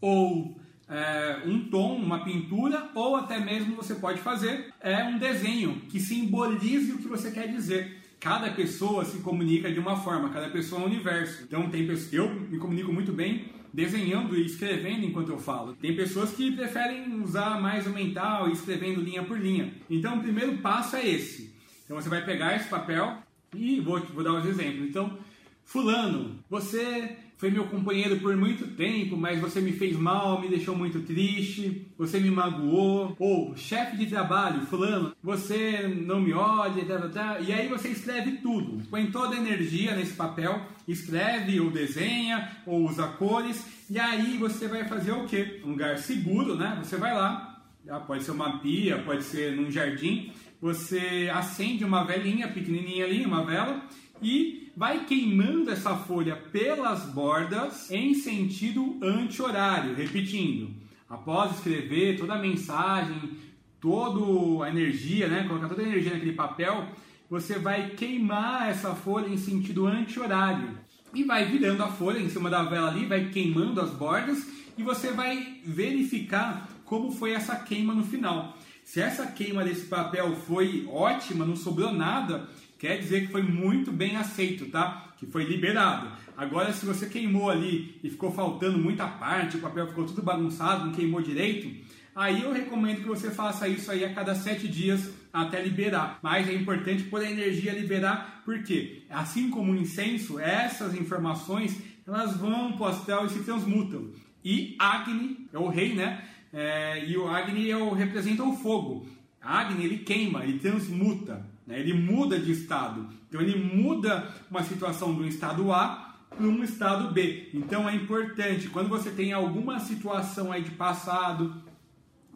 ou 0.00 0.58
é, 0.88 1.42
um 1.46 1.68
tom, 1.68 1.96
uma 1.96 2.24
pintura, 2.24 2.90
ou 2.94 3.16
até 3.16 3.40
mesmo 3.40 3.76
você 3.76 3.94
pode 3.94 4.20
fazer 4.20 4.72
é 4.80 5.02
um 5.04 5.18
desenho 5.18 5.80
que 5.88 5.98
simbolize 5.98 6.92
o 6.92 6.98
que 6.98 7.08
você 7.08 7.30
quer 7.30 7.48
dizer. 7.48 8.02
Cada 8.20 8.50
pessoa 8.50 9.04
se 9.04 9.18
comunica 9.18 9.70
de 9.70 9.78
uma 9.78 9.96
forma, 9.96 10.30
cada 10.30 10.48
pessoa 10.48 10.80
é 10.80 10.84
um 10.84 10.86
universo. 10.86 11.42
Então 11.44 11.68
tem 11.68 11.86
pessoas, 11.86 12.12
eu 12.12 12.34
me 12.34 12.58
comunico 12.58 12.92
muito 12.92 13.12
bem 13.12 13.46
desenhando 13.72 14.36
e 14.36 14.46
escrevendo 14.46 15.04
enquanto 15.04 15.30
eu 15.30 15.38
falo. 15.38 15.74
Tem 15.74 15.96
pessoas 15.96 16.30
que 16.32 16.52
preferem 16.52 17.20
usar 17.20 17.60
mais 17.60 17.86
o 17.86 17.90
mental 17.90 18.48
e 18.48 18.52
escrevendo 18.52 19.00
linha 19.00 19.24
por 19.24 19.38
linha. 19.38 19.74
Então 19.90 20.18
o 20.18 20.22
primeiro 20.22 20.58
passo 20.58 20.96
é 20.96 21.06
esse. 21.06 21.52
Então 21.84 22.00
você 22.00 22.08
vai 22.08 22.24
pegar 22.24 22.56
esse 22.56 22.68
papel 22.68 23.18
e 23.54 23.80
vou, 23.80 24.00
vou 24.00 24.22
dar 24.22 24.32
uns 24.32 24.46
exemplos. 24.46 24.88
Então, 24.88 25.18
fulano, 25.64 26.38
você 26.48 27.16
foi 27.36 27.50
meu 27.50 27.64
companheiro 27.66 28.18
por 28.20 28.36
muito 28.36 28.66
tempo, 28.68 29.16
mas 29.16 29.40
você 29.40 29.60
me 29.60 29.72
fez 29.72 29.96
mal, 29.96 30.40
me 30.40 30.48
deixou 30.48 30.76
muito 30.76 31.00
triste, 31.00 31.86
você 31.98 32.20
me 32.20 32.30
magoou. 32.30 33.16
Ou 33.18 33.56
chefe 33.56 33.96
de 33.96 34.06
trabalho, 34.06 34.66
fulano, 34.66 35.12
você 35.22 35.88
não 35.88 36.20
me 36.20 36.32
olha, 36.32 36.84
tá, 36.84 36.98
tá, 37.00 37.08
tá. 37.08 37.40
e 37.40 37.52
aí 37.52 37.68
você 37.68 37.88
escreve 37.88 38.38
tudo, 38.38 38.82
põe 38.88 39.06
toda 39.10 39.34
a 39.34 39.38
energia 39.38 39.94
nesse 39.94 40.14
papel, 40.14 40.66
escreve 40.86 41.60
ou 41.60 41.70
desenha 41.70 42.50
ou 42.66 42.88
usa 42.88 43.06
cores, 43.08 43.64
e 43.90 43.98
aí 43.98 44.36
você 44.38 44.68
vai 44.68 44.84
fazer 44.84 45.12
o 45.12 45.26
que? 45.26 45.60
Um 45.64 45.70
lugar 45.70 45.98
seguro, 45.98 46.56
né? 46.56 46.78
Você 46.82 46.96
vai 46.96 47.14
lá, 47.14 47.62
pode 48.06 48.24
ser 48.24 48.30
uma 48.30 48.58
pia, 48.58 48.98
pode 48.98 49.22
ser 49.22 49.54
num 49.54 49.70
jardim, 49.70 50.32
você 50.60 51.30
acende 51.32 51.84
uma 51.84 52.04
velinha 52.04 52.48
pequenininha 52.48 53.04
ali, 53.04 53.24
uma 53.24 53.44
vela, 53.44 53.82
e 54.22 54.72
vai 54.76 55.04
queimando 55.04 55.70
essa 55.70 55.96
folha 55.96 56.36
pelas 56.36 57.04
bordas 57.06 57.90
em 57.90 58.14
sentido 58.14 58.98
anti-horário, 59.02 59.94
repetindo. 59.94 60.70
Após 61.08 61.52
escrever 61.52 62.18
toda 62.18 62.34
a 62.34 62.38
mensagem, 62.38 63.32
toda 63.80 64.64
a 64.64 64.68
energia, 64.68 65.28
né, 65.28 65.44
colocar 65.46 65.68
toda 65.68 65.82
a 65.82 65.86
energia 65.86 66.14
naquele 66.14 66.32
papel, 66.32 66.88
você 67.28 67.58
vai 67.58 67.90
queimar 67.90 68.68
essa 68.68 68.94
folha 68.94 69.28
em 69.28 69.36
sentido 69.36 69.86
anti-horário. 69.86 70.78
E 71.12 71.22
vai 71.22 71.44
virando 71.44 71.82
a 71.82 71.88
folha 71.88 72.18
em 72.18 72.28
cima 72.28 72.50
da 72.50 72.64
vela 72.64 72.88
ali, 72.88 73.06
vai 73.06 73.28
queimando 73.28 73.80
as 73.80 73.90
bordas 73.90 74.46
e 74.76 74.82
você 74.82 75.12
vai 75.12 75.60
verificar 75.64 76.68
como 76.84 77.12
foi 77.12 77.32
essa 77.32 77.56
queima 77.56 77.94
no 77.94 78.04
final. 78.04 78.56
Se 78.84 79.00
essa 79.00 79.26
queima 79.26 79.64
desse 79.64 79.86
papel 79.86 80.36
foi 80.46 80.86
ótima, 80.90 81.44
não 81.44 81.56
sobrou 81.56 81.92
nada, 81.92 82.48
quer 82.84 82.98
dizer 82.98 83.22
que 83.22 83.32
foi 83.32 83.40
muito 83.40 83.90
bem 83.90 84.14
aceito, 84.14 84.66
tá? 84.66 85.14
Que 85.16 85.24
foi 85.24 85.42
liberado. 85.44 86.12
Agora, 86.36 86.70
se 86.70 86.84
você 86.84 87.06
queimou 87.06 87.48
ali 87.48 87.98
e 88.04 88.10
ficou 88.10 88.30
faltando 88.30 88.76
muita 88.76 89.06
parte, 89.06 89.56
o 89.56 89.60
papel 89.60 89.86
ficou 89.86 90.04
tudo 90.04 90.20
bagunçado, 90.20 90.84
não 90.84 90.92
queimou 90.92 91.22
direito, 91.22 91.74
aí 92.14 92.42
eu 92.42 92.52
recomendo 92.52 93.00
que 93.00 93.08
você 93.08 93.30
faça 93.30 93.66
isso 93.66 93.90
aí 93.90 94.04
a 94.04 94.12
cada 94.12 94.34
sete 94.34 94.68
dias 94.68 95.10
até 95.32 95.62
liberar. 95.62 96.18
Mas 96.22 96.46
é 96.46 96.52
importante 96.52 97.04
pôr 97.04 97.22
a 97.22 97.30
energia 97.30 97.72
liberar, 97.72 98.42
porque 98.44 99.04
assim 99.08 99.48
como 99.48 99.72
o 99.72 99.76
incenso, 99.76 100.38
essas 100.38 100.94
informações 100.94 101.80
elas 102.06 102.36
vão 102.36 102.72
para 102.72 102.82
o 102.82 102.88
astral 102.88 103.24
e 103.24 103.30
se 103.30 103.44
transmutam. 103.44 104.10
E 104.44 104.76
Agni 104.78 105.48
é 105.50 105.58
o 105.58 105.68
rei, 105.68 105.94
né? 105.94 106.22
É, 106.52 107.02
e 107.08 107.16
o 107.16 107.26
Agni 107.28 107.70
é 107.70 107.78
o, 107.78 107.94
representa 107.94 108.44
o 108.44 108.54
fogo. 108.54 109.08
Agni 109.40 109.86
ele 109.86 109.98
queima, 110.00 110.44
ele 110.44 110.58
transmuta. 110.58 111.53
Né? 111.66 111.80
Ele 111.80 111.92
muda 111.92 112.38
de 112.38 112.52
estado. 112.52 113.08
Então 113.28 113.40
ele 113.40 113.58
muda 113.58 114.28
uma 114.50 114.62
situação 114.62 115.14
do 115.14 115.26
estado 115.26 115.72
A 115.72 116.14
para 116.30 116.46
um 116.46 116.62
estado 116.62 117.12
B. 117.12 117.48
Então 117.54 117.88
é 117.88 117.94
importante, 117.94 118.68
quando 118.68 118.88
você 118.88 119.10
tem 119.10 119.32
alguma 119.32 119.78
situação 119.80 120.52
aí 120.52 120.62
de 120.62 120.72
passado, 120.72 121.54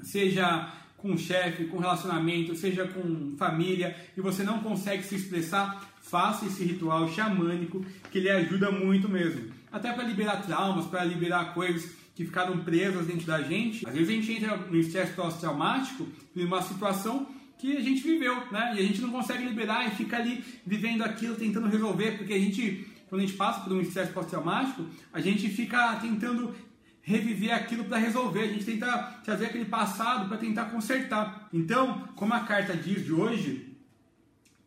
seja 0.03 0.73
com 0.97 1.17
chefe, 1.17 1.67
com 1.67 1.79
relacionamento, 1.79 2.57
seja 2.57 2.87
com 2.87 3.35
família, 3.37 3.97
e 4.17 4.21
você 4.21 4.43
não 4.43 4.61
consegue 4.61 5.05
se 5.05 5.15
expressar, 5.15 5.89
faça 6.03 6.47
esse 6.47 6.65
ritual 6.65 7.09
xamânico 7.09 7.85
que 8.11 8.19
ele 8.19 8.31
ajuda 8.31 8.71
muito 8.71 9.09
mesmo. 9.09 9.53
Até 9.71 9.93
para 9.93 10.05
liberar 10.05 10.43
traumas, 10.43 10.87
para 10.87 11.05
liberar 11.05 11.55
coisas 11.55 11.93
que 12.17 12.25
ficaram 12.25 12.59
presas 12.59 13.07
dentro 13.07 13.27
da 13.27 13.41
gente. 13.43 13.87
Às 13.87 13.95
vezes 13.95 14.09
a 14.09 14.13
gente 14.13 14.33
entra 14.33 14.57
no 14.57 14.77
estresse 14.77 15.13
pós-traumático 15.13 16.09
em 16.35 16.45
uma 16.45 16.63
situação 16.63 17.29
que 17.59 17.77
a 17.77 17.81
gente 17.81 18.03
viveu, 18.03 18.51
né? 18.51 18.75
E 18.77 18.81
a 18.81 18.83
gente 18.83 19.01
não 19.01 19.11
consegue 19.11 19.45
liberar 19.45 19.87
e 19.87 19.91
fica 19.91 20.17
ali 20.17 20.45
vivendo 20.65 21.03
aquilo, 21.03 21.35
tentando 21.35 21.69
resolver, 21.69 22.19
porque 22.19 22.33
a 22.33 22.39
gente, 22.39 22.87
quando 23.09 23.23
a 23.23 23.27
gente 23.27 23.37
passa 23.37 23.61
por 23.61 23.73
um 23.73 23.81
estresse 23.81 24.13
pós-traumático, 24.13 24.87
a 25.13 25.21
gente 25.21 25.49
fica 25.49 25.97
tentando 25.97 26.55
reviver 27.03 27.55
aquilo 27.55 27.85
para 27.85 27.97
resolver, 27.99 28.43
a 28.43 28.49
gente 28.49 28.65
tenta 28.65 29.21
trazer 29.25 29.47
aquele 29.47 29.65
passado 29.65 30.29
para 30.29 30.37
tentar 30.37 30.67
consertar. 30.67 31.49
Então, 31.53 32.09
como 32.15 32.35
a 32.35 32.41
carta 32.41 32.77
diz 32.77 33.05
de 33.05 33.13
hoje, 33.13 33.75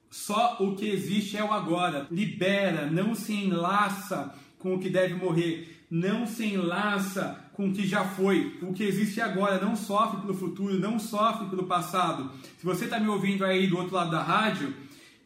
só 0.10 0.58
o 0.60 0.76
que 0.76 0.90
existe 0.90 1.38
é 1.38 1.44
o 1.44 1.54
agora. 1.54 2.08
Libera, 2.12 2.88
não 2.88 3.16
se 3.16 3.34
enlaça 3.34 4.36
com 4.58 4.76
o 4.76 4.80
que 4.80 4.90
deve 4.90 5.14
morrer 5.14 5.82
não 5.92 6.26
se 6.26 6.46
enlaça 6.46 7.41
com 7.54 7.70
o 7.70 7.74
que 7.74 7.86
já 7.86 8.04
foi. 8.04 8.58
O 8.62 8.74
que 8.74 8.84
existe 8.84 9.20
agora 9.22 9.64
não 9.64 9.76
sofre 9.76 10.22
pelo 10.22 10.34
futuro, 10.34 10.80
não 10.80 11.00
sofre 11.00 11.48
pelo 11.48 11.64
passado. 11.64 12.32
Se 12.58 12.66
você 12.66 12.86
está 12.86 13.00
me 13.00 13.08
ouvindo 13.08 13.44
aí 13.44 13.68
do 13.68 13.78
outro 13.78 13.96
lado 13.96 14.12
da 14.12 14.22
rádio 14.22 14.74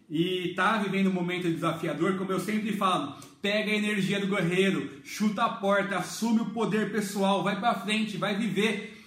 e 0.10 0.50
está 0.50 0.78
vivendo 0.78 1.10
um 1.10 1.14
momento 1.14 1.50
desafiador, 1.50 2.18
como 2.18 2.32
eu 2.32 2.40
sempre 2.40 2.74
falo, 2.74 3.16
pega 3.42 3.72
a 3.72 3.76
energia 3.76 4.20
do 4.20 4.28
guerreiro, 4.28 4.90
chuta 5.04 5.44
a 5.44 5.50
porta, 5.50 5.98
assume 5.98 6.42
o 6.42 6.50
poder 6.50 6.92
pessoal, 6.92 7.44
vai 7.44 7.60
para 7.60 7.76
frente, 7.76 8.18
vai 8.18 8.36
viver. 8.36 9.04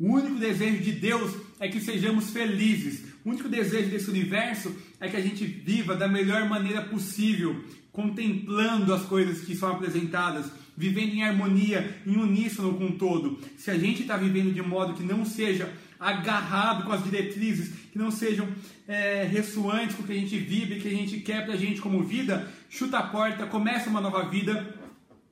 O 0.00 0.14
único 0.14 0.38
desejo 0.38 0.82
de 0.82 0.92
Deus 0.92 1.34
é 1.60 1.68
que 1.68 1.80
sejamos 1.80 2.30
felizes. 2.30 3.04
O 3.24 3.30
único 3.30 3.48
desejo 3.48 3.90
desse 3.90 4.10
universo 4.10 4.74
é 4.98 5.08
que 5.08 5.16
a 5.16 5.20
gente 5.20 5.44
viva 5.44 5.94
da 5.94 6.08
melhor 6.08 6.48
maneira 6.48 6.82
possível, 6.82 7.62
contemplando 7.92 8.92
as 8.92 9.02
coisas 9.02 9.42
que 9.42 9.54
são 9.54 9.70
apresentadas, 9.70 10.50
vivendo 10.76 11.14
em 11.14 11.22
harmonia, 11.22 12.00
em 12.06 12.16
uníssono 12.16 12.74
com 12.74 12.86
o 12.86 12.92
todo. 12.92 13.38
Se 13.56 13.70
a 13.70 13.78
gente 13.78 14.02
está 14.02 14.16
vivendo 14.16 14.52
de 14.52 14.62
modo 14.62 14.94
que 14.94 15.02
não 15.02 15.24
seja 15.24 15.72
agarrado 15.98 16.84
com 16.84 16.92
as 16.92 17.04
diretrizes, 17.04 17.72
que 17.92 17.98
não 17.98 18.10
sejam 18.10 18.48
é, 18.88 19.24
ressoantes 19.24 19.94
com 19.94 20.02
o 20.02 20.06
que 20.06 20.12
a 20.12 20.16
gente 20.16 20.36
vive, 20.36 20.80
que 20.80 20.88
a 20.88 20.90
gente 20.90 21.20
quer 21.20 21.44
para 21.44 21.54
a 21.54 21.56
gente 21.56 21.80
como 21.80 22.02
vida, 22.02 22.50
chuta 22.68 22.98
a 22.98 23.02
porta, 23.02 23.46
começa 23.46 23.88
uma 23.88 24.00
nova 24.00 24.28
vida. 24.28 24.74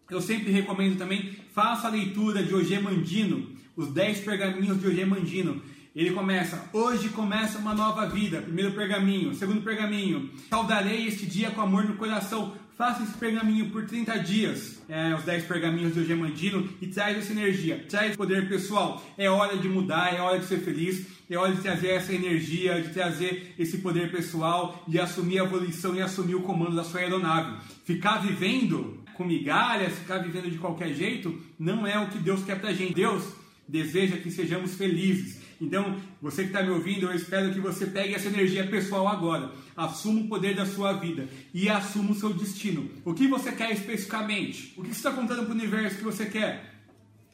Eu 0.09 0.21
sempre 0.21 0.53
recomendo 0.53 0.97
também, 0.97 1.37
faça 1.53 1.89
a 1.89 1.91
leitura 1.91 2.43
de 2.43 2.55
Ogê 2.55 2.79
Mandino, 2.79 3.51
os 3.77 3.89
10 3.89 4.21
pergaminhos 4.21 4.81
de 4.81 4.87
Ogê 4.87 5.05
Mandino. 5.05 5.61
Ele 5.95 6.13
começa, 6.13 6.69
hoje 6.73 7.09
começa 7.09 7.59
uma 7.59 7.75
nova 7.75 8.07
vida. 8.07 8.41
Primeiro 8.41 8.73
pergaminho, 8.73 9.35
segundo 9.35 9.63
pergaminho, 9.63 10.31
saudarei 10.49 11.07
este 11.07 11.27
dia 11.27 11.51
com 11.51 11.61
amor 11.61 11.85
no 11.85 11.97
coração. 11.97 12.55
Faça 12.81 13.03
esse 13.03 13.13
pergaminho 13.13 13.69
por 13.69 13.85
30 13.85 14.21
dias, 14.21 14.81
é, 14.89 15.15
os 15.15 15.23
10 15.25 15.45
pergaminhos 15.45 15.93
do 15.93 16.03
Gemandino, 16.03 16.67
e 16.81 16.87
traz 16.87 17.19
essa 17.19 17.31
energia, 17.31 17.85
traz 17.87 18.17
poder 18.17 18.49
pessoal. 18.49 19.05
É 19.19 19.29
hora 19.29 19.59
de 19.59 19.69
mudar, 19.69 20.15
é 20.15 20.19
hora 20.23 20.39
de 20.39 20.47
ser 20.47 20.61
feliz, 20.61 21.07
é 21.29 21.37
hora 21.37 21.53
de 21.53 21.61
trazer 21.61 21.89
essa 21.89 22.11
energia, 22.15 22.81
de 22.81 22.89
trazer 22.89 23.55
esse 23.59 23.77
poder 23.83 24.11
pessoal, 24.11 24.83
de 24.89 24.99
assumir 24.99 25.41
a 25.41 25.45
evolução 25.45 25.95
e 25.95 26.01
assumir 26.01 26.37
o 26.37 26.41
comando 26.41 26.75
da 26.75 26.83
sua 26.83 27.01
aeronave. 27.01 27.59
Ficar 27.85 28.23
vivendo 28.23 29.05
com 29.13 29.25
migalhas, 29.25 29.99
ficar 29.99 30.17
vivendo 30.17 30.51
de 30.51 30.57
qualquer 30.57 30.95
jeito, 30.95 31.39
não 31.59 31.87
é 31.87 31.99
o 31.99 32.09
que 32.09 32.17
Deus 32.17 32.43
quer 32.45 32.59
pra 32.59 32.73
gente. 32.73 32.95
Deus 32.95 33.25
deseja 33.69 34.17
que 34.17 34.31
sejamos 34.31 34.75
felizes. 34.75 35.40
Então, 35.61 36.01
você 36.23 36.43
que 36.43 36.49
está 36.49 36.63
me 36.63 36.71
ouvindo, 36.71 37.07
eu 37.07 37.15
espero 37.15 37.53
que 37.53 37.61
você 37.61 37.87
pegue 37.87 38.15
essa 38.15 38.29
energia 38.29 38.67
pessoal 38.67 39.07
agora, 39.07 39.53
assuma 39.77 40.23
o 40.23 40.27
poder 40.27 40.57
da 40.57 40.65
sua 40.65 40.95
vida 40.95 41.29
e 41.53 41.69
assuma 41.69 42.13
o 42.13 42.15
seu 42.15 42.33
destino. 42.33 42.89
O 43.05 43.13
que 43.13 43.29
você 43.29 43.53
quer 43.53 43.71
especificamente? 43.71 44.73
O 44.77 44.83
que 44.83 44.89
você 44.89 44.97
está 44.97 45.11
contando 45.11 45.43
para 45.45 45.53
o 45.53 45.55
universo 45.55 45.99
que 45.99 46.05
você 46.05 46.25
quer? 46.25 46.77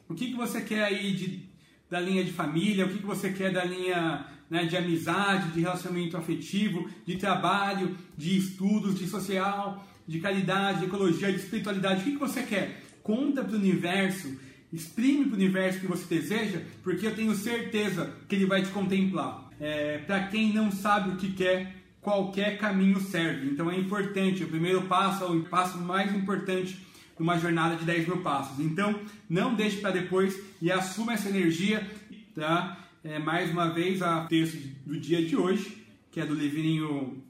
O 0.09 0.13
que, 0.13 0.27
que 0.27 0.35
você 0.35 0.59
quer 0.59 0.83
aí 0.83 1.13
de, 1.13 1.43
da 1.89 2.01
linha 2.01 2.23
de 2.23 2.33
família? 2.33 2.85
O 2.85 2.89
que, 2.89 2.97
que 2.97 3.05
você 3.05 3.31
quer 3.31 3.53
da 3.53 3.63
linha 3.63 4.25
né, 4.49 4.65
de 4.65 4.75
amizade, 4.75 5.51
de 5.51 5.61
relacionamento 5.61 6.17
afetivo, 6.17 6.89
de 7.05 7.15
trabalho, 7.15 7.95
de 8.17 8.37
estudos, 8.37 8.99
de 8.99 9.07
social, 9.07 9.87
de 10.05 10.19
caridade, 10.19 10.79
de 10.79 10.85
ecologia, 10.85 11.31
de 11.31 11.39
espiritualidade? 11.39 12.01
O 12.01 12.03
que, 12.03 12.11
que 12.11 12.17
você 12.17 12.43
quer? 12.43 12.83
Conta 13.01 13.41
para 13.41 13.55
o 13.55 13.59
universo 13.59 14.37
exprime 14.71 15.25
para 15.25 15.33
o 15.33 15.37
universo 15.37 15.79
que 15.79 15.87
você 15.87 16.15
deseja, 16.15 16.61
porque 16.83 17.07
eu 17.07 17.15
tenho 17.15 17.33
certeza 17.35 18.13
que 18.27 18.35
ele 18.35 18.45
vai 18.45 18.61
te 18.61 18.69
contemplar. 18.69 19.49
É, 19.59 19.99
para 19.99 20.27
quem 20.27 20.53
não 20.53 20.71
sabe 20.71 21.11
o 21.11 21.15
que 21.15 21.31
quer, 21.33 21.75
qualquer 22.01 22.57
caminho 22.57 22.99
serve. 22.99 23.49
Então 23.49 23.69
é 23.71 23.77
importante, 23.77 24.43
o 24.43 24.47
primeiro 24.47 24.83
passo 24.83 25.23
é 25.23 25.27
o 25.27 25.43
passo 25.43 25.77
mais 25.77 26.13
importante 26.15 26.73
de 27.17 27.23
uma 27.23 27.37
jornada 27.39 27.75
de 27.75 27.85
10 27.85 28.07
mil 28.07 28.21
passos. 28.21 28.59
Então 28.59 28.99
não 29.29 29.55
deixe 29.55 29.77
para 29.77 29.91
depois 29.91 30.39
e 30.61 30.71
assuma 30.71 31.13
essa 31.13 31.29
energia. 31.29 31.85
Tá? 32.35 32.77
É, 33.03 33.17
mais 33.19 33.51
uma 33.51 33.69
vez, 33.69 34.01
a 34.01 34.25
texto 34.25 34.57
do 34.85 34.99
dia 34.99 35.25
de 35.25 35.35
hoje, 35.35 35.85
que 36.11 36.19
é 36.19 36.25
do 36.25 36.35
livrinho 36.35 37.23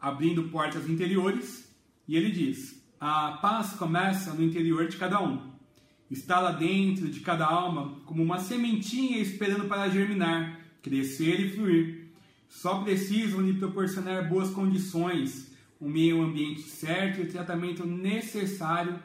Abrindo 0.00 0.44
Portas 0.44 0.88
Interiores, 0.88 1.72
e 2.06 2.16
ele 2.16 2.30
diz: 2.30 2.82
A 3.00 3.38
paz 3.40 3.72
começa 3.74 4.34
no 4.34 4.42
interior 4.42 4.88
de 4.88 4.96
cada 4.96 5.22
um. 5.22 5.47
Está 6.10 6.40
lá 6.40 6.52
dentro 6.52 7.08
de 7.08 7.20
cada 7.20 7.46
alma 7.46 8.00
como 8.06 8.22
uma 8.22 8.38
sementinha 8.38 9.18
esperando 9.18 9.66
para 9.66 9.88
germinar, 9.90 10.60
crescer 10.82 11.38
e 11.40 11.50
fluir. 11.50 12.08
Só 12.48 12.82
precisam 12.82 13.40
lhe 13.40 13.52
proporcionar 13.52 14.28
boas 14.28 14.50
condições, 14.50 15.52
o 15.78 15.88
meio 15.88 16.22
ambiente 16.22 16.62
certo 16.62 17.20
e 17.20 17.24
o 17.24 17.30
tratamento 17.30 17.86
necessário 17.86 18.98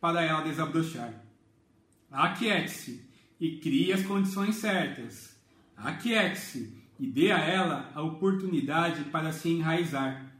para 0.00 0.22
ela 0.22 0.42
desabrochar. 0.42 1.12
Aquiete-se 2.10 3.04
e 3.40 3.56
crie 3.56 3.92
as 3.92 4.02
condições 4.04 4.54
certas. 4.56 5.36
Aquiete-se 5.76 6.72
e 7.00 7.06
dê 7.06 7.32
a 7.32 7.38
ela 7.38 7.90
a 7.94 8.02
oportunidade 8.02 9.04
para 9.04 9.32
se 9.32 9.48
enraizar. 9.48 10.32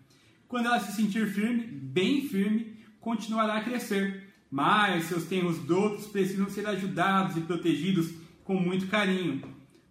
Quando 0.47 0.67
ela 0.67 0.79
se 0.79 0.93
sentir 0.93 1.27
firme, 1.27 1.67
bem 1.67 2.29
firme, 2.29 2.77
continuará 3.01 3.57
a 3.57 3.65
crescer, 3.65 4.24
mas 4.55 5.07
seus 5.07 5.25
tenros 5.25 5.59
doutos 5.59 6.07
precisam 6.07 6.49
ser 6.49 6.65
ajudados 6.65 7.37
e 7.37 7.41
protegidos 7.41 8.15
com 8.45 8.55
muito 8.55 8.87
carinho. 8.87 9.43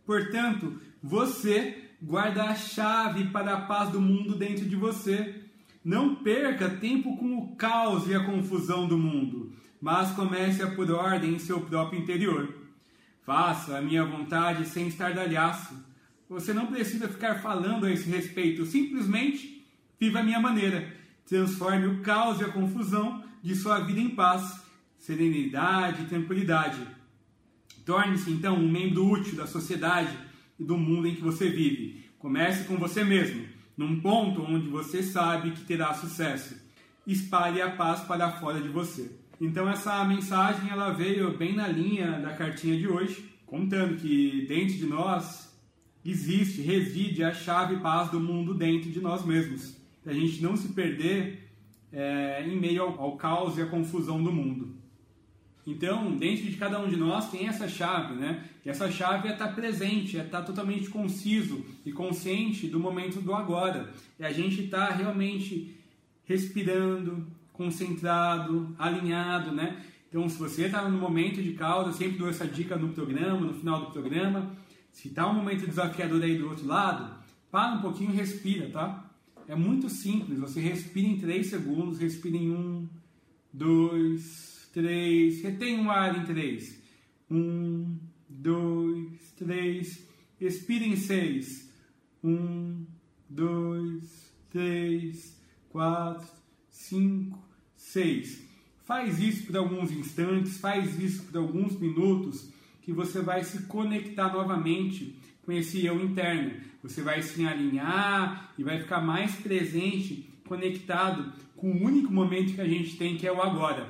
Portanto, 0.06 0.80
você 1.04 1.90
guarda 2.02 2.46
a 2.46 2.56
chave 2.56 3.26
para 3.26 3.56
a 3.56 3.62
paz 3.64 3.90
do 3.90 4.00
mundo 4.00 4.38
dentro 4.38 4.64
de 4.64 4.78
você. 4.78 5.44
Não 5.84 6.16
perca 6.16 6.70
tempo 6.70 7.18
com 7.18 7.40
o 7.40 7.58
caos 7.58 8.08
e 8.08 8.16
a 8.16 8.24
confusão 8.24 8.88
do 8.88 8.98
mundo, 8.98 9.52
mas 9.82 10.12
comece 10.12 10.64
a 10.64 10.72
pôr 10.72 10.92
ordem 10.92 11.34
em 11.34 11.40
seu 11.40 11.60
próprio 11.60 12.00
interior. 12.00 12.56
Faça 13.26 13.78
a 13.78 13.82
minha 13.82 14.06
vontade 14.06 14.66
sem 14.66 14.88
estardalhaço. 14.88 15.76
Você 16.30 16.54
não 16.54 16.68
precisa 16.68 17.10
ficar 17.10 17.42
falando 17.42 17.86
a 17.86 17.92
esse 17.92 18.10
respeito, 18.10 18.66
simplesmente 18.66 19.68
viva 20.00 20.20
a 20.20 20.24
minha 20.24 20.40
maneira. 20.40 20.90
Transforme 21.28 21.88
o 21.88 22.02
caos 22.02 22.40
e 22.40 22.46
a 22.46 22.50
confusão 22.50 23.33
de 23.44 23.54
sua 23.56 23.82
vida 23.82 24.00
em 24.00 24.10
paz, 24.10 24.64
serenidade 24.98 26.04
e 26.04 26.06
tranquilidade. 26.06 26.80
Torne-se 27.86 28.32
então 28.32 28.56
um 28.56 28.72
membro 28.72 29.06
útil 29.06 29.36
da 29.36 29.46
sociedade 29.46 30.18
e 30.58 30.64
do 30.64 30.78
mundo 30.78 31.10
em 31.10 31.16
que 31.16 31.22
você 31.22 31.50
vive. 31.50 32.06
Comece 32.18 32.64
com 32.64 32.78
você 32.78 33.04
mesmo, 33.04 33.46
num 33.76 34.00
ponto 34.00 34.42
onde 34.42 34.70
você 34.70 35.04
sabe 35.04 35.52
que 35.52 35.66
terá 35.66 35.94
sucesso. 35.94 36.56
Espalhe 37.06 37.62
a 37.62 37.70
paz 37.70 38.00
para 38.00 38.32
fora 38.32 38.62
de 38.62 38.70
você. 38.70 39.12
Então 39.42 39.70
essa 39.70 40.02
mensagem 40.06 40.70
ela 40.70 40.92
veio 40.92 41.38
bem 41.38 41.54
na 41.54 41.68
linha 41.68 42.20
da 42.22 42.34
cartinha 42.34 42.78
de 42.78 42.88
hoje, 42.88 43.30
contando 43.46 43.98
que 43.98 44.46
dentro 44.48 44.76
de 44.76 44.86
nós 44.86 45.54
existe, 46.06 46.62
reside 46.62 47.26
a 47.26 47.34
chave 47.34 47.76
paz 47.82 48.10
do 48.10 48.22
mundo 48.22 48.54
dentro 48.54 48.90
de 48.90 49.02
nós 49.02 49.26
mesmos. 49.26 49.76
A 50.06 50.14
gente 50.14 50.42
não 50.42 50.56
se 50.56 50.70
perder 50.70 51.53
é, 51.94 52.44
em 52.46 52.60
meio 52.60 52.82
ao, 52.82 53.02
ao 53.02 53.16
caos 53.16 53.58
e 53.58 53.62
à 53.62 53.68
confusão 53.68 54.22
do 54.22 54.32
mundo. 54.32 54.76
Então, 55.66 56.12
dentro 56.18 56.44
de 56.44 56.58
cada 56.58 56.80
um 56.80 56.90
de 56.90 56.98
nós 56.98 57.32
tem 57.32 57.48
essa 57.48 57.70
chave, 57.70 58.16
né? 58.16 58.44
E 58.66 58.70
essa 58.70 58.92
chave 58.92 59.30
é 59.30 59.32
estar 59.32 59.56
presente, 59.56 60.20
é 60.20 60.24
estar 60.24 60.42
totalmente 60.42 60.90
conciso 60.90 61.64
e 61.86 61.92
consciente 61.92 62.68
do 62.68 62.80
momento 62.80 63.22
do 63.22 63.34
agora. 63.34 63.94
É 64.20 64.26
a 64.26 64.34
gente 64.34 64.66
estar 64.66 64.90
realmente 64.90 65.78
respirando, 66.26 67.26
concentrado, 67.54 68.76
alinhado, 68.78 69.54
né? 69.54 69.82
Então, 70.10 70.28
se 70.28 70.38
você 70.38 70.66
está 70.66 70.88
no 70.88 70.98
momento 70.98 71.42
de 71.42 71.54
causa, 71.54 71.94
sempre 71.94 72.18
dou 72.18 72.30
essa 72.30 72.46
dica 72.46 72.76
no 72.76 72.90
programa, 72.90 73.40
no 73.40 73.54
final 73.54 73.86
do 73.86 73.92
programa. 73.92 74.52
Se 74.92 75.08
está 75.08 75.28
um 75.28 75.34
momento 75.34 75.66
desafiador 75.66 76.22
aí 76.22 76.38
do 76.38 76.50
outro 76.50 76.68
lado, 76.68 77.16
para 77.50 77.76
um 77.76 77.82
pouquinho 77.82 78.12
respira, 78.12 78.70
tá? 78.70 79.03
É 79.48 79.56
muito 79.56 79.90
simples. 79.90 80.40
Você 80.40 80.60
respira 80.60 81.08
em 81.08 81.18
3 81.18 81.48
segundos, 81.48 82.00
respira 82.00 82.38
em 82.38 82.52
1, 82.52 82.90
2, 83.52 84.70
3, 84.74 85.42
retém 85.42 85.86
o 85.86 85.92
ar 85.92 86.18
em 86.18 86.26
3. 86.26 86.82
1, 87.30 87.98
2, 88.30 89.34
3, 89.38 90.08
expira 90.40 90.86
em 90.86 90.96
6. 90.96 91.70
1, 92.24 92.86
2, 93.30 94.34
3, 94.50 95.38
4, 95.70 96.28
5, 96.70 97.40
6. 97.76 98.44
Faz 98.86 99.20
isso 99.20 99.46
por 99.46 99.58
alguns 99.58 99.92
instantes, 99.92 100.58
faz 100.58 101.00
isso 101.00 101.24
por 101.24 101.38
alguns 101.38 101.80
minutos, 101.80 102.50
que 102.82 102.92
você 102.92 103.22
vai 103.22 103.44
se 103.44 103.64
conectar 103.64 104.34
novamente 104.34 105.16
com 105.46 105.52
esse 105.52 105.86
eu 105.86 106.02
interno. 106.04 106.52
Você 106.82 107.02
vai 107.02 107.22
se 107.22 107.46
alinhar 107.46 108.52
e 108.58 108.64
vai 108.64 108.80
ficar 108.80 109.02
mais 109.02 109.36
presente, 109.36 110.30
conectado 110.48 111.32
com 111.56 111.72
o 111.72 111.84
único 111.84 112.12
momento 112.12 112.54
que 112.54 112.62
a 112.62 112.68
gente 112.68 112.98
tem, 112.98 113.16
que 113.18 113.28
é 113.28 113.32
o 113.32 113.42
agora. 113.42 113.88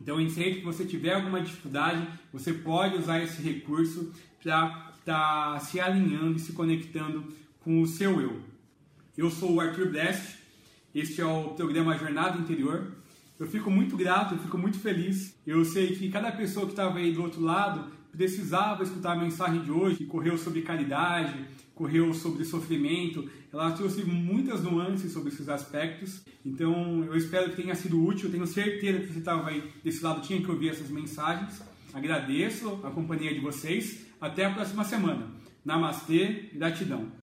Então, 0.00 0.20
em 0.20 0.28
sempre 0.28 0.60
que 0.60 0.64
você 0.64 0.84
tiver 0.84 1.14
alguma 1.14 1.40
dificuldade, 1.40 2.06
você 2.32 2.52
pode 2.52 2.96
usar 2.96 3.22
esse 3.22 3.42
recurso 3.42 4.12
para 4.42 4.92
estar 4.98 5.54
tá 5.54 5.58
se 5.58 5.80
alinhando 5.80 6.36
e 6.36 6.40
se 6.40 6.52
conectando 6.52 7.24
com 7.60 7.82
o 7.82 7.86
seu 7.86 8.20
eu. 8.20 8.40
Eu 9.16 9.30
sou 9.30 9.54
o 9.54 9.60
Arthur 9.60 9.90
Blest, 9.90 10.38
este 10.94 11.20
é 11.20 11.26
o 11.26 11.50
programa 11.50 11.96
Jornada 11.98 12.38
Interior. 12.38 12.92
Eu 13.38 13.46
fico 13.46 13.70
muito 13.70 13.96
grato, 13.96 14.34
eu 14.34 14.38
fico 14.38 14.56
muito 14.56 14.78
feliz. 14.78 15.34
Eu 15.46 15.64
sei 15.64 15.94
que 15.94 16.10
cada 16.10 16.32
pessoa 16.32 16.64
que 16.64 16.72
estava 16.72 16.98
aí 16.98 17.12
do 17.12 17.22
outro 17.22 17.42
lado 17.42 17.90
precisava 18.16 18.82
escutar 18.82 19.12
a 19.12 19.20
mensagem 19.20 19.62
de 19.62 19.70
hoje, 19.70 19.96
que 19.96 20.06
correu 20.06 20.38
sobre 20.38 20.62
caridade, 20.62 21.44
correu 21.74 22.12
sobre 22.14 22.44
sofrimento. 22.44 23.28
Ela 23.52 23.72
trouxe 23.72 24.02
muitas 24.04 24.62
nuances 24.62 25.12
sobre 25.12 25.28
esses 25.28 25.48
aspectos. 25.48 26.22
Então, 26.44 27.04
eu 27.04 27.14
espero 27.16 27.50
que 27.50 27.62
tenha 27.62 27.74
sido 27.74 28.02
útil. 28.02 28.30
Tenho 28.30 28.46
certeza 28.46 29.00
que 29.00 29.12
você 29.12 29.18
estava 29.18 29.48
aí 29.48 29.62
desse 29.84 30.02
lado, 30.02 30.26
tinha 30.26 30.40
que 30.40 30.50
ouvir 30.50 30.70
essas 30.70 30.90
mensagens. 30.90 31.62
Agradeço 31.92 32.80
a 32.82 32.90
companhia 32.90 33.32
de 33.32 33.40
vocês. 33.40 34.06
Até 34.20 34.46
a 34.46 34.54
próxima 34.54 34.84
semana. 34.84 35.28
Namastê, 35.64 36.50
gratidão. 36.54 37.25